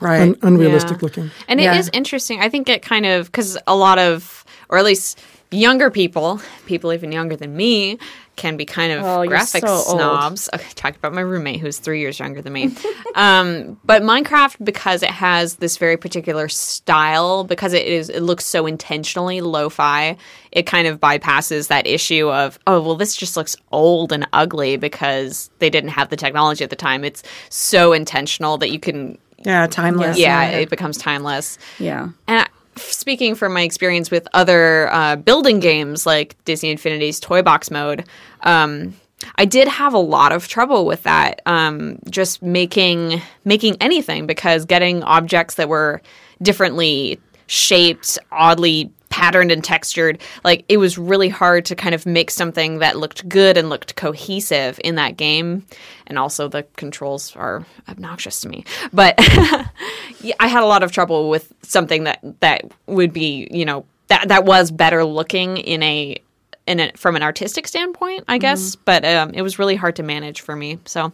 Right. 0.00 0.20
un- 0.22 0.36
unrealistic 0.42 0.96
Yeah. 0.98 1.02
looking. 1.02 1.30
And 1.48 1.60
Yeah. 1.60 1.74
it 1.74 1.78
is 1.78 1.90
interesting. 1.92 2.40
I 2.40 2.48
think 2.48 2.68
it 2.68 2.82
kind 2.82 3.06
of 3.06 3.26
because 3.26 3.56
a 3.66 3.76
lot 3.76 3.98
of, 3.98 4.44
or 4.68 4.78
at 4.78 4.84
least 4.84 5.20
younger 5.50 5.90
people, 5.90 6.40
people 6.66 6.92
even 6.92 7.12
younger 7.12 7.36
than 7.36 7.56
me, 7.56 7.98
can 8.36 8.56
be 8.56 8.66
kind 8.66 8.92
of 8.92 9.04
Oh, 9.04 9.26
graphic 9.26 9.66
so 9.66 9.78
snobs. 9.78 10.48
Okay, 10.52 10.68
talk 10.74 10.94
about 10.96 11.14
my 11.14 11.22
roommate 11.22 11.60
who's 11.60 11.78
three 11.78 12.00
years 12.00 12.18
younger 12.18 12.42
than 12.42 12.52
me. 12.52 12.74
um, 13.14 13.80
but 13.84 14.02
Minecraft, 14.02 14.62
because 14.62 15.02
it 15.02 15.10
has 15.10 15.56
this 15.56 15.78
very 15.78 15.96
particular 15.96 16.48
style, 16.48 17.44
because 17.44 17.72
it 17.72 17.86
is, 17.86 18.10
it 18.10 18.20
looks 18.20 18.44
so 18.44 18.66
intentionally 18.66 19.40
lo-fi. 19.40 20.16
It 20.52 20.64
kind 20.64 20.86
of 20.86 21.00
bypasses 21.00 21.68
that 21.68 21.86
issue 21.86 22.30
of, 22.30 22.58
oh, 22.66 22.80
well, 22.82 22.96
this 22.96 23.16
just 23.16 23.36
looks 23.36 23.56
old 23.72 24.12
and 24.12 24.28
ugly 24.32 24.76
because 24.76 25.50
they 25.58 25.70
didn't 25.70 25.90
have 25.90 26.10
the 26.10 26.16
technology 26.16 26.62
at 26.62 26.70
the 26.70 26.76
time. 26.76 27.04
It's 27.04 27.22
so 27.48 27.92
intentional 27.92 28.58
that 28.58 28.70
you 28.70 28.78
can 28.78 29.18
yeah. 29.44 29.66
Timeless. 29.66 30.18
yeah, 30.18 30.48
it 30.48 30.70
becomes 30.70 30.96
timeless. 30.96 31.58
Yeah. 31.78 32.08
And 32.26 32.40
I, 32.40 32.46
speaking 32.76 33.34
from 33.34 33.52
my 33.52 33.62
experience 33.62 34.10
with 34.10 34.28
other 34.32 34.92
uh, 34.92 35.16
building 35.16 35.60
games 35.60 36.06
like 36.06 36.36
Disney 36.44 36.70
Infinity's 36.70 37.20
Toy 37.20 37.42
Box 37.42 37.70
Mode, 37.70 38.04
um, 38.42 38.94
I 39.36 39.44
did 39.44 39.66
have 39.68 39.94
a 39.94 39.98
lot 39.98 40.32
of 40.32 40.46
trouble 40.46 40.84
with 40.86 41.02
that. 41.04 41.40
Um, 41.46 41.98
just 42.10 42.42
making 42.42 43.22
making 43.44 43.76
anything 43.80 44.26
because 44.26 44.64
getting 44.64 45.02
objects 45.02 45.54
that 45.54 45.68
were 45.68 46.02
differently 46.42 47.18
shaped, 47.46 48.18
oddly 48.30 48.90
patterned 49.16 49.50
and 49.50 49.64
textured, 49.64 50.20
like 50.44 50.62
it 50.68 50.76
was 50.76 50.98
really 50.98 51.30
hard 51.30 51.64
to 51.64 51.74
kind 51.74 51.94
of 51.94 52.04
make 52.04 52.30
something 52.30 52.80
that 52.80 52.98
looked 52.98 53.26
good 53.30 53.56
and 53.56 53.70
looked 53.70 53.96
cohesive 53.96 54.78
in 54.84 54.96
that 54.96 55.16
game. 55.16 55.64
And 56.06 56.18
also 56.18 56.48
the 56.48 56.64
controls 56.76 57.34
are 57.34 57.64
obnoxious 57.88 58.42
to 58.42 58.48
me. 58.50 58.66
But 58.92 59.14
yeah, 60.20 60.34
I 60.38 60.48
had 60.48 60.62
a 60.62 60.66
lot 60.66 60.82
of 60.82 60.92
trouble 60.92 61.30
with 61.30 61.50
something 61.62 62.04
that 62.04 62.20
that 62.40 62.70
would 62.88 63.14
be, 63.14 63.48
you 63.50 63.64
know, 63.64 63.86
that 64.08 64.28
that 64.28 64.44
was 64.44 64.70
better 64.70 65.02
looking 65.02 65.56
in 65.56 65.82
a 65.82 66.20
in 66.66 66.80
a, 66.80 66.92
from 66.94 67.16
an 67.16 67.22
artistic 67.22 67.66
standpoint, 67.68 68.24
I 68.28 68.36
guess. 68.36 68.76
But 68.76 69.02
um, 69.06 69.30
it 69.30 69.40
was 69.40 69.58
really 69.58 69.76
hard 69.76 69.96
to 69.96 70.02
manage 70.02 70.42
for 70.42 70.54
me. 70.54 70.78
So 70.84 71.10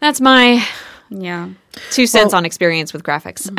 that's 0.00 0.20
my 0.20 0.62
Yeah. 1.20 1.48
two 1.90 2.06
cents 2.06 2.32
on 2.34 2.44
experience 2.44 2.92
with 2.92 3.02
graphics. 3.02 3.48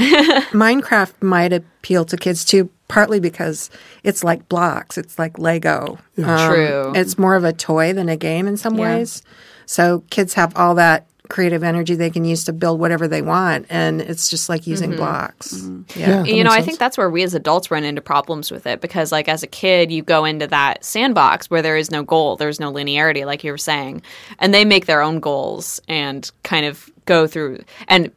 Minecraft 0.51 1.13
might 1.21 1.53
appeal 1.53 2.05
to 2.05 2.17
kids 2.17 2.43
too, 2.45 2.69
partly 2.87 3.19
because 3.19 3.69
it's 4.03 4.23
like 4.23 4.47
blocks, 4.49 4.97
it's 4.97 5.17
like 5.19 5.37
Lego. 5.39 5.97
Um, 6.17 6.49
True. 6.49 6.91
It's 6.95 7.17
more 7.17 7.35
of 7.35 7.43
a 7.43 7.53
toy 7.53 7.93
than 7.93 8.09
a 8.09 8.17
game 8.17 8.47
in 8.47 8.57
some 8.57 8.75
Yeah. 8.75 8.97
ways. 8.97 9.21
So 9.65 10.03
kids 10.09 10.33
have 10.33 10.55
all 10.57 10.75
that 10.75 11.07
creative 11.33 11.63
energy 11.63 11.95
they 11.95 12.11
can 12.11 12.23
use 12.23 12.43
to 12.43 12.53
build 12.53 12.79
whatever 12.79 13.07
they 13.07 13.23
want, 13.23 13.65
and 13.67 14.01
it's 14.01 14.29
just 14.29 14.49
like 14.49 14.67
using 14.67 14.91
mm-hmm. 14.91 14.99
blocks. 14.99 15.67
Yeah, 15.95 16.23
Yeah. 16.23 16.23
you 16.25 16.43
know, 16.43 16.51
makes 16.51 16.61
I 16.61 16.65
think 16.65 16.77
that's 16.77 16.95
where 16.95 17.09
we 17.09 17.23
as 17.23 17.33
adults 17.33 17.71
run 17.71 17.83
into 17.83 18.01
problems 18.01 18.51
with 18.51 18.67
it 18.67 18.81
because, 18.81 19.11
like, 19.11 19.27
as 19.27 19.41
a 19.41 19.47
kid, 19.47 19.91
you 19.91 20.03
go 20.03 20.25
into 20.25 20.45
that 20.45 20.85
sandbox 20.85 21.49
where 21.49 21.63
there 21.63 21.75
is 21.75 21.89
no 21.89 22.03
goal, 22.03 22.35
there's 22.35 22.59
no 22.59 22.71
linearity, 22.71 23.25
like 23.25 23.43
you 23.43 23.49
were 23.49 23.57
saying, 23.57 24.03
and 24.37 24.53
they 24.53 24.63
make 24.63 24.85
their 24.85 25.01
own 25.01 25.19
goals 25.19 25.81
and 25.87 26.31
kind 26.43 26.67
of 26.67 26.91
go 27.05 27.25
through. 27.25 27.63
And 27.87 28.11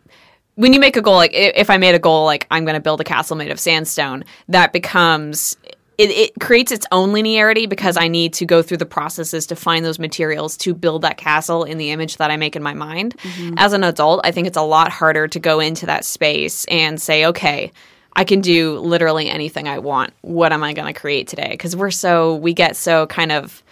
when 0.57 0.75
you 0.75 0.81
make 0.81 0.99
a 0.99 1.03
goal, 1.03 1.15
like 1.15 1.33
if 1.33 1.71
I 1.71 1.79
made 1.79 1.95
a 1.95 1.99
goal, 1.99 2.27
like 2.27 2.47
I'm 2.51 2.67
going 2.67 2.75
to 2.75 2.81
build 2.81 3.01
a 3.01 3.05
castle 3.05 3.37
made 3.37 3.51
of 3.51 3.59
sandstone, 3.59 4.25
that 4.49 4.75
becomes. 4.75 5.57
It, 5.99 6.11
it 6.11 6.33
creates 6.41 6.73
its 6.73 6.87
own 6.93 7.11
linearity 7.13 7.67
because 7.69 7.97
I 7.97 8.09
need 8.09 8.35
to 8.35 8.45
go 8.45 8.61
through 8.63 8.77
the 8.77 8.87
processes 8.87 9.47
to 9.47 9.57
find 9.57 9.85
those 9.85 9.99
materials 9.99 10.57
to 10.59 10.75
build 10.75 11.03
that 11.03 11.17
castle 11.17 11.65
in 11.65 11.79
the 11.79 11.91
image 11.91 12.19
that 12.19 12.31
I 12.31 12.37
make 12.37 12.55
in 12.55 12.63
my 12.63 12.75
mind. 12.75 13.17
As 13.57 13.73
an 13.73 13.83
adult, 13.83 14.21
I 14.25 14.31
think 14.31 14.47
it's 14.47 14.59
a 14.59 14.63
lot 14.63 14.91
harder 14.91 15.27
to 15.29 15.39
go 15.41 15.59
into 15.61 15.87
that 15.87 16.05
space 16.05 16.65
and 16.67 17.01
say, 17.01 17.25
okay, 17.27 17.73
I 18.15 18.25
can 18.25 18.41
do 18.43 18.79
literally 18.79 19.29
anything 19.31 19.69
I 19.69 19.79
want. 19.79 20.13
What 20.23 20.53
am 20.53 20.63
I 20.63 20.73
going 20.75 20.93
to 20.93 20.99
create 20.99 21.29
today? 21.29 21.49
Because 21.51 21.75
we're 21.75 21.91
so, 21.91 22.35
we 22.37 22.53
get 22.53 22.77
so 22.77 23.07
kind 23.07 23.33
of 23.33 23.63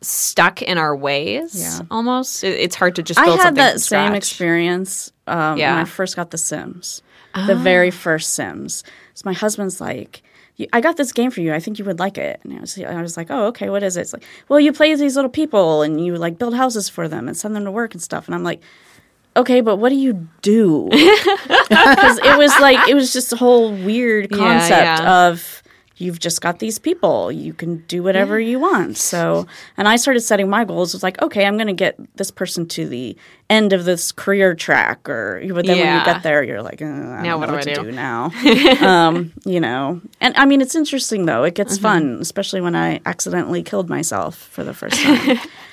stuck 0.00 0.62
in 0.62 0.78
our 0.78 0.94
ways 0.96 1.60
Yeah. 1.60 1.80
almost. 1.90 2.44
It, 2.44 2.58
it's 2.60 2.76
hard 2.76 2.96
to 2.96 3.02
just 3.02 3.18
I 3.18 3.26
had 3.36 3.56
that 3.56 3.80
same 3.80 4.14
experience 4.14 5.12
um, 5.26 5.58
Yeah. 5.58 5.72
when 5.74 5.82
I 5.82 5.84
first 5.84 6.16
got 6.16 6.30
The 6.30 6.38
Sims, 6.38 7.02
the 7.46 7.54
very 7.56 7.90
first 7.90 8.34
Sims. 8.34 8.84
So 9.14 9.22
my 9.24 9.32
husband's 9.32 9.80
like, 9.80 10.22
"You- 10.22 10.27
"I 10.72 10.80
got 10.80 10.96
this 10.96 11.12
game 11.12 11.30
for 11.30 11.40
you. 11.40 11.54
I 11.54 11.60
think 11.60 11.78
you 11.78 11.84
would 11.84 11.98
like 11.98 12.18
it." 12.18 12.40
And 12.44 12.52
I 12.52 12.60
was, 12.60 12.78
I 12.78 13.02
was 13.02 13.16
like, 13.16 13.28
"Oh, 13.30 13.46
okay. 13.46 13.70
What 13.70 13.82
is 13.82 13.96
it?" 13.96 14.02
It's 14.02 14.12
like, 14.12 14.24
"Well, 14.48 14.60
you 14.60 14.72
play 14.72 14.94
these 14.94 15.16
little 15.16 15.30
people 15.30 15.82
and 15.82 16.04
you 16.04 16.16
like 16.16 16.38
build 16.38 16.54
houses 16.54 16.88
for 16.88 17.08
them 17.08 17.28
and 17.28 17.36
send 17.36 17.54
them 17.54 17.64
to 17.64 17.70
work 17.70 17.94
and 17.94 18.02
stuff." 18.02 18.26
And 18.26 18.34
I'm 18.34 18.44
like. 18.44 18.60
Okay, 19.36 19.60
but 19.60 19.76
what 19.76 19.90
do 19.90 19.94
you 19.94 20.26
do? 20.42 20.88
Because 21.68 22.18
it 22.18 22.36
was 22.36 22.50
like 22.60 22.88
it 22.88 22.94
was 22.94 23.12
just 23.12 23.32
a 23.32 23.36
whole 23.36 23.70
weird 23.70 24.30
concept 24.30 24.82
yeah. 24.82 25.28
of 25.28 25.62
you've 25.98 26.18
just 26.18 26.40
got 26.40 26.60
these 26.60 26.78
people 26.78 27.30
you 27.30 27.52
can 27.52 27.78
do 27.88 28.02
whatever 28.02 28.40
you 28.40 28.58
want 28.58 28.96
so 28.96 29.46
and 29.76 29.88
i 29.88 29.96
started 29.96 30.20
setting 30.20 30.48
my 30.48 30.64
goals 30.64 30.94
it 30.94 30.96
was 30.96 31.02
like 31.02 31.20
okay 31.20 31.44
i'm 31.44 31.56
going 31.56 31.66
to 31.66 31.72
get 31.72 31.98
this 32.16 32.30
person 32.30 32.66
to 32.66 32.88
the 32.88 33.16
end 33.50 33.72
of 33.72 33.84
this 33.86 34.12
career 34.12 34.54
track 34.54 35.08
or 35.08 35.40
but 35.54 35.64
then 35.66 35.78
when 35.78 35.98
you 35.98 36.04
get 36.04 36.22
there 36.22 36.42
you're 36.42 36.60
like 36.62 36.82
uh, 36.82 36.84
I 36.84 37.22
Now 37.22 37.38
what 37.38 37.46
do 37.46 37.52
what 37.54 37.66
I 37.68 37.74
do? 37.74 37.84
do? 37.84 37.92
now. 37.92 38.30
Um, 38.86 39.32
you 39.44 39.58
know 39.60 40.00
and 40.20 40.36
i 40.36 40.44
mean 40.44 40.60
it's 40.60 40.74
interesting 40.74 41.24
though 41.26 41.44
it 41.44 41.54
gets 41.54 41.78
fun 41.78 42.18
especially 42.20 42.60
when 42.60 42.74
i 42.76 43.00
accidentally 43.06 43.62
killed 43.62 43.88
myself 43.88 44.36
for 44.36 44.64
the 44.64 44.74
first 44.74 45.00
time 45.02 45.38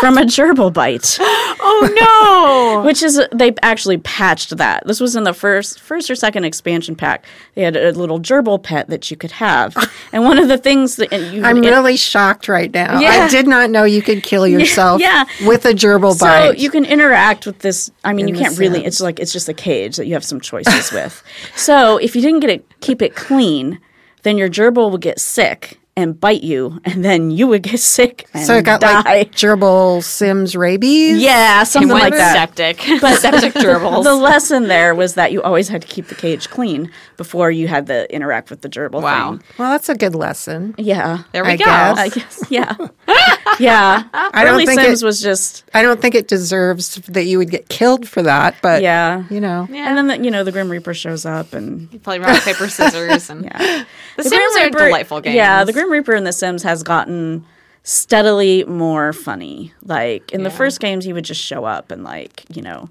from 0.00 0.16
a 0.16 0.22
gerbil 0.22 0.72
bite 0.72 1.18
Oh, 1.20 2.78
no. 2.80 2.82
which 2.86 3.02
is 3.02 3.20
they 3.32 3.54
actually 3.62 3.98
patched 3.98 4.56
that. 4.56 4.86
This 4.86 4.98
was 5.00 5.14
in 5.14 5.24
the 5.24 5.34
first 5.34 5.78
first 5.80 6.10
or 6.10 6.14
second 6.14 6.44
expansion 6.44 6.96
pack. 6.96 7.24
They 7.54 7.62
had 7.62 7.76
a 7.76 7.92
little 7.92 8.18
gerbil 8.18 8.62
pet 8.62 8.88
that 8.88 9.10
you 9.10 9.16
could 9.16 9.32
have, 9.32 9.76
and 10.12 10.24
one 10.24 10.38
of 10.38 10.48
the 10.48 10.56
things 10.58 10.96
that 10.96 11.12
you 11.12 11.44
I'm 11.44 11.58
it- 11.58 11.68
really 11.70 11.96
shocked 11.96 12.48
right 12.48 12.72
now. 12.72 12.98
Yeah. 12.98 13.10
I 13.10 13.28
did 13.28 13.46
not 13.46 13.70
know 13.70 13.84
you 13.84 14.02
could 14.02 14.22
kill 14.22 14.46
yourself 14.46 15.00
yeah. 15.00 15.24
with 15.46 15.64
a 15.66 15.72
gerbil 15.72 16.14
so 16.14 16.26
bite. 16.26 16.46
So 16.46 16.52
you 16.52 16.70
can 16.70 16.84
interact 16.84 17.46
with 17.46 17.58
this. 17.58 17.90
I 18.04 18.12
mean, 18.12 18.28
In 18.28 18.34
you 18.34 18.40
can't 18.40 18.58
really. 18.58 18.80
Sims. 18.80 18.86
It's 18.86 19.00
like 19.00 19.20
it's 19.20 19.32
just 19.32 19.48
a 19.48 19.54
cage 19.54 19.96
that 19.96 20.06
you 20.06 20.14
have 20.14 20.24
some 20.24 20.40
choices 20.40 20.92
with. 20.92 21.22
So 21.56 21.98
if 21.98 22.16
you 22.16 22.22
didn't 22.22 22.40
get 22.40 22.50
it, 22.50 22.66
keep 22.80 23.02
it 23.02 23.14
clean, 23.14 23.80
then 24.22 24.38
your 24.38 24.48
gerbil 24.48 24.90
will 24.90 24.98
get 24.98 25.20
sick 25.20 25.78
and 25.96 26.18
bite 26.18 26.42
you, 26.42 26.80
and 26.84 27.04
then 27.04 27.30
you 27.30 27.46
would 27.46 27.62
get 27.62 27.78
sick 27.80 28.28
and 28.32 28.46
so 28.46 28.54
it 28.56 28.64
got 28.64 28.80
die. 28.80 29.02
like 29.02 29.32
gerbil 29.32 30.02
Sims 30.02 30.56
rabies. 30.56 31.20
yeah, 31.20 31.62
something 31.64 31.88
Went 31.90 32.04
like 32.04 32.12
that. 32.14 32.32
septic. 32.56 32.80
septic 33.18 33.52
gerbils. 33.54 34.04
The 34.04 34.14
lesson 34.14 34.68
there 34.68 34.94
was 34.94 35.14
that 35.14 35.32
you 35.32 35.42
always 35.42 35.68
had 35.68 35.82
to 35.82 35.88
keep 35.88 36.06
the 36.06 36.14
cage 36.14 36.48
clean 36.48 36.90
before 37.16 37.50
you 37.50 37.68
had 37.68 37.86
to 37.88 38.12
interact 38.14 38.48
with 38.50 38.62
the 38.62 38.68
gerbil. 38.68 39.02
Wow. 39.02 39.32
thing. 39.32 39.42
Well, 39.58 39.70
that's 39.72 39.88
a 39.88 39.94
good 39.94 40.14
lesson. 40.14 40.74
Yeah. 40.78 41.24
there 41.32 41.44
we 41.44 41.50
I 41.50 41.56
go. 41.56 41.64
guess. 41.64 41.98
I 41.98 42.08
guess. 42.08 42.44
Yeah. 42.50 42.76
yeah. 43.58 44.04
I 44.14 44.44
don't 44.44 44.64
think 44.64 44.80
Sims 44.80 45.02
it- 45.02 45.06
was 45.06 45.20
just 45.20 45.64
I 45.74 45.82
don't 45.82 46.00
think 46.00 46.14
it 46.14 46.28
deserves 46.28 46.96
that 47.08 47.24
you 47.24 47.38
would 47.38 47.50
get 47.50 47.68
killed 47.68 48.08
for 48.08 48.22
that, 48.22 48.54
but 48.62 48.82
yeah. 48.82 49.24
you 49.28 49.40
know. 49.40 49.66
Yeah. 49.70 49.88
And 49.88 49.98
then 49.98 50.06
the, 50.06 50.24
you 50.24 50.30
know 50.30 50.44
the 50.44 50.52
Grim 50.52 50.70
Reaper 50.70 50.94
shows 50.94 51.26
up 51.26 51.52
and 51.52 51.92
you 51.92 51.98
Play 51.98 52.18
rock, 52.18 52.42
paper, 52.42 52.68
scissors. 52.68 53.28
And 53.28 53.44
yeah. 53.44 53.84
The, 54.16 54.22
Sims 54.24 54.56
are 54.56 54.70
delightful 54.70 55.20
games. 55.20 55.36
Yeah, 55.36 55.64
the 55.64 55.72
Grim 55.72 55.89
Reaper 55.90 56.14
in 56.14 56.24
The 56.24 56.32
Sims 56.32 56.62
has 56.62 56.82
gotten 56.82 57.44
steadily 57.82 58.64
more 58.64 59.12
funny. 59.12 59.72
Like 59.82 60.32
in 60.32 60.42
the 60.42 60.50
first 60.50 60.80
games, 60.80 61.04
he 61.04 61.12
would 61.12 61.24
just 61.24 61.40
show 61.42 61.64
up 61.64 61.90
and 61.90 62.04
like 62.04 62.44
you 62.54 62.62
know 62.62 62.88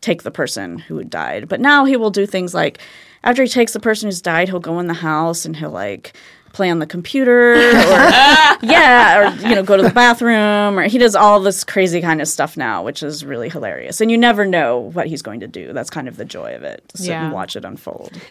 take 0.00 0.22
the 0.22 0.30
person 0.30 0.78
who 0.78 0.96
had 0.98 1.10
died, 1.10 1.48
but 1.48 1.60
now 1.60 1.84
he 1.84 1.96
will 1.96 2.10
do 2.10 2.24
things 2.26 2.54
like 2.54 2.78
after 3.22 3.42
he 3.42 3.48
takes 3.48 3.72
the 3.74 3.80
person 3.80 4.06
who's 4.06 4.22
died, 4.22 4.48
he'll 4.48 4.60
go 4.60 4.78
in 4.78 4.86
the 4.86 4.94
house 4.94 5.44
and 5.44 5.56
he'll 5.56 5.70
like 5.70 6.14
play 6.52 6.68
on 6.68 6.80
the 6.80 6.86
computer 6.86 7.52
or 7.52 7.56
yeah 8.62 9.18
or 9.20 9.46
you 9.48 9.54
know 9.54 9.62
go 9.62 9.76
to 9.76 9.84
the 9.84 9.90
bathroom 9.90 10.76
or 10.80 10.82
he 10.88 10.98
does 10.98 11.14
all 11.14 11.38
this 11.38 11.62
crazy 11.62 12.00
kind 12.00 12.20
of 12.20 12.26
stuff 12.26 12.56
now 12.56 12.82
which 12.82 13.02
is 13.04 13.24
really 13.24 13.48
hilarious. 13.48 14.00
And 14.00 14.10
you 14.10 14.18
never 14.18 14.44
know 14.44 14.78
what 14.78 15.06
he's 15.06 15.22
going 15.22 15.40
to 15.40 15.46
do. 15.46 15.72
That's 15.72 15.90
kind 15.90 16.08
of 16.08 16.16
the 16.16 16.24
joy 16.24 16.54
of 16.56 16.62
it 16.64 16.82
sit 16.94 17.10
Yeah. 17.10 17.24
and 17.26 17.32
watch 17.32 17.54
it 17.56 17.64
unfold. 17.64 18.18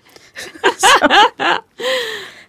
So- 0.78 1.60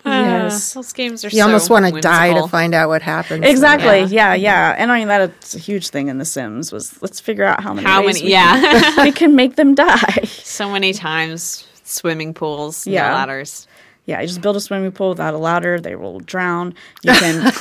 yes 0.05 0.73
Those 0.75 0.93
games 0.93 1.25
are 1.25 1.29
You 1.29 1.43
almost 1.43 1.71
want 1.71 1.87
to 1.93 2.01
die 2.01 2.33
to 2.35 2.47
find 2.49 2.75
out 2.75 2.89
what 2.89 3.03
happens. 3.03 3.45
Exactly. 3.47 4.05
Yeah. 4.15 4.35
yeah, 4.35 4.75
And 4.79 4.91
I 4.91 4.99
mean 5.01 5.09
that's 5.09 5.55
a 5.55 5.59
huge 5.59 5.89
thing 5.91 6.09
in 6.09 6.19
The 6.19 6.25
Sims 6.25 6.73
was 6.73 7.01
let's 7.03 7.21
figure 7.21 7.45
out 7.45 7.63
how 7.63 7.73
many 7.75 7.87
How 7.87 8.05
ways 8.05 8.17
many? 8.17 8.27
we 8.27 8.33
Yeah. 8.33 8.61
can, 8.61 9.05
we 9.05 9.13
can 9.13 9.35
make 9.37 9.57
them 9.57 9.75
die. 9.75 10.25
so 10.27 10.71
many 10.71 10.93
times 10.93 11.67
swimming 11.85 12.35
pools, 12.35 12.87
yeah. 12.87 13.09
Yeah. 13.09 13.15
ladders. 13.15 13.67
Yeah, 14.07 14.21
you 14.21 14.27
just 14.27 14.41
build 14.41 14.57
a 14.57 14.61
swimming 14.61 14.91
pool 14.93 15.11
without 15.11 15.35
a 15.35 15.39
ladder. 15.39 15.79
They 15.79 15.95
will 15.95 16.19
drown. 16.21 16.75
You 17.05 17.13
can 17.13 17.53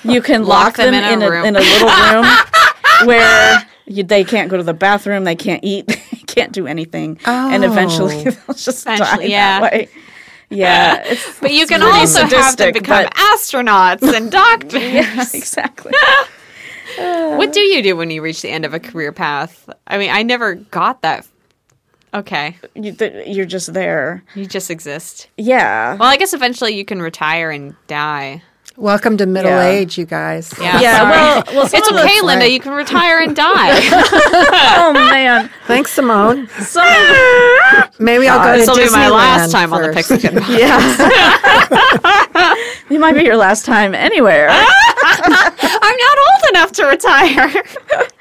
you 0.04 0.22
can 0.22 0.44
Lock 0.44 0.64
lock, 0.64 0.76
them 0.76 0.92
them, 0.92 1.04
in 1.04 1.22
a 1.22 1.24
in, 1.26 1.30
room. 1.32 1.44
a, 1.44 1.48
in 1.48 1.56
a 1.56 1.60
little 1.60 1.88
room 2.22 3.06
where 3.08 3.66
you, 3.86 4.04
they 4.04 4.22
can't 4.24 4.48
go 4.50 4.56
to 4.56 4.62
the 4.62 4.74
bathroom. 4.74 5.24
They 5.24 5.34
can't 5.36 5.64
eat. 5.64 5.86
They 5.88 6.42
can't 6.42 6.52
do 6.52 6.66
anything. 6.66 7.18
And 7.24 7.64
eventually 7.64 8.18
Oh. 8.26 8.30
they'll 8.30 8.54
just 8.54 8.84
die 8.84 9.22
yeah. 9.22 9.60
that 9.60 9.72
way. 9.72 9.88
Yeah, 10.50 11.02
it's, 11.06 11.40
But 11.40 11.52
you 11.52 11.66
can 11.66 11.80
pretty 11.80 11.98
also 11.98 12.24
have 12.24 12.56
them 12.56 12.72
become 12.72 13.04
but- 13.04 13.14
astronauts 13.14 14.02
and 14.14 14.30
doctors. 14.42 14.82
yeah, 14.82 15.22
exactly. 15.34 15.92
Uh, 16.98 17.34
what 17.34 17.52
do 17.52 17.60
you 17.60 17.82
do 17.82 17.94
when 17.96 18.08
you 18.10 18.22
reach 18.22 18.40
the 18.40 18.48
end 18.48 18.64
of 18.64 18.72
a 18.72 18.78
career 18.80 19.12
path? 19.12 19.68
I 19.86 19.98
mean, 19.98 20.08
I 20.10 20.22
never 20.22 20.54
got 20.54 21.02
that. 21.02 21.26
Okay, 22.14 22.56
You, 22.74 22.92
th- 22.92 23.26
you're 23.26 23.44
just 23.44 23.74
there. 23.74 24.22
you 24.34 24.46
just 24.46 24.70
exist. 24.70 25.28
Yeah. 25.36 25.96
Well, 25.96 26.08
I 26.08 26.16
guess 26.16 26.32
eventually 26.32 26.74
you 26.74 26.84
can 26.86 27.02
retire 27.02 27.50
and 27.50 27.74
die. 27.88 28.40
Welcome 28.78 29.16
to 29.18 29.26
middle 29.26 29.50
Yeah. 29.52 29.64
age, 29.68 29.96
you 29.96 30.04
guys. 30.04 30.52
Yeah, 30.60 30.78
Yeah, 30.80 31.02
well- 31.10 31.42
well, 31.54 31.64
it's 31.72 31.90
of 31.90 31.96
okay, 31.96 32.20
Linda. 32.20 32.50
You 32.50 32.60
can 32.60 32.72
retire 32.72 33.20
and 33.20 33.34
die. 33.34 33.70
oh 34.76 34.92
man. 34.92 35.48
Thanks, 35.66 35.92
Simone. 35.92 36.46
Some 36.60 36.84
of 36.86 36.92
the- 36.92 37.88
Maybe 37.98 38.28
I'll 38.28 38.44
go 38.44 38.52
to 38.52 38.58
This 38.58 38.68
will 38.68 38.76
be 38.76 38.90
my 38.90 39.08
last 39.08 39.48
Disneyland 39.48 39.52
time 39.52 39.72
on 39.72 39.80
the 39.82 39.92
first. 39.94 40.10
Pixie 40.10 40.28
Kid. 40.28 40.36
it 42.90 43.00
might 43.00 43.14
be 43.14 43.22
your 43.24 43.36
last 43.36 43.64
time 43.64 43.94
anywhere. 43.94 44.48
I'm 45.86 45.96
not 45.96 46.18
old 46.18 46.50
enough 46.50 46.72
to 46.72 46.86
retire. 46.86 47.62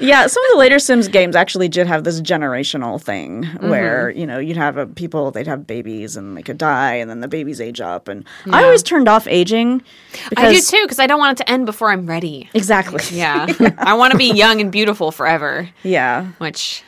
Yeah, 0.00 0.28
some 0.28 0.44
of 0.44 0.50
the 0.52 0.56
later 0.58 0.78
Sims 0.78 1.08
games 1.08 1.34
actually 1.34 1.66
did 1.68 1.88
have 1.88 2.04
this 2.04 2.20
generational 2.20 3.02
thing 3.02 3.42
Mm-hmm. 3.42 3.68
where 3.68 4.10
you 4.10 4.24
know 4.24 4.38
you'd 4.38 4.56
have 4.56 4.76
a, 4.76 4.86
people 4.86 5.32
they'd 5.32 5.48
have 5.48 5.66
babies 5.66 6.16
and 6.16 6.36
they 6.36 6.42
could 6.42 6.58
die 6.58 6.94
and 6.94 7.10
then 7.10 7.18
the 7.18 7.26
babies 7.26 7.60
age 7.60 7.80
up 7.80 8.06
and 8.06 8.24
I 8.52 8.62
always 8.62 8.84
turned 8.84 9.08
off 9.08 9.26
aging 9.26 9.82
because 10.30 10.44
I 10.44 10.52
do 10.52 10.60
too 10.60 10.82
because 10.84 11.00
I 11.00 11.08
don't 11.08 11.18
want 11.18 11.40
it 11.40 11.44
to 11.44 11.50
end 11.50 11.66
before 11.66 11.90
I'm 11.90 12.06
ready. 12.06 12.48
exactly 12.54 13.02
Yeah, 13.18 13.46
I 13.78 13.94
want 13.94 14.12
to 14.12 14.16
be 14.18 14.26
young 14.32 14.60
and 14.60 14.70
beautiful 14.70 15.10
forever. 15.10 15.68
yeah 15.82 16.28
Which, 16.38 16.84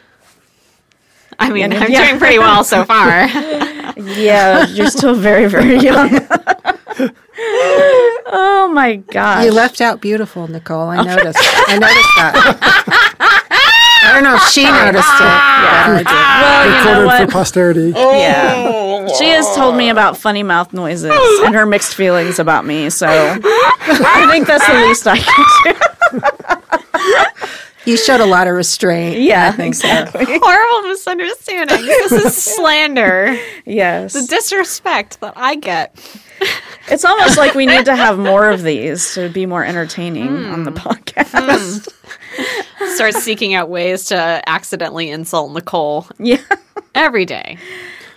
I 1.40 1.50
mean, 1.50 1.72
Yeah, 1.72 1.80
I'm 1.80 1.90
yeah. 1.90 2.06
doing 2.06 2.18
pretty 2.20 2.38
well 2.38 2.62
so 2.62 2.84
far. 2.84 3.26
yeah 3.96 4.68
you're 4.68 4.90
still 4.90 5.14
very 5.16 5.46
very 5.48 5.78
young. 5.78 6.10
Oh 7.42 8.70
my 8.72 8.96
god! 8.96 9.44
You 9.44 9.52
left 9.52 9.80
out 9.80 10.00
beautiful, 10.00 10.48
Nicole. 10.48 10.88
I 10.88 10.98
oh. 10.98 11.02
noticed. 11.02 11.38
I 11.40 11.78
noticed 11.78 12.14
that. 12.16 13.16
I 14.02 14.12
don't 14.14 14.24
know 14.24 14.34
if 14.36 14.48
she 14.48 14.64
noticed 14.64 14.96
it. 14.96 14.96
but 14.96 15.90
I 15.90 15.98
did. 15.98 16.06
Ah, 16.08 16.40
well, 16.42 16.64
you 16.64 16.72
know 16.72 16.78
Recorded 16.78 17.06
what? 17.06 17.28
for 17.28 17.32
posterity. 17.32 17.92
Yeah. 17.94 18.54
Oh. 18.56 19.14
She 19.18 19.28
has 19.28 19.54
told 19.56 19.76
me 19.76 19.88
about 19.88 20.16
funny 20.16 20.42
mouth 20.42 20.72
noises 20.72 21.12
and 21.44 21.54
her 21.54 21.66
mixed 21.66 21.94
feelings 21.94 22.38
about 22.38 22.64
me, 22.64 22.90
so 22.90 23.06
I 23.08 24.28
think 24.30 24.46
that's 24.46 24.66
the 24.66 24.74
least 24.86 25.06
I 25.06 25.18
can 25.18 25.44
do. 25.64 26.30
You 27.86 27.96
showed 27.96 28.20
a 28.20 28.26
lot 28.26 28.46
of 28.46 28.54
restraint. 28.54 29.20
Yeah, 29.20 29.48
I 29.48 29.52
think 29.52 29.74
so. 29.74 29.88
Horrible 30.14 30.88
misunderstanding. 30.88 31.86
This 31.86 32.12
is 32.12 32.36
slander. 32.36 33.38
Yes. 33.64 34.12
The 34.12 34.26
disrespect 34.26 35.20
that 35.20 35.32
I 35.36 35.56
get. 35.56 35.96
It's 36.90 37.04
almost 37.04 37.36
like 37.38 37.54
we 37.54 37.66
need 37.66 37.84
to 37.86 37.94
have 37.96 38.18
more 38.18 38.50
of 38.50 38.62
these 38.62 39.14
to 39.14 39.28
be 39.28 39.46
more 39.46 39.64
entertaining 39.64 40.44
on 40.46 40.64
the 40.64 40.72
podcast. 40.72 41.88
Start 42.94 43.14
seeking 43.14 43.54
out 43.54 43.68
ways 43.68 44.06
to 44.06 44.42
accidentally 44.46 45.10
insult 45.10 45.52
Nicole 45.52 46.06
Yeah. 46.18 46.40
every 46.94 47.24
day. 47.24 47.58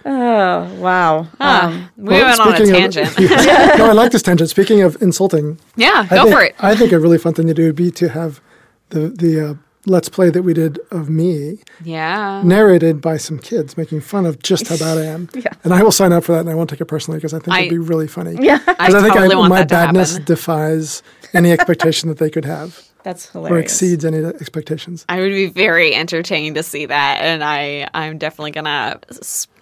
Oh, 0.06 0.74
wow. 0.80 1.28
Um, 1.40 1.90
we 1.96 2.14
went 2.22 2.40
on 2.40 2.54
a 2.54 2.56
speaking 2.58 2.76
of- 2.76 2.94
tangent. 2.94 3.20
no, 3.78 3.86
I 3.90 3.94
like 3.94 4.12
this 4.12 4.22
tangent. 4.22 4.50
Speaking 4.50 4.82
of 4.82 5.02
insulting, 5.02 5.60
yeah, 5.78 6.06
I 6.12 6.16
go 6.16 6.24
think, 6.26 6.36
for 6.36 6.44
it. 6.44 6.56
I 6.60 6.76
think 6.76 6.92
a 6.92 7.00
really 7.00 7.18
fun 7.18 7.34
thing 7.34 7.48
to 7.48 7.54
do 7.54 7.68
would 7.68 7.76
be 7.76 7.90
to 7.92 8.10
have 8.10 8.42
the 8.90 9.08
the 9.10 9.50
uh, 9.52 9.54
let's 9.86 10.08
play 10.10 10.30
that 10.30 10.44
we 10.44 10.54
did 10.54 10.80
of 10.92 11.10
me 11.10 11.60
Yeah. 11.84 12.42
narrated 12.44 13.02
by 13.02 13.18
some 13.18 13.38
kids 13.40 13.76
making 13.78 14.02
fun 14.02 14.26
of 14.26 14.42
just 14.42 14.68
how 14.68 14.78
bad 14.78 14.98
I 14.98 15.06
am. 15.06 15.30
Yeah. 15.36 15.52
And 15.64 15.74
I 15.74 15.84
will 15.84 15.92
sign 15.92 16.14
up 16.14 16.24
for 16.24 16.32
that, 16.34 16.40
and 16.42 16.50
I 16.50 16.56
won't 16.56 16.70
take 16.70 16.80
it 16.82 16.86
personally 16.86 17.18
because 17.18 17.34
I 17.34 17.40
think 17.40 17.50
I- 17.56 17.60
it'd 17.62 17.70
be 17.72 17.78
really 17.78 18.08
funny. 18.08 18.38
yeah. 18.40 18.60
I 18.68 18.74
'Cause 18.76 18.96
I 18.96 19.02
think 19.02 19.14
totally 19.14 19.36
I, 19.36 19.48
my 19.48 19.64
badness 19.64 20.18
defies 20.20 21.04
any 21.34 21.52
expectation 21.52 22.10
that 22.10 22.18
they 22.20 22.30
could 22.30 22.46
have, 22.46 22.82
That's 23.04 23.30
hilarious. 23.32 23.52
or 23.54 23.60
exceeds 23.60 24.06
any 24.06 24.20
expectations. 24.24 25.04
I 25.10 25.20
would 25.20 25.32
be 25.32 25.48
very 25.48 25.94
entertained 25.94 26.56
to 26.56 26.64
see 26.64 26.86
that, 26.86 27.18
and 27.22 27.44
I 27.44 27.90
I'm 27.94 28.18
definitely 28.18 28.52
gonna 28.52 29.00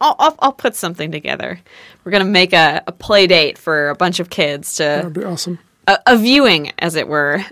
I'll, 0.01 0.15
I'll, 0.19 0.35
I'll 0.39 0.53
put 0.53 0.75
something 0.75 1.11
together. 1.11 1.59
We're 2.03 2.11
gonna 2.11 2.25
make 2.25 2.53
a, 2.53 2.83
a 2.85 2.91
play 2.91 3.25
date 3.25 3.57
for 3.57 3.89
a 3.89 3.95
bunch 3.95 4.19
of 4.19 4.29
kids 4.29 4.75
to. 4.75 4.83
That 4.83 5.03
would 5.05 5.13
be 5.13 5.23
awesome. 5.23 5.57
A, 5.87 5.97
a 6.07 6.17
viewing, 6.17 6.71
as 6.79 6.95
it 6.95 7.07
were. 7.07 7.43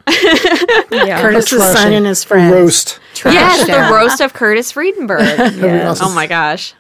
Yeah. 0.92 1.22
Curtis's 1.22 1.64
son 1.64 1.88
and 1.88 1.96
and 1.96 2.06
his 2.08 2.24
a 2.24 2.28
friends. 2.28 2.52
roast. 2.54 3.00
yes, 3.26 3.68
Yeah. 3.68 3.90
the 3.90 3.96
roast 3.96 4.22
of 4.22 4.34
Curtis 4.34 4.72
Vredenburg. 4.74 5.20
That'd 5.38 5.62
be 5.62 5.68
Yeah. 5.68 5.90
awesome. 5.90 6.08
Oh 6.10 6.14
my 6.16 6.28
gosh. 6.28 6.74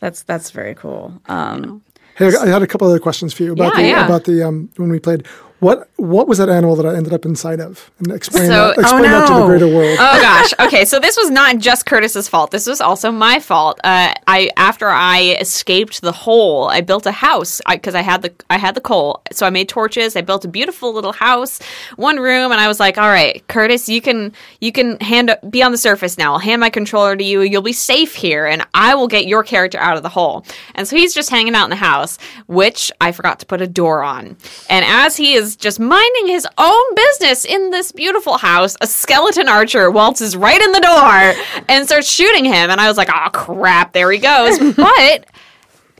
That's 0.00 0.22
that's 0.22 0.50
very 0.50 0.74
cool. 0.74 1.20
Um, 1.26 1.82
Hey, 2.16 2.30
I 2.36 2.46
had 2.46 2.62
a 2.62 2.66
couple 2.68 2.86
other 2.86 3.00
questions 3.00 3.34
for 3.34 3.42
you 3.42 3.52
about 3.52 3.74
Yeah, 3.76 3.82
the 3.82 3.88
yeah. 3.88 4.04
about 4.06 4.24
the 4.24 4.46
um, 4.46 4.70
when 4.76 4.88
we 4.88 5.00
played. 5.00 5.26
What 5.64 5.88
what 5.96 6.28
was 6.28 6.36
that 6.36 6.50
animal 6.50 6.76
that 6.76 6.84
I 6.84 6.94
ended 6.94 7.14
up 7.14 7.24
inside 7.24 7.58
of? 7.58 7.90
And 7.98 8.12
explain 8.12 8.48
So- 8.48 8.68
that, 8.68 8.78
explain 8.78 9.06
Oh, 9.06 9.08
that 9.20 9.26
to 9.28 9.34
the 9.40 9.46
greater 9.46 9.66
world. 9.66 9.96
Oh 9.98 10.20
gosh. 10.20 10.52
Okay, 10.60 10.84
so 10.84 10.98
this 11.00 11.16
was 11.16 11.30
not 11.30 11.56
just 11.56 11.86
Curtis's 11.86 12.28
fault. 12.28 12.50
This 12.50 12.66
was 12.66 12.82
also 12.82 13.10
my 13.10 13.40
fault. 13.40 13.80
Uh, 13.82 14.12
I 14.26 14.50
after 14.58 14.88
I 14.90 15.38
escaped 15.40 16.02
the 16.02 16.12
hole, 16.12 16.68
I 16.68 16.82
built 16.82 17.06
a 17.06 17.12
house 17.12 17.62
because 17.66 17.94
I, 17.94 18.02
had 18.02 18.20
the 18.20 18.32
I 18.50 18.58
had 18.58 18.74
the 18.74 18.82
coal. 18.82 19.22
So 19.32 19.46
I 19.46 19.50
made 19.50 19.70
torches. 19.70 20.16
I 20.16 20.20
built 20.20 20.44
a 20.44 20.48
beautiful 20.48 20.92
little 20.92 21.14
house, 21.14 21.60
one 21.96 22.18
room, 22.18 22.52
and 22.52 22.60
I 22.60 22.68
was 22.68 22.78
like, 22.78 22.98
"All 22.98 23.08
right, 23.08 23.42
Curtis, 23.48 23.88
you 23.88 24.02
can 24.02 24.34
you 24.60 24.70
can 24.70 25.00
hand 25.00 25.34
be 25.48 25.62
on 25.62 25.72
the 25.72 25.78
surface 25.78 26.18
now. 26.18 26.34
I'll 26.34 26.38
hand 26.50 26.60
my 26.60 26.68
controller 26.68 27.16
to 27.16 27.24
you. 27.24 27.40
You'll 27.40 27.62
be 27.62 27.72
safe 27.72 28.14
here, 28.14 28.44
and 28.44 28.66
I 28.74 28.94
will 28.94 29.08
get 29.08 29.26
your 29.26 29.42
character 29.42 29.78
out 29.78 29.96
of 29.96 30.02
the 30.02 30.10
hole." 30.10 30.44
And 30.74 30.86
so 30.86 30.94
he's 30.94 31.14
just 31.14 31.30
hanging 31.30 31.54
out 31.54 31.64
in 31.64 31.70
the 31.70 31.76
house, 31.76 32.18
which 32.48 32.92
I 33.00 33.12
forgot 33.12 33.40
to 33.40 33.46
put 33.46 33.62
a 33.62 33.66
door 33.66 34.02
on. 34.02 34.36
And 34.68 34.84
as 34.84 35.16
he 35.16 35.32
is 35.32 35.53
just 35.56 35.78
minding 35.80 36.26
his 36.26 36.46
own 36.58 36.94
business 36.94 37.44
in 37.44 37.70
this 37.70 37.92
beautiful 37.92 38.38
house, 38.38 38.76
a 38.80 38.86
skeleton 38.86 39.48
archer 39.48 39.90
waltzes 39.90 40.36
right 40.36 40.60
in 40.60 40.72
the 40.72 40.80
door 40.80 41.62
and 41.68 41.86
starts 41.86 42.08
shooting 42.10 42.44
him. 42.44 42.70
And 42.70 42.80
I 42.80 42.88
was 42.88 42.96
like, 42.96 43.08
oh 43.12 43.28
crap, 43.32 43.92
there 43.92 44.10
he 44.10 44.18
goes. 44.18 44.58
But 44.76 45.26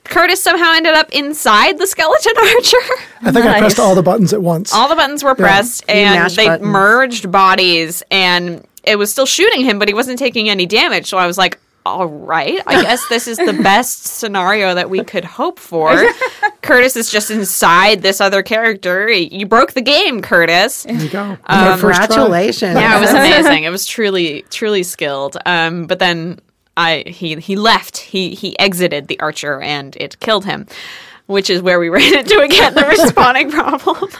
Curtis 0.04 0.42
somehow 0.42 0.72
ended 0.74 0.92
up 0.94 1.10
inside 1.12 1.78
the 1.78 1.86
skeleton 1.86 2.32
archer. 2.38 2.76
I 3.22 3.32
think 3.32 3.46
I 3.46 3.58
pressed 3.58 3.78
all 3.80 3.94
the 3.94 4.02
buttons 4.02 4.32
at 4.32 4.42
once. 4.42 4.72
All 4.74 4.88
the 4.88 4.96
buttons 4.96 5.24
were 5.24 5.34
pressed 5.34 5.84
and 5.88 6.30
they 6.30 6.46
buttons. 6.46 6.68
merged 6.70 7.32
bodies 7.32 8.02
and 8.10 8.66
it 8.84 8.96
was 8.96 9.10
still 9.10 9.26
shooting 9.26 9.62
him, 9.64 9.78
but 9.78 9.88
he 9.88 9.94
wasn't 9.94 10.18
taking 10.18 10.50
any 10.50 10.66
damage. 10.66 11.06
So 11.06 11.16
I 11.16 11.26
was 11.26 11.38
like, 11.38 11.58
all 11.86 12.06
right, 12.06 12.60
I 12.66 12.82
guess 12.82 13.06
this 13.08 13.28
is 13.28 13.36
the 13.38 13.52
best 13.62 14.04
scenario 14.06 14.74
that 14.74 14.88
we 14.90 15.04
could 15.04 15.24
hope 15.24 15.58
for. 15.58 16.06
Curtis 16.64 16.96
is 16.96 17.10
just 17.10 17.30
inside 17.30 18.02
this 18.02 18.20
other 18.20 18.42
character. 18.42 19.08
You 19.10 19.46
broke 19.46 19.72
the 19.72 19.82
game, 19.82 20.22
Curtis. 20.22 20.82
there 20.84 20.94
you 20.94 21.08
go. 21.08 21.36
My 21.48 21.76
first 21.76 21.96
try. 21.98 22.06
Congratulations. 22.06 22.74
Yeah, 22.74 22.96
it 22.98 23.00
was 23.00 23.10
amazing. 23.10 23.64
It 23.64 23.70
was 23.70 23.86
truly, 23.86 24.44
truly 24.50 24.82
skilled. 24.82 25.36
Um, 25.46 25.86
but 25.86 25.98
then 25.98 26.40
I 26.76 27.04
he 27.06 27.36
he 27.36 27.54
left. 27.56 27.98
He 27.98 28.34
he 28.34 28.58
exited 28.58 29.08
the 29.08 29.20
archer, 29.20 29.60
and 29.60 29.94
it 29.96 30.18
killed 30.20 30.44
him. 30.44 30.66
Which 31.26 31.48
is 31.48 31.62
where 31.62 31.80
we 31.80 31.88
ran 31.90 32.18
into 32.18 32.40
again 32.40 32.74
the 32.74 32.80
respawning 32.82 33.50
problem. 33.50 34.10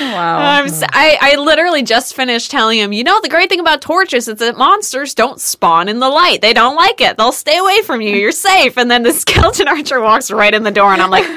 wow. 0.00 0.56
Um, 0.56 0.68
so 0.68 0.86
I, 0.90 1.18
I 1.20 1.36
literally 1.36 1.82
just 1.82 2.14
finished 2.14 2.50
telling 2.50 2.78
him, 2.78 2.92
you 2.92 3.04
know, 3.04 3.20
the 3.20 3.28
great 3.28 3.48
thing 3.48 3.60
about 3.60 3.80
torches 3.82 4.26
is 4.26 4.38
that 4.38 4.56
monsters 4.56 5.14
don't 5.14 5.40
spawn 5.40 5.88
in 5.88 5.98
the 6.00 6.08
light. 6.08 6.40
They 6.40 6.52
don't 6.52 6.74
like 6.74 7.00
it. 7.00 7.16
They'll 7.16 7.30
stay 7.32 7.58
away 7.58 7.82
from 7.82 8.00
you. 8.00 8.16
You're 8.16 8.32
safe. 8.32 8.76
And 8.76 8.90
then 8.90 9.02
the 9.02 9.12
skeleton 9.12 9.68
archer 9.68 10.00
walks 10.00 10.30
right 10.30 10.52
in 10.54 10.62
the 10.62 10.70
door, 10.70 10.92
and 10.92 11.02
I'm 11.02 11.10
like, 11.10 11.26
oh, 11.28 11.36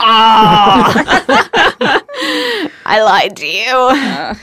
I 2.86 3.02
lied 3.04 3.36
to 3.38 3.48
you. 3.48 4.38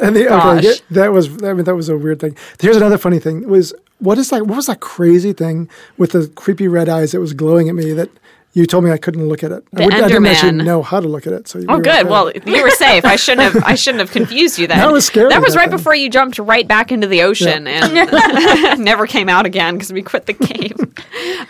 And 0.00 0.16
the, 0.16 0.26
okay, 0.26 0.28
Gosh. 0.28 0.64
yeah, 0.64 0.72
that 0.92 1.12
was 1.12 1.28
I 1.42 1.52
mean 1.52 1.64
that 1.64 1.74
was 1.76 1.88
a 1.88 1.96
weird 1.96 2.20
thing. 2.20 2.36
Here's 2.60 2.76
another 2.76 2.98
funny 2.98 3.18
thing. 3.18 3.46
Was 3.48 3.74
what 3.98 4.18
is 4.18 4.30
that? 4.30 4.46
What 4.46 4.56
was 4.56 4.66
that 4.66 4.80
crazy 4.80 5.32
thing 5.32 5.68
with 5.98 6.12
the 6.12 6.28
creepy 6.34 6.68
red 6.68 6.88
eyes 6.88 7.12
that 7.12 7.20
was 7.20 7.32
glowing 7.34 7.68
at 7.68 7.74
me 7.74 7.92
that 7.92 8.08
you 8.54 8.66
told 8.66 8.84
me 8.84 8.90
I 8.90 8.96
couldn't 8.98 9.28
look 9.28 9.42
at 9.44 9.50
it? 9.52 9.64
I, 9.76 9.84
I 9.84 10.08
didn't 10.08 10.26
actually 10.26 10.52
know 10.52 10.82
how 10.82 11.00
to 11.00 11.08
look 11.08 11.26
at 11.26 11.32
it. 11.32 11.48
So 11.48 11.58
you 11.58 11.66
Oh, 11.68 11.80
good. 11.80 12.08
Well, 12.08 12.30
you 12.32 12.62
were 12.62 12.70
safe. 12.70 13.04
I 13.04 13.16
shouldn't 13.16 13.52
have. 13.52 13.64
I 13.64 13.74
shouldn't 13.82 14.00
have 14.00 14.10
confused 14.12 14.58
you 14.58 14.66
then. 14.66 14.78
That 14.78 14.92
was 14.92 15.04
scary, 15.06 15.28
That 15.28 15.42
was 15.42 15.54
that 15.54 15.58
right 15.58 15.68
thing. 15.68 15.76
before 15.76 15.94
you 15.94 16.08
jumped 16.08 16.38
right 16.38 16.66
back 16.66 16.92
into 16.92 17.06
the 17.06 17.22
ocean 17.22 17.66
and 17.66 18.78
never 18.84 19.06
came 19.06 19.28
out 19.28 19.44
again 19.44 19.74
because 19.74 19.92
we 19.92 20.02
quit 20.02 20.26
the 20.26 20.32
game. 20.34 20.94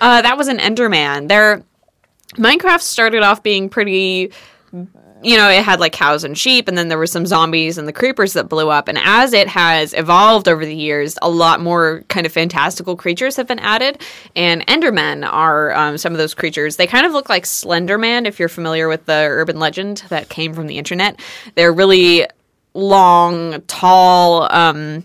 Uh, 0.01 0.23
that 0.23 0.37
was 0.39 0.49
an 0.49 0.59
Enderman. 0.59 1.29
There, 1.29 1.63
Minecraft 2.37 2.81
started 2.81 3.23
off 3.23 3.43
being 3.43 3.69
pretty. 3.69 4.33
You 5.25 5.37
know, 5.37 5.49
it 5.49 5.65
had 5.65 5.81
like 5.81 5.93
cows 5.93 6.25
and 6.25 6.37
sheep, 6.37 6.69
and 6.69 6.77
then 6.77 6.89
there 6.89 6.99
were 6.99 7.07
some 7.07 7.27
zombies 7.27 7.79
and 7.79 7.89
the 7.89 7.93
creepers 7.93 8.35
that 8.35 8.49
blew 8.49 8.69
up. 8.69 8.89
And 8.89 8.99
as 8.99 9.33
it 9.33 9.49
has 9.49 9.95
evolved 9.95 10.49
over 10.49 10.65
the 10.65 10.75
years, 10.75 11.17
a 11.23 11.31
lot 11.31 11.61
more 11.61 12.05
kind 12.09 12.27
of 12.27 12.33
fantastical 12.33 12.97
creatures 12.97 13.37
have 13.37 13.47
been 13.47 13.59
added. 13.59 14.03
And 14.37 14.67
Endermen 14.67 15.27
are 15.27 15.73
um, 15.73 15.99
some 15.99 16.13
of 16.13 16.19
those 16.19 16.35
creatures. 16.35 16.77
They 16.77 16.87
kind 16.87 17.07
of 17.07 17.13
look 17.13 17.29
like 17.29 17.45
Slenderman, 17.45 18.27
if 18.27 18.39
you're 18.39 18.49
familiar 18.49 18.89
with 18.89 19.07
the 19.07 19.27
urban 19.29 19.59
legend 19.59 20.05
that 20.09 20.29
came 20.29 20.53
from 20.53 20.67
the 20.67 20.79
internet. 20.79 21.21
They're 21.55 21.73
really 21.73 22.27
long, 22.75 23.63
tall, 23.63 24.53
um, 24.53 25.05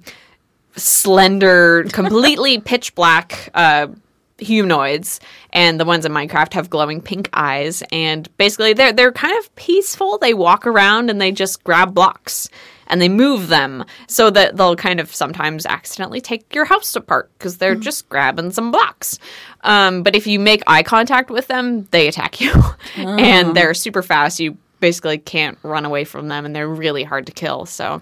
slender, 0.75 1.85
completely 1.91 2.59
pitch 2.65 2.95
black 2.95 3.49
uh, 3.53 3.87
humanoids, 4.39 5.19
and 5.51 5.79
the 5.79 5.85
ones 5.85 6.05
in 6.05 6.11
Minecraft 6.11 6.53
have 6.53 6.69
glowing 6.69 7.01
pink 7.01 7.29
eyes. 7.33 7.83
And 7.91 8.29
basically, 8.37 8.73
they're 8.73 8.93
they're 8.93 9.11
kind 9.11 9.37
of 9.37 9.53
peaceful. 9.55 10.17
They 10.17 10.33
walk 10.33 10.65
around 10.65 11.09
and 11.09 11.19
they 11.19 11.31
just 11.31 11.63
grab 11.63 11.93
blocks 11.93 12.49
and 12.89 13.01
they 13.01 13.09
move 13.09 13.47
them 13.47 13.85
so 14.07 14.29
that 14.31 14.57
they'll 14.57 14.75
kind 14.75 14.99
of 14.99 15.13
sometimes 15.13 15.65
accidentally 15.65 16.19
take 16.19 16.53
your 16.53 16.65
house 16.65 16.95
apart 16.95 17.31
because 17.37 17.57
they're 17.57 17.75
just 17.75 18.09
grabbing 18.09 18.51
some 18.51 18.71
blocks. 18.71 19.19
Um, 19.61 20.03
but 20.03 20.15
if 20.15 20.25
you 20.27 20.39
make 20.39 20.63
eye 20.67 20.83
contact 20.83 21.29
with 21.29 21.47
them, 21.47 21.87
they 21.91 22.07
attack 22.07 22.41
you, 22.41 22.51
and 22.95 23.55
they're 23.55 23.73
super 23.73 24.01
fast. 24.01 24.39
You 24.39 24.57
basically 24.79 25.17
can't 25.19 25.57
run 25.61 25.85
away 25.85 26.03
from 26.03 26.27
them, 26.27 26.45
and 26.45 26.55
they're 26.55 26.67
really 26.67 27.03
hard 27.03 27.27
to 27.27 27.31
kill. 27.31 27.65
So 27.65 28.01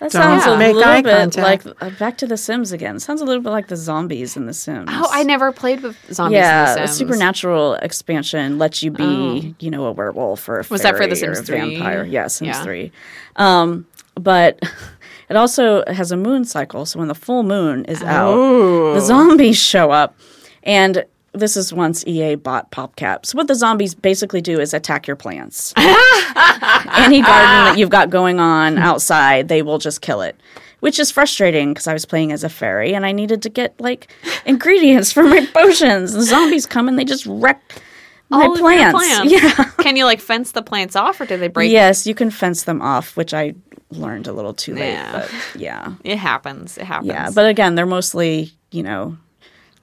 That 0.00 0.10
Don't 0.10 0.22
sounds 0.40 0.46
a 0.46 0.58
make 0.58 0.74
little 0.74 0.90
eye 0.90 1.02
bit 1.02 1.12
contact. 1.32 1.66
like 1.66 1.76
uh, 1.82 1.90
back 1.98 2.18
to 2.18 2.26
The 2.26 2.36
Sims 2.36 2.72
again. 2.72 2.98
Sounds 2.98 3.20
a 3.20 3.24
little 3.24 3.42
bit 3.42 3.50
like 3.50 3.68
the 3.68 3.76
zombies 3.76 4.36
in 4.36 4.46
The 4.46 4.52
Sims. 4.52 4.88
Oh, 4.92 5.08
I 5.12 5.22
never 5.22 5.52
played 5.52 5.82
with 5.82 5.96
zombies. 6.12 6.34
yeah, 6.36 6.70
in 6.70 6.74
the 6.74 6.80
the 6.82 6.86
Sims. 6.88 6.98
supernatural 6.98 7.74
expansion 7.74 8.58
lets 8.58 8.82
you 8.82 8.90
be, 8.90 9.54
you 9.60 9.70
know, 9.70 9.84
a 9.84 9.92
werewolf 9.92 10.48
or 10.48 10.60
a 10.60 10.64
Was 10.68 10.82
that 10.82 10.96
for 10.96 11.06
The 11.06 11.14
Sims 11.16 11.40
3? 11.42 11.58
vampire. 11.76 12.04
Yeah, 12.04 12.26
Sims 12.26 12.48
Yeah. 12.48 12.62
three. 12.64 12.92
Um, 13.36 13.86
but 14.16 14.58
it 15.30 15.36
also 15.36 15.84
has 15.86 16.10
a 16.10 16.16
moon 16.16 16.44
cycle, 16.44 16.86
so 16.86 16.98
when 16.98 17.08
the 17.08 17.14
full 17.14 17.44
moon 17.44 17.84
is 17.84 18.02
out, 18.02 18.94
the 18.94 19.00
zombies 19.00 19.58
show 19.58 19.90
up, 19.92 20.16
and 20.64 21.04
this 21.34 21.56
is 21.56 21.72
once 21.72 22.06
EA 22.06 22.36
bought 22.36 22.70
PopCap. 22.70 23.26
So 23.26 23.36
what 23.36 23.48
the 23.48 23.54
zombies 23.54 23.94
basically 23.94 24.40
do 24.40 24.60
is 24.60 24.72
attack 24.72 25.06
your 25.06 25.16
plants. 25.16 25.72
Any 25.76 27.20
garden 27.22 27.64
that 27.64 27.74
you've 27.78 27.90
got 27.90 28.10
going 28.10 28.40
on 28.40 28.78
outside, 28.78 29.48
they 29.48 29.62
will 29.62 29.78
just 29.78 30.00
kill 30.00 30.22
it. 30.22 30.36
Which 30.80 30.98
is 30.98 31.10
frustrating 31.10 31.72
because 31.72 31.86
I 31.86 31.92
was 31.94 32.04
playing 32.04 32.30
as 32.32 32.44
a 32.44 32.48
fairy 32.50 32.94
and 32.94 33.06
I 33.06 33.12
needed 33.12 33.40
to 33.42 33.48
get 33.48 33.78
like 33.80 34.12
ingredients 34.46 35.12
for 35.12 35.22
my 35.22 35.46
potions. 35.46 36.12
The 36.12 36.22
zombies 36.22 36.66
come 36.66 36.88
and 36.88 36.98
they 36.98 37.04
just 37.04 37.24
wreck 37.26 37.62
my 38.28 38.44
All 38.44 38.56
plants. 38.56 38.92
plants. 38.98 39.32
Yeah. 39.32 39.64
Can 39.82 39.96
you 39.96 40.04
like 40.04 40.20
fence 40.20 40.52
the 40.52 40.62
plants 40.62 40.94
off, 40.96 41.20
or 41.20 41.26
do 41.26 41.36
they 41.38 41.48
break? 41.48 41.70
Yes, 41.72 42.06
you 42.06 42.14
can 42.14 42.30
fence 42.30 42.64
them 42.64 42.80
off, 42.82 43.16
which 43.16 43.32
I 43.34 43.54
learned 43.90 44.26
a 44.26 44.32
little 44.32 44.52
too 44.54 44.74
late. 44.74 44.92
Yeah. 44.92 45.12
But 45.12 45.30
yeah, 45.60 45.94
It 46.04 46.16
happens. 46.18 46.76
It 46.78 46.84
happens. 46.84 47.08
yeah. 47.08 47.30
But 47.34 47.46
again, 47.48 47.74
they're 47.76 47.86
mostly 47.86 48.52
you 48.70 48.82
know 48.82 49.16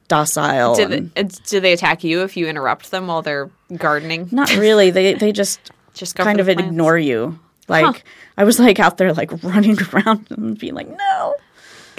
docile. 0.07 0.75
do 0.75 0.85
they, 0.87 1.09
and- 1.15 1.43
do 1.45 1.59
they 1.59 1.73
attack 1.73 2.03
you 2.03 2.21
if 2.23 2.35
you 2.37 2.47
interrupt 2.47 2.91
them 2.91 3.07
while 3.07 3.21
they're 3.21 3.49
gardening? 3.77 4.29
not 4.31 4.53
really. 4.55 4.91
They 4.91 5.13
they 5.13 5.31
just 5.31 5.59
Just 5.93 6.15
kind 6.15 6.39
of 6.39 6.45
plants. 6.45 6.63
ignore 6.63 6.97
you. 6.97 7.37
Like 7.67 8.03
I 8.37 8.43
was 8.43 8.59
like 8.59 8.79
out 8.79 8.97
there 8.97 9.13
like 9.13 9.31
running 9.43 9.77
around 9.93 10.27
and 10.29 10.57
being 10.57 10.73
like 10.73 10.87
no. 10.89 11.35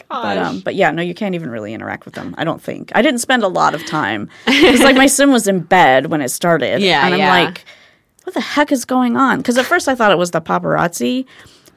But 0.09 0.37
um, 0.39 0.61
but 0.61 0.75
yeah, 0.75 0.91
no, 0.91 1.01
you 1.01 1.15
can't 1.15 1.35
even 1.35 1.49
really 1.51 1.73
interact 1.73 2.05
with 2.05 2.15
them. 2.15 2.35
I 2.37 2.45
don't 2.45 2.61
think. 2.61 2.93
I 2.95 3.01
didn't 3.01 3.21
spend 3.21 3.43
a 3.43 3.49
lot 3.49 3.75
of 3.75 3.85
time 3.87 4.29
because 4.45 4.81
like 4.81 4.97
my 4.97 5.07
sim 5.17 5.33
was 5.33 5.49
in 5.49 5.61
bed 5.61 6.07
when 6.07 6.21
it 6.21 6.29
started. 6.29 6.83
Yeah, 6.83 7.05
and 7.07 7.15
I'm 7.15 7.21
yeah. 7.21 7.45
like, 7.45 7.65
what 8.25 8.35
the 8.35 8.41
heck 8.43 8.73
is 8.73 8.85
going 8.85 9.17
on? 9.17 9.39
Because 9.39 9.57
at 9.57 9.65
first 9.65 9.89
I 9.89 9.95
thought 9.95 10.11
it 10.11 10.19
was 10.19 10.31
the 10.33 10.43
paparazzi 10.43 11.25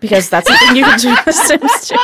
because 0.05 0.29
that's 0.29 0.49
the 0.49 0.55
thing 0.57 0.75
you 0.75 0.83
can 0.83 0.99
do 0.99 1.09
in 1.09 1.15
The 1.25 1.31
Sims 1.31 1.87
too. 1.89 1.95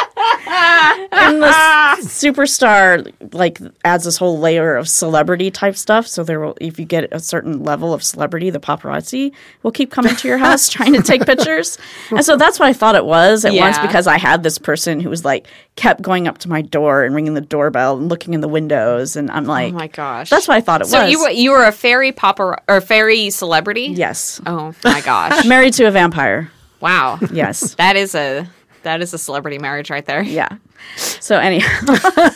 And 1.14 1.42
the 1.42 1.48
superstar 2.02 3.12
like 3.34 3.60
adds 3.84 4.06
this 4.06 4.18
whole 4.18 4.40
layer 4.40 4.76
of 4.76 4.88
celebrity 4.88 5.52
type 5.52 5.76
stuff. 5.76 6.08
So 6.08 6.24
there 6.24 6.40
will, 6.40 6.58
if 6.62 6.80
you 6.80 6.86
get 6.86 7.12
a 7.12 7.20
certain 7.20 7.64
level 7.64 7.94
of 7.94 8.04
celebrity, 8.04 8.50
the 8.50 8.60
paparazzi 8.60 9.34
will 9.64 9.72
keep 9.72 9.92
coming 9.92 10.16
to 10.16 10.28
your 10.28 10.38
house 10.38 10.70
trying 10.76 10.94
to 10.94 11.02
take 11.02 11.26
pictures. 11.26 11.78
And 12.12 12.24
so 12.26 12.38
that's 12.38 12.60
what 12.60 12.68
I 12.68 12.74
thought 12.74 12.96
it 12.96 13.06
was 13.06 13.46
at 13.46 13.54
once 13.54 13.78
because 13.80 14.08
I 14.08 14.18
had 14.18 14.44
this 14.44 14.58
person 14.58 15.00
who 15.00 15.10
was 15.10 15.24
like 15.26 15.48
kept 15.76 16.02
going 16.02 16.28
up 16.28 16.38
to 16.40 16.50
my 16.50 16.62
door 16.62 17.04
and 17.04 17.16
ringing 17.16 17.34
the 17.34 17.42
doorbell 17.42 17.98
and 17.98 18.10
looking 18.10 18.34
in 18.34 18.42
the 18.42 18.48
windows, 18.48 19.16
and 19.16 19.32
I'm 19.32 19.46
oh 19.46 19.54
like, 19.54 19.74
Oh 19.74 19.78
my 19.78 19.88
gosh. 19.88 20.30
that's 20.30 20.48
what 20.48 20.56
I 20.58 20.62
thought 20.62 20.82
it 20.82 20.88
So 20.88 21.00
was. 21.00 21.06
So 21.06 21.10
you 21.12 21.20
were 21.22 21.30
you 21.30 21.52
were 21.52 21.64
a 21.66 21.72
fairy 21.72 22.12
popper 22.12 22.58
or 22.68 22.82
fairy 22.82 23.30
celebrity? 23.30 23.84
yes, 23.94 24.42
Oh 24.46 24.74
my 24.84 25.02
gosh. 25.02 25.46
married 25.52 25.74
to 25.76 25.86
a 25.86 25.92
vampire. 25.92 26.52
Wow. 26.82 27.20
Yes. 27.32 27.76
That 27.82 27.96
is 27.96 28.16
a 28.16 28.48
that 28.84 29.02
is 29.02 29.14
a 29.14 29.18
celebrity 29.18 29.60
marriage 29.60 29.90
right 29.90 30.06
there. 30.06 30.22
Yeah. 30.24 30.50
So 30.98 31.38
anyhow, 31.38 31.68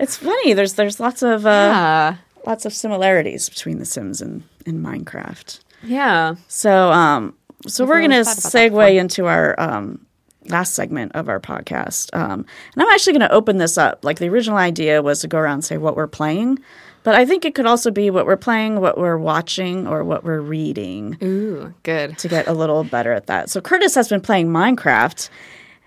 it's 0.00 0.16
funny. 0.16 0.52
There's 0.52 0.74
there's 0.74 1.00
lots 1.00 1.22
of 1.22 1.46
uh, 1.46 1.48
Uh, 1.50 2.14
lots 2.46 2.66
of 2.66 2.72
similarities 2.72 3.48
between 3.48 3.78
The 3.78 3.84
Sims 3.84 4.20
and, 4.20 4.42
and 4.66 4.84
Minecraft. 4.84 5.60
yeah. 5.82 6.34
So 6.48 6.90
um, 6.92 7.34
so 7.66 7.84
we're 7.84 7.96
really 7.96 8.08
gonna 8.08 8.24
thought 8.24 8.38
about 8.38 8.52
that 8.52 8.68
before. 8.70 8.82
segue 8.82 8.96
into 8.98 9.26
our 9.26 9.54
um 9.60 10.04
last 10.46 10.74
segment 10.74 11.12
of 11.14 11.28
our 11.28 11.40
podcast, 11.40 12.10
um, 12.14 12.44
and 12.74 12.82
I'm 12.82 12.88
actually 12.88 13.14
gonna 13.14 13.28
open 13.30 13.58
this 13.58 13.78
up. 13.78 14.04
Like 14.04 14.18
the 14.18 14.28
original 14.28 14.58
idea 14.58 15.02
was 15.02 15.20
to 15.20 15.28
go 15.28 15.38
around 15.38 15.54
and 15.54 15.64
say 15.64 15.78
what 15.78 15.96
we're 15.96 16.06
playing. 16.06 16.58
But 17.04 17.14
I 17.14 17.24
think 17.26 17.44
it 17.44 17.54
could 17.54 17.66
also 17.66 17.90
be 17.90 18.10
what 18.10 18.26
we're 18.26 18.36
playing, 18.36 18.80
what 18.80 18.98
we're 18.98 19.18
watching, 19.18 19.86
or 19.86 20.02
what 20.02 20.24
we're 20.24 20.40
reading 20.40 21.16
Ooh, 21.22 21.72
good. 21.82 22.18
to 22.18 22.28
get 22.28 22.48
a 22.48 22.52
little 22.52 22.82
better 22.82 23.12
at 23.12 23.26
that. 23.26 23.50
So 23.50 23.60
Curtis 23.60 23.94
has 23.94 24.08
been 24.08 24.22
playing 24.22 24.48
Minecraft. 24.48 25.28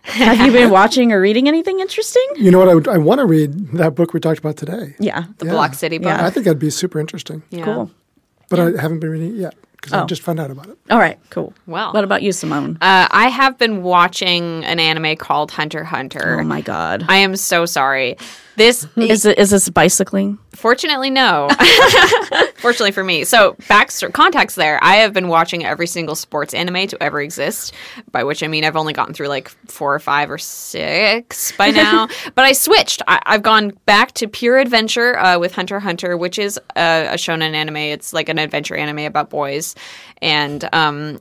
Have 0.03 0.39
you 0.39 0.51
been 0.51 0.70
watching 0.80 1.11
or 1.11 1.20
reading 1.20 1.47
anything 1.47 1.80
interesting? 1.80 2.26
You 2.36 2.51
know 2.51 2.59
what? 2.59 2.70
I, 2.70 2.76
would, 2.76 2.88
I 2.88 2.97
want 2.97 3.20
to 3.20 3.26
read 3.26 3.72
that 3.74 3.95
book 3.95 4.13
we 4.13 4.20
talked 4.20 4.39
about 4.39 4.57
today. 4.57 4.95
Yeah. 4.99 5.26
The 5.39 5.45
Block 5.45 5.74
City 5.74 5.97
book. 5.97 6.07
Yeah. 6.07 6.26
I 6.26 6.30
think 6.30 6.45
that'd 6.45 6.59
be 6.59 6.70
super 6.70 6.99
interesting. 6.99 7.41
Yeah. 7.49 7.65
Cool. 7.65 7.91
But 8.49 8.59
I 8.59 8.82
haven't 8.82 8.99
been 8.99 9.09
reading 9.09 9.36
it 9.36 9.39
yet 9.39 9.55
because 9.88 9.99
I 9.99 10.03
Oh. 10.03 10.05
just 10.05 10.21
found 10.21 10.39
out 10.39 10.51
about 10.51 10.67
it. 10.67 10.77
All 10.89 10.99
right, 10.99 11.17
cool. 11.29 11.53
Well. 11.65 11.93
what 11.93 12.03
about 12.03 12.21
you, 12.21 12.31
Simone? 12.31 12.77
Uh, 12.81 13.07
I 13.09 13.29
have 13.29 13.57
been 13.57 13.83
watching 13.83 14.63
an 14.65 14.79
anime 14.79 15.15
called 15.17 15.51
Hunter 15.51 15.83
Hunter. 15.83 16.39
oh 16.39 16.43
my 16.43 16.61
god. 16.61 17.05
I 17.07 17.17
am 17.17 17.35
so 17.35 17.65
sorry. 17.65 18.17
This 18.57 18.88
Is 18.95 19.25
it 19.25 19.38
is 19.38 19.51
this 19.51 19.69
bicycling? 19.69 20.39
Fortunately, 20.53 21.11
no. 21.11 21.47
Fortunately 22.57 22.91
for 22.91 23.03
me. 23.03 23.23
So, 23.23 23.55
back 23.69 23.91
context 24.13 24.55
there. 24.55 24.79
I 24.83 24.95
have 24.95 25.13
been 25.13 25.27
watching 25.27 25.63
every 25.63 25.85
single 25.85 26.15
sports 26.15 26.55
anime 26.55 26.88
to 26.88 27.01
ever 27.03 27.21
exist, 27.21 27.73
by 28.11 28.23
which 28.23 28.41
I 28.41 28.47
mean 28.47 28.63
I've 28.65 28.75
only 28.75 28.93
gotten 28.93 29.13
through 29.13 29.27
like 29.27 29.49
four 29.67 29.93
or 29.93 29.99
five 29.99 30.31
or 30.31 30.39
six 30.39 31.51
by 31.57 31.69
now. 31.69 32.07
but 32.33 32.45
I 32.45 32.53
switched. 32.53 33.03
I, 33.07 33.19
I've 33.27 33.43
gone 33.43 33.77
back 33.85 34.13
to 34.13 34.27
pure 34.27 34.57
adventure 34.57 35.17
uh, 35.19 35.38
with 35.38 35.53
Hunter 35.53 35.79
Hunter, 35.79 36.17
which 36.17 36.39
is 36.39 36.57
a, 36.75 37.09
a 37.11 37.13
shonen 37.15 37.53
anime. 37.53 37.77
It's 37.77 38.11
like 38.13 38.27
an 38.27 38.39
adventure 38.39 38.75
anime 38.75 38.99
about 39.05 39.29
boys, 39.29 39.75
and 40.21 40.67
um, 40.73 41.19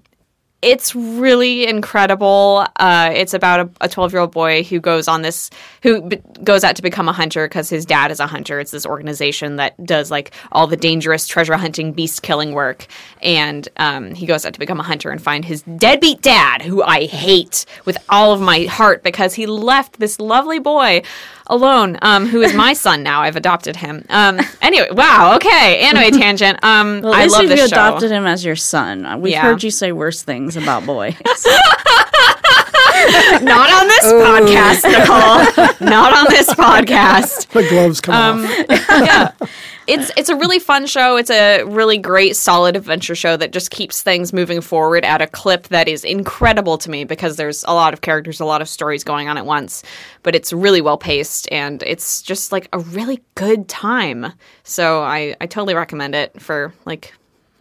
it's 0.62 0.94
really 0.94 1.66
incredible. 1.66 2.66
Uh, 2.76 3.10
it's 3.14 3.34
about 3.34 3.70
a 3.80 3.88
12 3.88 4.12
year 4.12 4.20
old 4.20 4.32
boy 4.32 4.64
who 4.64 4.80
goes 4.80 5.06
on 5.06 5.22
this, 5.22 5.50
who 5.82 6.02
b- 6.02 6.20
goes 6.42 6.64
out 6.64 6.74
to 6.76 6.82
become 6.82 7.08
a 7.08 7.12
hunter 7.12 7.46
because 7.46 7.68
his 7.68 7.84
dad 7.84 8.10
is 8.10 8.20
a 8.20 8.26
hunter. 8.26 8.58
It's 8.58 8.70
this 8.70 8.86
organization 8.86 9.56
that 9.56 9.82
does 9.84 10.10
like 10.10 10.32
all 10.50 10.66
the 10.66 10.76
dangerous 10.76 11.28
treasure 11.28 11.56
hunting, 11.56 11.92
beast 11.92 12.22
killing 12.22 12.52
work. 12.52 12.86
And 13.22 13.68
um, 13.76 14.14
he 14.14 14.24
goes 14.24 14.46
out 14.46 14.54
to 14.54 14.58
become 14.58 14.80
a 14.80 14.82
hunter 14.84 15.10
and 15.10 15.22
find 15.22 15.44
his 15.44 15.62
deadbeat 15.62 16.22
dad, 16.22 16.62
who 16.62 16.82
I 16.82 17.04
hate 17.04 17.66
with 17.84 17.98
all 18.08 18.32
of 18.32 18.40
my 18.40 18.64
heart 18.64 19.02
because 19.02 19.34
he 19.34 19.46
left 19.46 20.00
this 20.00 20.18
lovely 20.18 20.58
boy 20.58 21.02
alone, 21.48 21.98
um, 22.02 22.26
who 22.26 22.40
is 22.42 22.54
my 22.54 22.72
son 22.72 23.02
now. 23.02 23.22
I've 23.22 23.36
adopted 23.36 23.76
him. 23.76 24.04
Um, 24.08 24.40
anyway, 24.62 24.88
wow, 24.92 25.34
okay, 25.36 25.80
anime 25.80 26.10
tangent. 26.20 26.58
Um, 26.62 27.00
Well, 27.02 27.12
at 27.14 27.20
I 27.20 27.22
least 27.24 27.34
love 27.36 27.48
this 27.48 27.60
you 27.60 27.68
show. 27.68 27.74
adopted 27.76 28.10
him 28.10 28.26
as 28.26 28.44
your 28.44 28.56
son. 28.56 29.04
Uh, 29.06 29.16
We've 29.18 29.32
Yeah. 29.32 29.42
heard 29.42 29.62
you 29.62 29.70
say 29.70 29.92
worse 29.92 30.22
things 30.22 30.56
about 30.56 30.84
boys. 30.86 31.14
Not 33.42 33.70
on 33.72 33.86
this 33.88 34.04
podcast, 34.12 34.82
Nicole. 34.84 35.86
Not 35.88 36.16
on 36.16 36.26
this 36.30 36.48
podcast. 36.50 37.48
The 37.48 37.68
gloves 37.68 38.00
come 38.00 38.14
Um, 38.14 38.44
off. 38.44 38.66
yeah. 38.68 39.30
It's 39.86 40.10
it's 40.16 40.28
a 40.28 40.36
really 40.36 40.58
fun 40.58 40.86
show. 40.86 41.16
It's 41.16 41.30
a 41.30 41.62
really 41.62 41.96
great, 41.98 42.36
solid 42.36 42.74
adventure 42.76 43.14
show 43.14 43.36
that 43.36 43.52
just 43.52 43.70
keeps 43.70 44.02
things 44.02 44.32
moving 44.32 44.60
forward 44.60 45.04
at 45.04 45.22
a 45.22 45.26
clip 45.26 45.68
that 45.68 45.86
is 45.86 46.04
incredible 46.04 46.76
to 46.78 46.90
me 46.90 47.04
because 47.04 47.36
there's 47.36 47.62
a 47.64 47.72
lot 47.72 47.92
of 47.92 48.00
characters, 48.00 48.40
a 48.40 48.44
lot 48.44 48.60
of 48.60 48.68
stories 48.68 49.04
going 49.04 49.28
on 49.28 49.38
at 49.38 49.46
once. 49.46 49.84
But 50.24 50.34
it's 50.34 50.52
really 50.52 50.80
well 50.80 50.98
paced 50.98 51.50
and 51.52 51.82
it's 51.84 52.20
just 52.22 52.50
like 52.50 52.68
a 52.72 52.80
really 52.80 53.22
good 53.36 53.68
time. 53.68 54.32
So 54.64 55.02
I, 55.02 55.36
I 55.40 55.46
totally 55.46 55.74
recommend 55.74 56.14
it 56.16 56.40
for 56.42 56.74
like 56.84 57.14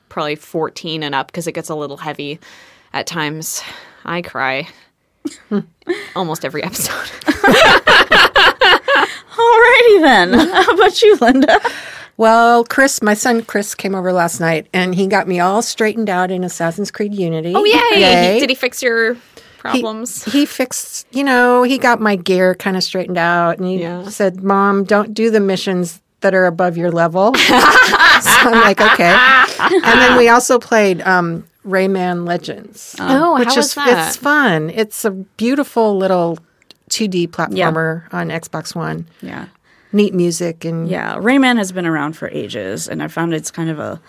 probably 0.10 0.36
14 0.36 1.04
and 1.04 1.14
up 1.14 1.28
because 1.28 1.46
it 1.46 1.52
gets 1.52 1.70
a 1.70 1.76
little 1.76 1.98
heavy 1.98 2.40
at 2.94 3.06
times. 3.06 3.62
I 4.04 4.22
cry 4.24 4.68
almost 6.16 6.44
every 6.44 6.64
episode. 6.64 6.92
Alrighty 9.36 10.02
then. 10.02 10.34
How 10.34 10.74
about 10.74 11.02
you, 11.02 11.18
Linda? 11.18 11.60
Well, 12.18 12.64
Chris, 12.64 13.02
my 13.02 13.14
son 13.14 13.44
Chris 13.44 13.76
came 13.76 13.94
over 13.94 14.14
last 14.14 14.40
night 14.40 14.68
and 14.74 14.96
he 14.96 15.08
got 15.08 15.28
me 15.28 15.40
all 15.40 15.62
straightened 15.62 16.10
out 16.10 16.32
in 16.32 16.44
Assassin's 16.44 16.92
Creed 16.92 17.14
Unity. 17.14 17.54
Oh 17.56 17.66
yay! 17.66 18.00
Yay. 18.02 18.40
Did 18.40 18.50
he 18.50 18.56
fix 18.56 18.82
your 18.82 19.18
problems? 19.58 20.24
He, 20.26 20.46
fixed, 20.46 21.08
you 21.12 21.24
know, 21.24 21.64
he 21.64 21.78
got 21.78 22.00
my 22.00 22.16
gear 22.16 22.56
kind 22.56 22.78
of 22.78 22.84
straightened 22.84 23.18
out 23.18 23.58
and 23.58 23.68
he 23.68 23.82
Yeah. 23.82 24.08
said, 24.10 24.44
Mom, 24.44 24.84
don't 24.86 25.14
do 25.14 25.30
the 25.32 25.40
missions 25.40 26.02
that 26.22 26.34
are 26.34 26.46
above 26.46 26.78
your 26.78 26.92
level. 26.92 27.34
so 27.36 27.54
I'm 27.56 28.52
like, 28.62 28.80
okay. 28.80 29.14
And 29.60 29.84
then 30.02 30.18
we 30.18 30.30
also 30.30 30.58
played 30.60 31.02
um, 31.02 31.46
Rayman 31.66 32.26
Legends. 32.28 32.96
Oh, 33.00 33.38
which 33.40 33.46
how 33.50 33.52
is 33.52 33.58
was 33.58 33.74
that? 33.76 34.08
it's 34.08 34.18
fun. 34.18 34.70
It's 34.70 35.04
a 35.04 35.12
beautiful 35.12 35.98
little 35.98 36.38
2D 36.90 37.28
platformer 37.30 38.04
on 38.14 38.30
Xbox 38.30 38.74
One. 38.76 39.08
Yeah. 39.22 39.48
Neat 39.96 40.14
music 40.14 40.66
and 40.66 40.90
Yeah. 40.90 41.16
Rayman 41.16 41.58
has 41.58 41.72
been 41.72 41.86
around 41.86 42.18
for 42.18 42.28
ages, 42.30 42.88
and 42.90 43.02
I 43.02 43.08
found 43.08 43.34
it's 43.34 43.50
kind 43.50 43.70
of 43.70 43.80
a 43.80 44.02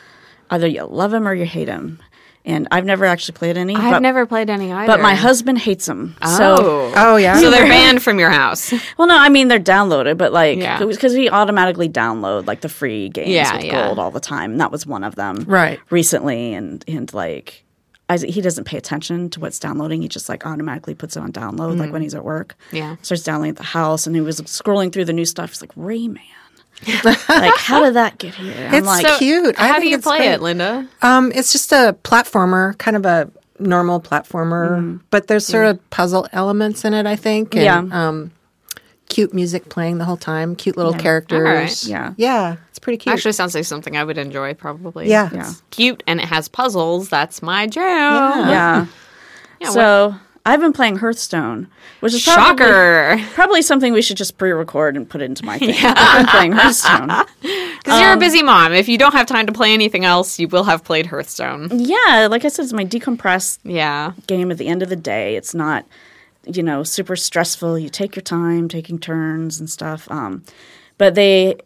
either 0.50 0.66
you 0.66 0.84
love 0.84 1.14
him 1.14 1.26
or 1.28 1.32
you 1.34 1.46
hate 1.46 1.68
him. 1.68 2.00
And 2.44 2.68
I've 2.70 2.84
never 2.84 3.04
actually 3.04 3.34
played 3.34 3.56
any. 3.56 3.74
I've 3.74 3.90
but, 3.94 4.02
never 4.02 4.24
played 4.24 4.50
any 4.50 4.72
either. 4.72 4.86
But 4.86 5.00
my 5.00 5.14
husband 5.14 5.58
hates 5.58 5.86
them. 5.86 6.16
So, 6.24 6.56
Oh. 6.60 6.92
Oh 6.96 7.16
yeah. 7.16 7.38
so 7.40 7.50
they're 7.50 7.66
banned 7.76 8.02
from 8.02 8.18
your 8.20 8.30
house. 8.30 8.72
well, 8.98 9.08
no, 9.08 9.16
I 9.18 9.28
mean 9.28 9.48
they're 9.48 9.58
downloaded, 9.60 10.16
but 10.16 10.32
like 10.32 10.58
Yeah. 10.58 10.78
because 10.84 11.14
we 11.14 11.28
automatically 11.28 11.88
download 11.88 12.46
like 12.46 12.60
the 12.62 12.68
free 12.68 13.08
games 13.08 13.28
Yeah, 13.30 13.56
with 13.56 13.64
yeah. 13.64 13.86
gold 13.86 13.98
all 13.98 14.10
the 14.12 14.20
time. 14.20 14.52
And 14.52 14.60
that 14.60 14.70
was 14.72 14.86
one 14.86 15.02
of 15.04 15.14
them, 15.16 15.44
Right. 15.46 15.78
Recently, 15.90 16.54
and 16.54 16.84
and 16.88 17.12
like. 17.14 17.64
I, 18.08 18.18
he 18.18 18.40
doesn't 18.40 18.64
pay 18.64 18.76
attention 18.78 19.30
to 19.30 19.40
what's 19.40 19.58
downloading. 19.58 20.00
He 20.02 20.08
just 20.08 20.28
like 20.28 20.46
automatically 20.46 20.94
puts 20.94 21.16
it 21.16 21.20
on 21.20 21.32
download, 21.32 21.78
like 21.78 21.92
when 21.92 22.02
he's 22.02 22.14
at 22.14 22.24
work. 22.24 22.54
Yeah. 22.72 22.96
starts 23.02 23.24
downloading 23.24 23.50
at 23.50 23.56
the 23.56 23.62
house, 23.64 24.06
and 24.06 24.14
he 24.14 24.20
was 24.22 24.40
scrolling 24.42 24.92
through 24.92 25.06
the 25.06 25.12
new 25.12 25.24
stuff. 25.24 25.50
He's 25.50 25.60
like, 25.60 25.74
Rayman. 25.74 26.20
like, 27.04 27.56
how 27.56 27.82
did 27.82 27.94
that 27.94 28.18
get 28.18 28.34
here? 28.34 28.68
I'm 28.68 28.74
It's 28.74 28.86
like, 28.86 29.06
so 29.06 29.18
cute. 29.18 29.58
I 29.58 29.68
How 29.68 29.74
do 29.76 29.80
think 29.80 29.90
you 29.92 29.96
it's 29.96 30.06
play 30.06 30.18
great. 30.18 30.32
it, 30.34 30.42
Linda? 30.42 30.86
Um, 31.02 31.32
it's 31.34 31.50
just 31.50 31.72
a 31.72 31.96
platformer, 32.04 32.76
kind 32.78 32.96
of 32.98 33.06
a 33.06 33.30
normal 33.58 33.98
platformer, 34.00 35.00
but 35.10 35.26
there's 35.26 35.46
sort 35.46 35.66
of 35.66 35.90
puzzle 35.90 36.28
elements 36.32 36.84
in 36.84 36.92
it. 36.94 37.06
I 37.06 37.16
think. 37.16 37.54
And, 37.56 37.64
Mm-hmm. 37.64 37.92
Yeah. 37.92 38.08
Um, 38.08 38.30
cute 39.08 39.32
music 39.32 39.68
playing 39.70 39.98
the 39.98 40.04
whole 40.04 40.16
time. 40.18 40.54
Cute 40.54 40.76
little 40.76 40.92
Yeah. 40.92 40.98
characters. 40.98 41.38
All 41.38 41.42
right. 41.54 41.84
Yeah. 41.86 42.12
Yeah. 42.18 42.56
It's 42.76 42.84
pretty 42.84 42.98
cute. 42.98 43.14
Actually, 43.14 43.32
sounds 43.32 43.54
like 43.54 43.64
something 43.64 43.96
I 43.96 44.04
would 44.04 44.18
enjoy. 44.18 44.52
Probably. 44.52 45.08
Yeah. 45.08 45.30
Yeah. 45.32 45.50
Cute 45.70 46.02
and 46.06 46.20
it 46.20 46.26
has 46.26 46.46
puzzles. 46.46 47.08
That's 47.08 47.40
my 47.40 47.66
jam. 47.66 48.48
yeah. 48.50 48.86
Yeah, 49.60 49.70
so 49.70 50.14
I've 50.44 50.60
been 50.60 50.74
playing 50.74 50.96
Hearthstone, 50.96 51.68
which 52.00 52.12
is 52.12 52.22
probably, 52.22 52.64
Shocker. 52.66 53.18
probably 53.32 53.62
something 53.62 53.94
we 53.94 54.02
should 54.02 54.18
just 54.18 54.36
pre-record 54.36 54.94
and 54.94 55.08
put 55.08 55.22
into 55.22 55.42
my 55.44 55.58
thing. 55.58 55.74
I've 55.78 56.18
been 56.18 56.26
playing 56.26 56.52
Hearthstone. 56.52 57.10
Because 57.86 58.00
you're 58.00 58.14
a 58.14 58.18
busy 58.18 58.42
mom. 58.42 58.72
If 58.72 58.88
you 58.88 58.98
don't 58.98 59.12
have 59.14 59.26
time 59.26 59.46
to 59.46 59.52
play 59.52 59.72
anything 59.72 60.04
else, 60.04 60.40
you 60.40 60.48
will 60.48 60.64
have 60.64 60.82
played 60.82 61.06
Hearthstone. 61.06 61.68
Yeah, 61.70 62.26
like 62.28 62.44
I 62.44 62.48
said, 62.48 62.64
it's 62.64 62.72
my 62.72 62.84
decompressed 62.84 63.60
Yeah. 63.62 64.12
game 64.26 64.50
at 64.50 64.58
the 64.58 64.66
end 64.66 64.82
of 64.82 64.88
the 64.88 64.96
day. 64.96 65.36
It's 65.36 65.54
not 65.54 65.86
you 66.48 66.62
know, 66.64 66.82
super 66.82 67.14
stressful. 67.16 67.78
You 67.78 67.88
take 67.88 68.16
your 68.16 68.22
time 68.24 68.68
taking 68.68 68.98
turns 68.98 69.58
and 69.60 69.68
stuff. 69.70 70.10
Um, 70.10 70.42
but 70.98 71.14
they 71.14 71.56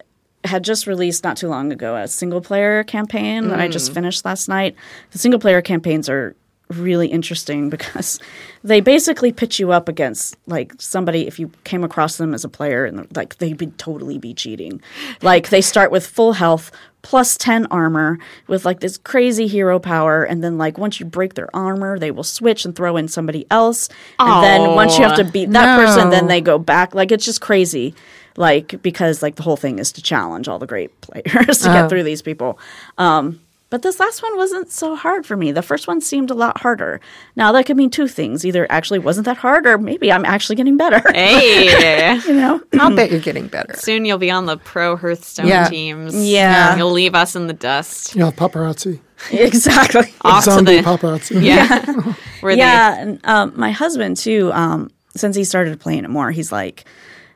had 0.44 0.64
just 0.64 0.86
released 0.86 1.22
not 1.24 1.36
too 1.36 1.48
long 1.48 1.72
ago 1.72 1.96
a 1.96 2.08
single 2.08 2.40
player 2.40 2.82
campaign 2.84 3.48
that 3.48 3.60
I 3.60 3.68
just 3.68 3.90
mm. 3.90 3.94
finished 3.94 4.24
last 4.24 4.48
night. 4.48 4.74
The 5.10 5.18
single 5.18 5.40
player 5.40 5.60
campaigns 5.60 6.08
are 6.08 6.34
really 6.70 7.08
interesting 7.08 7.68
because 7.68 8.20
they 8.64 8.80
basically 8.80 9.32
pitch 9.32 9.58
you 9.58 9.72
up 9.72 9.88
against 9.88 10.36
like 10.46 10.72
somebody 10.78 11.26
if 11.26 11.38
you 11.38 11.50
came 11.64 11.82
across 11.84 12.16
them 12.16 12.32
as 12.32 12.44
a 12.44 12.48
player 12.48 12.84
and 12.84 13.14
like 13.16 13.36
they'd 13.38 13.58
be 13.58 13.66
totally 13.66 14.18
be 14.18 14.32
cheating. 14.32 14.80
Like 15.22 15.50
they 15.50 15.60
start 15.60 15.90
with 15.90 16.06
full 16.06 16.34
health 16.34 16.70
plus 17.02 17.36
10 17.38 17.66
armor 17.66 18.18
with 18.46 18.64
like 18.64 18.80
this 18.80 18.98
crazy 18.98 19.46
hero 19.46 19.78
power 19.78 20.22
and 20.22 20.44
then 20.44 20.58
like 20.58 20.76
once 20.76 21.00
you 21.00 21.06
break 21.06 21.34
their 21.34 21.54
armor 21.56 21.98
they 21.98 22.10
will 22.10 22.22
switch 22.22 22.66
and 22.66 22.76
throw 22.76 22.96
in 22.98 23.08
somebody 23.08 23.46
else 23.50 23.88
and 24.18 24.44
then 24.44 24.74
once 24.74 24.98
you 24.98 25.04
have 25.04 25.16
to 25.16 25.24
beat 25.24 25.50
that 25.50 25.76
person 25.76 26.10
then 26.10 26.26
they 26.28 26.40
go 26.40 26.58
back. 26.58 26.94
Like 26.94 27.10
it's 27.10 27.24
just 27.24 27.40
crazy 27.40 27.94
like 28.40 28.80
because 28.82 29.22
like 29.22 29.36
the 29.36 29.42
whole 29.42 29.56
thing 29.56 29.78
is 29.78 29.92
to 29.92 30.02
challenge 30.02 30.48
all 30.48 30.58
the 30.58 30.66
great 30.66 30.90
players 31.06 31.58
to 31.58 31.68
get 31.68 31.88
through 31.88 32.02
these 32.02 32.22
people 32.22 32.58
um 32.98 33.38
but 33.68 33.82
this 33.82 34.00
last 34.00 34.20
one 34.20 34.36
wasn't 34.36 34.68
so 34.68 34.96
hard 34.96 35.24
for 35.24 35.36
me. 35.36 35.52
The 35.52 35.62
first 35.62 35.86
one 35.86 36.00
seemed 36.00 36.32
a 36.32 36.34
lot 36.34 36.58
harder. 36.60 37.00
Now 37.36 37.52
that 37.52 37.66
could 37.66 37.76
mean 37.76 37.88
two 37.88 38.08
things: 38.08 38.44
either 38.44 38.66
actually 38.68 38.98
wasn't 38.98 39.26
that 39.26 39.36
hard, 39.36 39.64
or 39.64 39.78
maybe 39.78 40.10
I'm 40.10 40.24
actually 40.24 40.56
getting 40.56 40.76
better. 40.76 41.00
Hey, 41.14 42.16
you 42.26 42.34
know, 42.34 42.60
I'll 42.80 42.96
bet 42.96 43.12
you're 43.12 43.20
getting 43.20 43.46
better. 43.46 43.74
soon 43.76 44.04
you'll 44.04 44.18
be 44.18 44.28
on 44.28 44.46
the 44.46 44.56
pro 44.56 44.96
Hearthstone 44.96 45.46
Yeah. 45.46 45.68
teams. 45.68 46.16
Yeah. 46.16 46.76
you'll 46.76 46.90
leave 46.90 47.14
us 47.14 47.36
in 47.36 47.46
the 47.46 47.52
dust. 47.52 48.16
You 48.16 48.22
know, 48.22 48.32
paparazzi. 48.32 48.98
exactly. 49.30 50.12
Off 50.22 50.42
to 50.46 50.50
Zombie 50.50 50.78
the 50.78 50.82
paparazzi. 50.82 51.40
yeah. 51.40 51.92
Where 52.40 52.56
yeah, 52.56 52.96
and 53.00 53.24
um, 53.24 53.52
my 53.54 53.70
husband 53.70 54.16
too. 54.16 54.50
Um, 54.52 54.90
since 55.14 55.36
he 55.36 55.44
started 55.44 55.78
playing 55.78 56.02
it 56.02 56.10
more, 56.10 56.32
he's 56.32 56.50
like, 56.50 56.86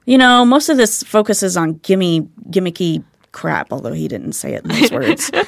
you 0.06 0.18
know, 0.18 0.44
most 0.44 0.68
of 0.68 0.76
this 0.76 1.02
focuses 1.02 1.56
on 1.56 1.74
gimme 1.74 2.28
gimmicky 2.50 3.02
crap. 3.32 3.72
Although 3.72 3.92
he 3.92 4.08
didn't 4.08 4.32
say 4.32 4.54
it 4.54 4.64
in 4.64 4.70
those 4.70 4.92
words, 4.92 5.30
and 5.34 5.46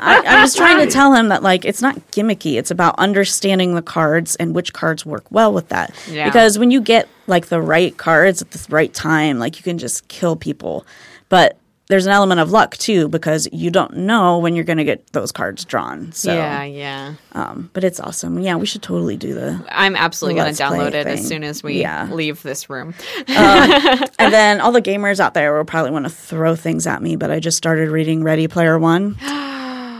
I, 0.00 0.38
I 0.38 0.42
was 0.42 0.54
trying 0.54 0.84
to 0.84 0.92
tell 0.92 1.14
him 1.14 1.28
that 1.28 1.42
like 1.42 1.64
it's 1.64 1.82
not 1.82 1.96
gimmicky. 2.10 2.58
It's 2.58 2.70
about 2.70 2.98
understanding 2.98 3.74
the 3.74 3.82
cards 3.82 4.36
and 4.36 4.54
which 4.54 4.72
cards 4.72 5.06
work 5.06 5.24
well 5.30 5.52
with 5.52 5.68
that. 5.68 5.94
Yeah. 6.10 6.26
Because 6.26 6.58
when 6.58 6.70
you 6.70 6.80
get 6.80 7.08
like 7.26 7.46
the 7.46 7.60
right 7.60 7.96
cards 7.96 8.42
at 8.42 8.50
the 8.50 8.66
right 8.70 8.92
time, 8.92 9.38
like 9.38 9.56
you 9.56 9.62
can 9.62 9.78
just 9.78 10.08
kill 10.08 10.36
people, 10.36 10.86
but. 11.28 11.56
There's 11.88 12.04
an 12.04 12.12
element 12.12 12.38
of 12.40 12.50
luck 12.50 12.76
too 12.76 13.08
because 13.08 13.48
you 13.50 13.70
don't 13.70 13.96
know 13.96 14.38
when 14.38 14.54
you're 14.54 14.64
going 14.64 14.76
to 14.76 14.84
get 14.84 15.10
those 15.14 15.32
cards 15.32 15.64
drawn. 15.64 16.12
So, 16.12 16.34
yeah, 16.34 16.62
yeah. 16.64 17.14
um, 17.32 17.70
but 17.72 17.82
it's 17.82 17.98
awesome. 17.98 18.38
Yeah, 18.40 18.56
we 18.56 18.66
should 18.66 18.82
totally 18.82 19.16
do 19.16 19.32
the 19.32 19.64
I'm 19.70 19.96
absolutely 19.96 20.38
going 20.40 20.54
to 20.54 20.62
download 20.62 20.90
play 20.90 21.00
it 21.00 21.06
as 21.06 21.26
soon 21.26 21.44
as 21.44 21.62
we 21.62 21.80
Yeah. 21.80 22.06
leave 22.12 22.42
this 22.42 22.68
room. 22.68 22.94
and 23.26 24.32
then 24.32 24.60
all 24.60 24.70
the 24.72 24.82
gamers 24.82 25.18
out 25.18 25.32
there 25.32 25.56
will 25.56 25.64
probably 25.64 25.90
want 25.90 26.04
to 26.04 26.10
throw 26.10 26.54
things 26.54 26.86
at 26.86 27.00
me, 27.02 27.16
but 27.16 27.30
I 27.30 27.40
just 27.40 27.56
started 27.56 27.88
reading 27.88 28.22
Ready 28.22 28.48
Player 28.48 28.78
One. 28.78 29.16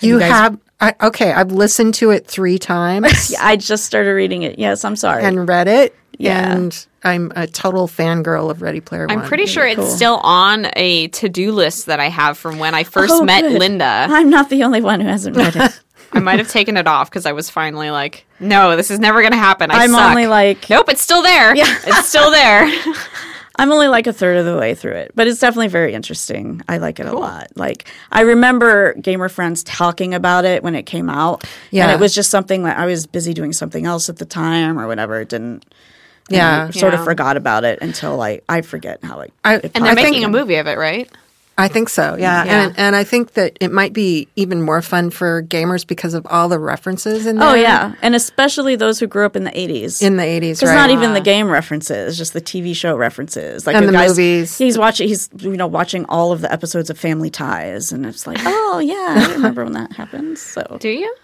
You 0.00 0.18
guys- 0.18 0.32
have 0.32 0.58
I, 0.82 0.94
okay. 1.00 1.32
I've 1.32 1.52
listened 1.52 1.94
to 1.94 2.10
it 2.10 2.26
three 2.26 2.58
times 2.58 3.32
I 3.40 3.56
just 3.56 3.86
started 3.86 4.10
reading 4.10 4.42
it. 4.42 4.58
Yes, 4.58 4.84
I'm 4.84 4.96
sorry. 4.96 5.22
and 5.24 5.48
read 5.48 5.68
it, 5.68 5.94
Yeah. 6.18 6.52
and 6.54 6.86
I'm 7.04 7.32
a 7.36 7.46
total 7.46 7.88
fangirl 7.88 8.50
of 8.50 8.60
Ready 8.62 8.80
Player 8.80 9.06
One. 9.06 9.18
I'm 9.20 9.24
pretty 9.26 9.46
sure 9.46 9.66
it's 9.66 9.76
cool. 9.80 9.86
still 9.88 10.16
on 10.24 10.66
a 10.76 11.08
to-do 11.08 11.52
list 11.52 11.86
that 11.86 12.00
I 12.00 12.08
have 12.08 12.36
from 12.36 12.58
when 12.58 12.74
I 12.74 12.84
first 12.84 13.12
Oh, 13.14 13.24
met 13.24 13.42
good. 13.42 13.58
Linda. 13.58 14.06
I'm 14.10 14.28
not 14.28 14.50
the 14.50 14.64
only 14.64 14.82
one 14.82 15.00
who 15.00 15.06
hasn't 15.08 15.36
read 15.36 15.56
it. 15.56 15.80
I 16.14 16.18
might 16.20 16.38
have 16.40 16.48
taken 16.48 16.76
it 16.76 16.86
off 16.86 17.08
because 17.10 17.24
I 17.26 17.32
was 17.32 17.48
finally 17.48 17.90
like, 17.90 18.26
no, 18.38 18.76
this 18.76 18.90
is 18.90 18.98
never 18.98 19.20
going 19.22 19.32
to 19.32 19.38
happen. 19.38 19.70
I 19.70 19.84
I'm 19.84 19.90
suck. 19.92 20.10
only 20.10 20.26
like 20.26 20.68
nope, 20.68 20.88
it's 20.90 21.00
still 21.00 21.22
there. 21.22 21.56
Yeah. 21.56 21.64
It's 21.86 22.08
still 22.08 22.30
there. 22.30 22.70
I'm 23.58 23.70
only 23.70 23.88
like 23.88 24.06
a 24.06 24.12
third 24.12 24.36
of 24.38 24.44
the 24.46 24.56
way 24.56 24.74
through 24.74 24.92
it, 24.94 25.12
but 25.14 25.26
it's 25.26 25.40
definitely 25.40 25.68
very 25.68 25.92
interesting. 25.94 26.62
I 26.68 26.78
like 26.78 26.98
it 27.00 27.06
a 27.06 27.12
lot. 27.12 27.48
Like 27.54 27.86
I 28.10 28.22
remember 28.22 28.94
gamer 28.94 29.28
friends 29.28 29.62
talking 29.62 30.14
about 30.14 30.44
it 30.44 30.62
when 30.62 30.74
it 30.74 30.84
came 30.84 31.10
out, 31.10 31.44
Yeah. 31.70 31.84
and 31.84 31.92
it 31.92 32.00
was 32.00 32.14
just 32.14 32.30
something 32.30 32.62
that 32.64 32.78
I 32.78 32.86
was 32.86 33.06
busy 33.06 33.34
doing 33.34 33.52
something 33.52 33.84
else 33.86 34.08
at 34.08 34.16
the 34.16 34.24
time 34.24 34.78
or 34.78 34.86
whatever. 34.86 35.20
It 35.20 35.28
didn't. 35.28 35.64
Yeah. 36.30 36.66
I 36.68 36.70
sort 36.70 36.92
Yeah. 36.94 37.00
of 37.00 37.04
forgot 37.04 37.36
about 37.36 37.64
it 37.64 37.80
until 37.82 38.16
like 38.16 38.42
I 38.48 38.62
forget 38.62 39.00
how 39.04 39.16
like 39.18 39.32
I- 39.44 39.56
it 39.56 39.72
And 39.74 39.84
they're 39.84 39.94
making 39.94 40.24
a 40.24 40.28
movie 40.28 40.56
of 40.56 40.66
it, 40.66 40.78
right? 40.78 41.10
I 41.58 41.68
think 41.68 41.88
so. 41.90 42.16
Yeah, 42.18 42.44
Yeah. 42.44 42.64
And, 42.66 42.78
and 42.78 42.96
I 42.96 43.04
think 43.04 43.32
that 43.34 43.56
it 43.60 43.70
might 43.70 43.92
be 43.92 44.26
even 44.36 44.62
more 44.62 44.80
fun 44.82 45.10
for 45.10 45.42
gamers 45.42 45.86
because 45.86 46.14
of 46.14 46.26
all 46.30 46.48
the 46.48 46.58
references 46.58 47.26
in 47.26 47.36
there. 47.36 47.48
Oh 47.50 47.54
yeah, 47.54 47.94
and 48.02 48.14
especially 48.14 48.74
those 48.74 48.98
who 48.98 49.06
grew 49.06 49.26
up 49.26 49.36
in 49.36 49.44
the 49.44 49.50
'80s. 49.50 50.00
in 50.02 50.16
the 50.16 50.24
eighties, 50.24 50.62
it's 50.62 50.68
right? 50.70 50.74
not 50.74 50.90
even 50.90 51.12
the 51.12 51.20
game 51.20 51.50
references, 51.50 52.16
just 52.16 52.32
the 52.32 52.40
TV 52.40 52.74
show 52.74 52.96
references, 52.96 53.66
like 53.66 53.76
And 53.76 53.84
the 53.86 53.92
the 53.92 53.98
guy's- 53.98 54.10
movies. 54.10 54.56
He's 54.58 54.78
watching, 54.78 55.08
he's 55.08 55.28
you 55.38 55.56
know 55.56 55.66
watching 55.66 56.04
all 56.06 56.32
of 56.32 56.40
the 56.40 56.50
episodes 56.52 56.88
of 56.90 56.98
Family 56.98 57.30
Ties, 57.30 57.92
and 57.92 58.06
it's 58.06 58.26
like, 58.26 58.38
oh 58.44 58.78
yeah, 58.78 59.26
I 59.28 59.32
remember 59.32 59.64
when 59.64 59.74
that 59.74 59.92
happened. 59.92 60.38
So 60.38 60.78
Do 60.80 60.88
you? 60.88 61.14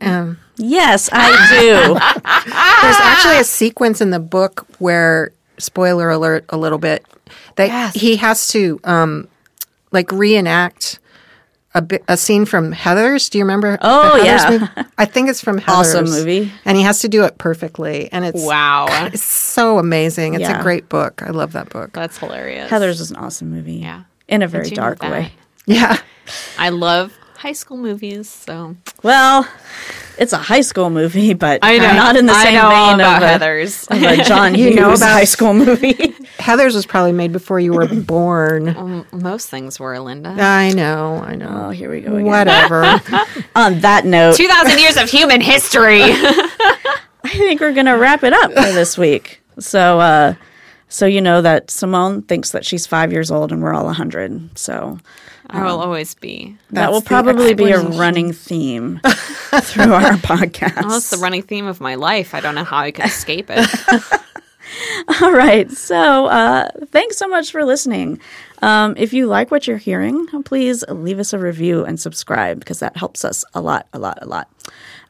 Um, 0.00 0.38
yes, 0.56 1.08
I 1.12 1.30
do. 1.50 1.94
There's 2.82 3.00
actually 3.00 3.38
a 3.38 3.44
sequence 3.44 4.00
in 4.00 4.10
the 4.10 4.18
book 4.18 4.66
where, 4.78 5.32
spoiler 5.58 6.10
alert, 6.10 6.44
a 6.48 6.56
little 6.56 6.78
bit, 6.78 7.04
that 7.56 7.94
he 7.94 8.16
has 8.16 8.48
to 8.48 8.80
um, 8.84 9.28
like 9.94 10.12
reenact 10.12 10.98
a, 11.76 11.80
bit, 11.82 12.04
a 12.06 12.16
scene 12.16 12.44
from 12.44 12.70
Heather's. 12.72 13.28
Do 13.30 13.38
you 13.38 13.44
remember? 13.44 13.78
Oh, 13.80 14.18
the 14.18 14.24
Heathers 14.24 14.24
yeah. 14.24 14.50
movie? 14.76 14.88
I 14.98 15.04
think 15.06 15.28
it's 15.30 15.40
from 15.40 15.58
Heather's. 15.58 15.94
Awesome 15.94 16.04
movie. 16.10 16.52
and 16.64 16.76
he 16.76 16.82
has 16.84 17.00
to 17.00 17.08
do 17.08 17.24
it 17.24 17.38
perfectly, 17.38 18.12
and 18.12 18.24
it's 18.24 18.44
Wow. 18.44 18.86
it's 19.12 19.24
so 19.24 19.78
amazing. 19.78 20.34
It's 20.34 20.42
Yeah. 20.42 20.60
a 20.60 20.62
great 20.62 20.88
book. 20.88 21.22
I 21.22 21.30
love 21.30 21.52
that 21.52 21.70
book. 21.70 21.92
That's 21.92 22.18
hilarious. 22.18 22.68
Heather's 22.70 23.00
is 23.00 23.10
an 23.10 23.16
awesome 23.16 23.50
movie. 23.50 23.76
Yeah. 23.76 24.04
in 24.28 24.42
a 24.42 24.48
very 24.48 24.70
dark 24.70 25.02
way. 25.02 25.32
Yeah, 25.66 25.96
I 26.58 26.68
love 26.68 27.16
high 27.44 27.52
school 27.52 27.76
movies, 27.76 28.28
so 28.30 28.74
Well, 29.02 29.46
it's 30.16 30.32
a 30.32 30.38
high 30.38 30.62
school 30.62 30.88
movie, 30.88 31.34
but 31.34 31.58
I 31.62 31.76
know. 31.76 31.92
not 31.92 32.16
in 32.16 32.24
the 32.24 32.32
I 32.32 32.42
same 32.44 32.54
know 32.54 32.70
all 32.70 32.86
vein 32.92 33.00
about 33.00 33.16
of 33.22 33.22
a, 33.22 33.28
Heather's. 33.32 33.86
of 33.88 34.02
a 34.02 34.16
John 34.24 34.54
You 34.58 34.68
Hughes 34.68 34.76
know 34.76 34.92
about- 34.94 35.12
high 35.12 35.24
school 35.24 35.52
movie. 35.52 36.14
Heather's 36.38 36.74
was 36.74 36.86
probably 36.86 37.12
made 37.12 37.32
before 37.32 37.60
you 37.60 37.74
were 37.74 37.86
born. 38.14 39.04
Most 39.12 39.50
things 39.50 39.78
were 39.78 39.98
Linda. 39.98 40.30
I 40.38 40.72
know, 40.72 41.16
I 41.22 41.34
know. 41.34 41.66
oh, 41.66 41.70
here 41.70 41.90
we 41.90 42.00
go 42.00 42.12
again. 42.14 42.24
Whatever. 42.24 42.82
On 43.56 43.80
that 43.80 44.06
note, 44.06 44.36
Two 44.36 44.48
thousand 44.48 44.78
years 44.78 44.96
of 44.96 45.10
human 45.10 45.42
history. 45.42 46.00
I 46.02 47.28
think 47.28 47.60
we're 47.60 47.72
going 47.74 47.86
to 47.86 47.92
wrap 47.92 48.24
it 48.24 48.32
up 48.32 48.52
for 48.52 48.72
this 48.72 48.96
week. 48.96 49.42
So, 49.58 50.00
uh, 50.00 50.34
so 50.94 51.06
you 51.06 51.20
know 51.20 51.42
that 51.42 51.72
Simone 51.72 52.22
thinks 52.22 52.52
that 52.52 52.64
she's 52.64 52.86
five 52.86 53.10
years 53.12 53.28
old 53.28 53.50
and 53.50 53.60
we're 53.60 53.74
all 53.74 53.88
a 53.88 53.92
hundred. 53.92 54.56
So 54.56 55.00
I 55.50 55.64
will 55.64 55.80
always 55.80 56.14
be. 56.14 56.56
that 56.70 56.92
will 56.92 57.02
probably 57.02 57.52
be 57.52 57.72
a 57.72 57.80
running 57.80 58.32
theme 58.32 59.00
through 59.02 59.92
our 59.92 60.12
podcast. 60.22 60.86
Well, 60.86 60.96
it's 60.96 61.10
the 61.10 61.16
running 61.16 61.42
theme 61.42 61.66
of 61.66 61.80
my 61.80 61.96
life. 61.96 62.32
I 62.32 62.38
don't 62.38 62.54
know 62.54 62.62
how 62.62 62.76
I 62.76 62.92
could 62.92 63.06
escape 63.06 63.46
it. 63.48 63.68
All 65.20 65.32
right. 65.32 65.68
So, 65.68 66.26
uh, 66.26 66.68
thanks 66.92 67.16
so 67.16 67.26
much 67.26 67.50
for 67.50 67.64
listening. 67.64 68.20
Um, 68.62 68.94
if 68.96 69.12
you 69.12 69.26
like 69.26 69.50
what 69.50 69.66
you're 69.66 69.78
hearing, 69.78 70.28
please 70.44 70.84
leave 70.88 71.18
us 71.18 71.32
a 71.32 71.40
review 71.40 71.84
and 71.84 71.98
subscribe 71.98 72.60
because 72.60 72.78
that 72.78 72.96
helps 72.96 73.24
us 73.24 73.44
a 73.52 73.60
lot, 73.60 73.88
a 73.92 73.98
lot, 73.98 74.20
a 74.22 74.26
lot. 74.26 74.48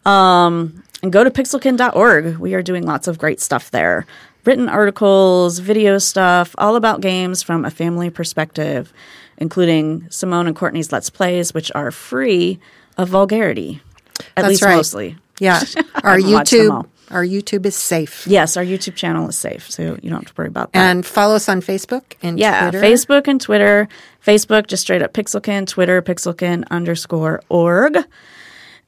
Um, 0.06 0.82
and 1.02 1.12
go 1.12 1.22
to 1.22 1.30
pixelkin.org. 1.30 2.38
We 2.38 2.54
are 2.54 2.62
doing 2.62 2.86
lots 2.86 3.06
of 3.06 3.18
great 3.18 3.42
stuff 3.42 3.70
there 3.70 4.06
written 4.44 4.68
articles, 4.68 5.58
video 5.58 5.98
stuff, 5.98 6.54
all 6.58 6.76
about 6.76 7.00
games 7.00 7.42
from 7.42 7.64
a 7.64 7.70
family 7.70 8.10
perspective, 8.10 8.92
including 9.38 10.06
Simone 10.10 10.46
and 10.46 10.56
Courtney's 10.56 10.92
Let's 10.92 11.10
Plays, 11.10 11.52
which 11.54 11.70
are 11.74 11.90
free 11.90 12.58
of 12.96 13.08
vulgarity, 13.08 13.80
at 14.20 14.42
That's 14.42 14.48
least 14.48 14.62
right. 14.62 14.76
mostly. 14.76 15.16
Yeah, 15.40 15.60
our 16.04 16.18
haven't 16.18 16.32
watched 16.32 16.50
them 16.52 16.70
all. 16.70 16.82
YouTube, 16.84 16.88
our 17.10 17.24
YouTube 17.24 17.66
is 17.66 17.74
safe. 17.76 18.26
Yes, 18.26 18.56
our 18.56 18.64
YouTube 18.64 18.94
channel 18.94 19.28
is 19.28 19.36
safe, 19.36 19.70
so 19.70 19.82
you 20.02 20.10
don't 20.10 20.20
have 20.24 20.26
to 20.26 20.32
worry 20.38 20.48
about 20.48 20.72
that. 20.72 20.78
And 20.78 21.04
follow 21.04 21.34
us 21.34 21.48
on 21.48 21.60
Facebook 21.60 22.02
and 22.22 22.38
Yeah, 22.38 22.70
Twitter. 22.70 22.86
Facebook 22.86 23.28
and 23.28 23.40
Twitter. 23.40 23.88
Facebook, 24.24 24.66
just 24.68 24.82
straight 24.82 25.02
up 25.02 25.12
Pixelkin. 25.12 25.66
Twitter, 25.66 26.00
Pixelkin 26.02 26.64
underscore 26.70 27.42
org. 27.48 27.98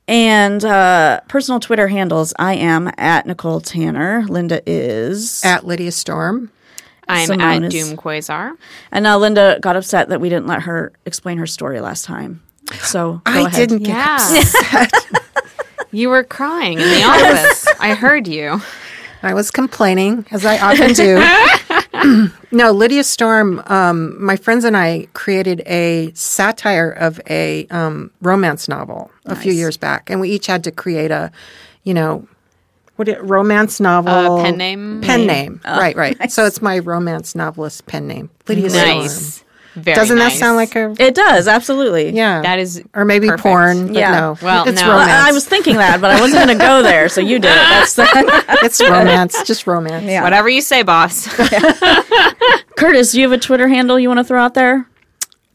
And 0.09 0.65
uh, 0.65 1.21
personal 1.29 1.59
Twitter 1.61 1.89
handles 1.89 2.33
I 2.39 2.55
am 2.55 2.91
at 2.97 3.27
Nicole 3.27 3.61
Tanner. 3.61 4.25
Linda 4.29 4.63
is. 4.67 5.45
at 5.45 5.67
Lydia 5.67 5.91
Storm. 5.93 6.51
I'm 7.09 7.27
Simone 7.27 7.65
at 7.65 7.73
is- 7.75 7.89
Doom 7.89 7.97
Quasar. 7.97 8.53
and 8.91 9.03
now 9.05 9.19
Linda 9.19 9.59
got 9.61 9.77
upset 9.77 10.09
that 10.09 10.21
we 10.21 10.29
didn't 10.29 10.47
let 10.49 10.63
her 10.63 10.93
explain 11.05 11.39
her 11.39 11.47
story 11.47 11.81
last 11.81 12.05
time. 12.05 12.43
So 12.83 13.21
go 13.25 13.33
I 13.33 13.41
ahead. 13.43 13.69
didn't 13.69 13.85
get 13.85 13.95
Yeah. 13.95 14.87
you 15.93 16.09
were 16.09 16.25
crying 16.25 16.79
in 16.81 16.89
the 16.89 17.03
office. 17.05 17.67
I 17.81 17.95
heard 17.95 18.27
you. 18.27 18.61
I 19.23 19.35
was 19.35 19.51
complaining, 19.53 20.27
as 20.33 20.45
I 20.45 20.59
often 20.59 20.93
do. 20.95 21.17
no, 22.53 22.73
Lydia 22.73 23.05
Storm, 23.05 23.63
um, 23.67 24.23
my 24.23 24.37
friends 24.37 24.65
and 24.65 24.77
I 24.77 25.07
created 25.13 25.63
a 25.67 26.13
satire 26.15 26.91
of 26.91 27.21
a 27.29 27.67
um, 27.69 28.11
romance 28.23 28.69
novel 28.69 29.11
a 29.27 29.37
few 29.37 29.53
years 29.53 29.77
back. 29.77 30.11
And 30.11 30.21
we 30.21 30.31
each 30.31 30.47
had 30.47 30.65
to 30.65 30.71
create 30.71 31.11
a, 31.11 31.31
you 31.85 31.95
know, 31.95 32.27
what 32.97 33.09
it, 33.09 33.23
romance 33.23 33.79
novel 33.81 34.39
Uh, 34.39 34.43
pen 34.43 34.57
name? 34.57 35.01
Pen 35.03 35.27
name. 35.27 35.61
right, 35.65 35.95
right. 35.97 36.17
So 36.31 36.47
it's 36.47 36.63
my 36.63 36.79
romance 36.79 37.35
novelist 37.35 37.87
pen 37.87 38.07
name. 38.07 38.31
Lydia 38.49 38.71
Storm. 38.71 39.46
Nice. 39.77 39.85
Very 39.85 39.95
Doesn't 39.95 40.19
nice. 40.19 40.33
that 40.33 40.39
sound 40.39 40.57
like 40.57 40.75
a 40.75 40.95
It 40.99 41.15
does 41.15 41.47
absolutely. 41.49 42.11
yeah? 42.11 42.43
That 42.43 42.59
is 42.59 42.83
or 42.95 43.05
maybe 43.05 43.29
perfect. 43.29 43.43
porn. 43.43 43.87
But 43.89 43.97
Yeah. 43.97 44.13
no. 44.21 44.39
Well, 44.43 44.67
it's 44.69 44.81
no. 44.81 44.89
Well, 44.89 44.99
romance. 45.01 45.29
I 45.29 45.33
was 45.33 45.47
thinking 45.47 45.77
that, 45.77 46.01
but 46.01 46.11
I 46.11 46.21
wasn't 46.21 46.45
going 46.47 46.59
to 46.59 46.65
go 46.65 46.83
there, 46.83 47.09
so 47.09 47.21
you 47.21 47.39
did 47.39 47.51
it. 47.51 47.55
That's 47.55 47.95
the, 47.95 48.07
it's 48.63 48.81
romance. 48.81 49.43
Just 49.45 49.67
romance. 49.67 50.05
yeah. 50.05 50.23
Whatever 50.23 50.49
you 50.49 50.61
say, 50.63 50.83
boss. 50.83 51.27
Curtis, 52.77 53.13
do 53.13 53.21
you 53.21 53.29
have 53.29 53.33
a 53.39 53.41
Twitter 53.43 53.69
handle 53.69 53.99
you 53.99 54.09
want 54.09 54.19
to 54.19 54.25
throw 54.25 54.43
out 54.43 54.55
there? 54.55 54.89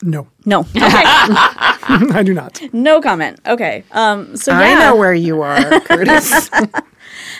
No, 0.04 0.28
No. 0.46 0.62
Okay. 0.62 0.72
I 0.84 2.24
do 2.26 2.34
not. 2.34 2.60
no 2.74 3.02
comment. 3.02 3.40
Okay. 3.46 3.84
Um, 3.92 4.36
so 4.36 4.52
yeah. 4.52 4.60
I 4.60 4.74
know 4.80 4.96
where 4.96 5.14
you 5.14 5.42
are, 5.42 5.80
Curtis. 5.82 6.50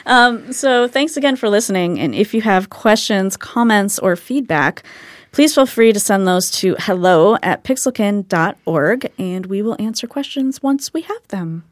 um, 0.06 0.54
So 0.54 0.88
thanks 0.88 1.18
again 1.18 1.36
for 1.36 1.50
listening. 1.50 2.00
And 2.00 2.14
if 2.14 2.34
you 2.36 2.42
have 2.44 2.70
questions, 2.70 3.36
comments, 3.36 3.98
or 3.98 4.16
feedback, 4.16 4.84
please 5.32 5.56
feel 5.56 5.66
free 5.66 5.94
to 5.94 6.00
send 6.00 6.28
those 6.28 6.52
to 6.52 6.76
hello 6.80 7.38
at 7.42 7.64
pixelkin.org 7.64 9.12
and 9.18 9.46
we 9.46 9.62
will 9.62 9.76
answer 9.80 10.08
questions 10.08 10.62
once 10.62 10.94
we 10.94 11.02
have 11.02 11.28
them. 11.30 11.64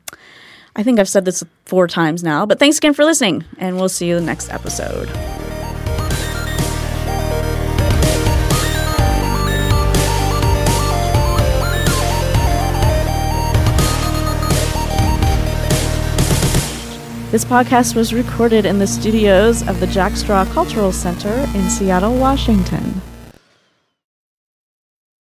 I 0.75 0.83
think 0.83 0.99
I've 0.99 1.09
said 1.09 1.25
this 1.25 1.43
four 1.65 1.87
times 1.87 2.23
now, 2.23 2.45
but 2.45 2.59
thanks 2.59 2.77
again 2.77 2.93
for 2.93 3.03
listening, 3.03 3.43
and 3.57 3.75
we'll 3.75 3.89
see 3.89 4.07
you 4.07 4.17
in 4.17 4.23
the 4.23 4.27
next 4.27 4.49
episode. 4.49 5.09
This 17.31 17.45
podcast 17.45 17.95
was 17.95 18.11
recorded 18.11 18.65
in 18.65 18.79
the 18.79 18.87
studios 18.87 19.67
of 19.67 19.79
the 19.79 19.85
Jack 19.87 20.15
Straw 20.15 20.45
Cultural 20.45 20.91
Center 20.91 21.33
in 21.53 21.69
Seattle, 21.69 22.15
Washington. 22.17 23.01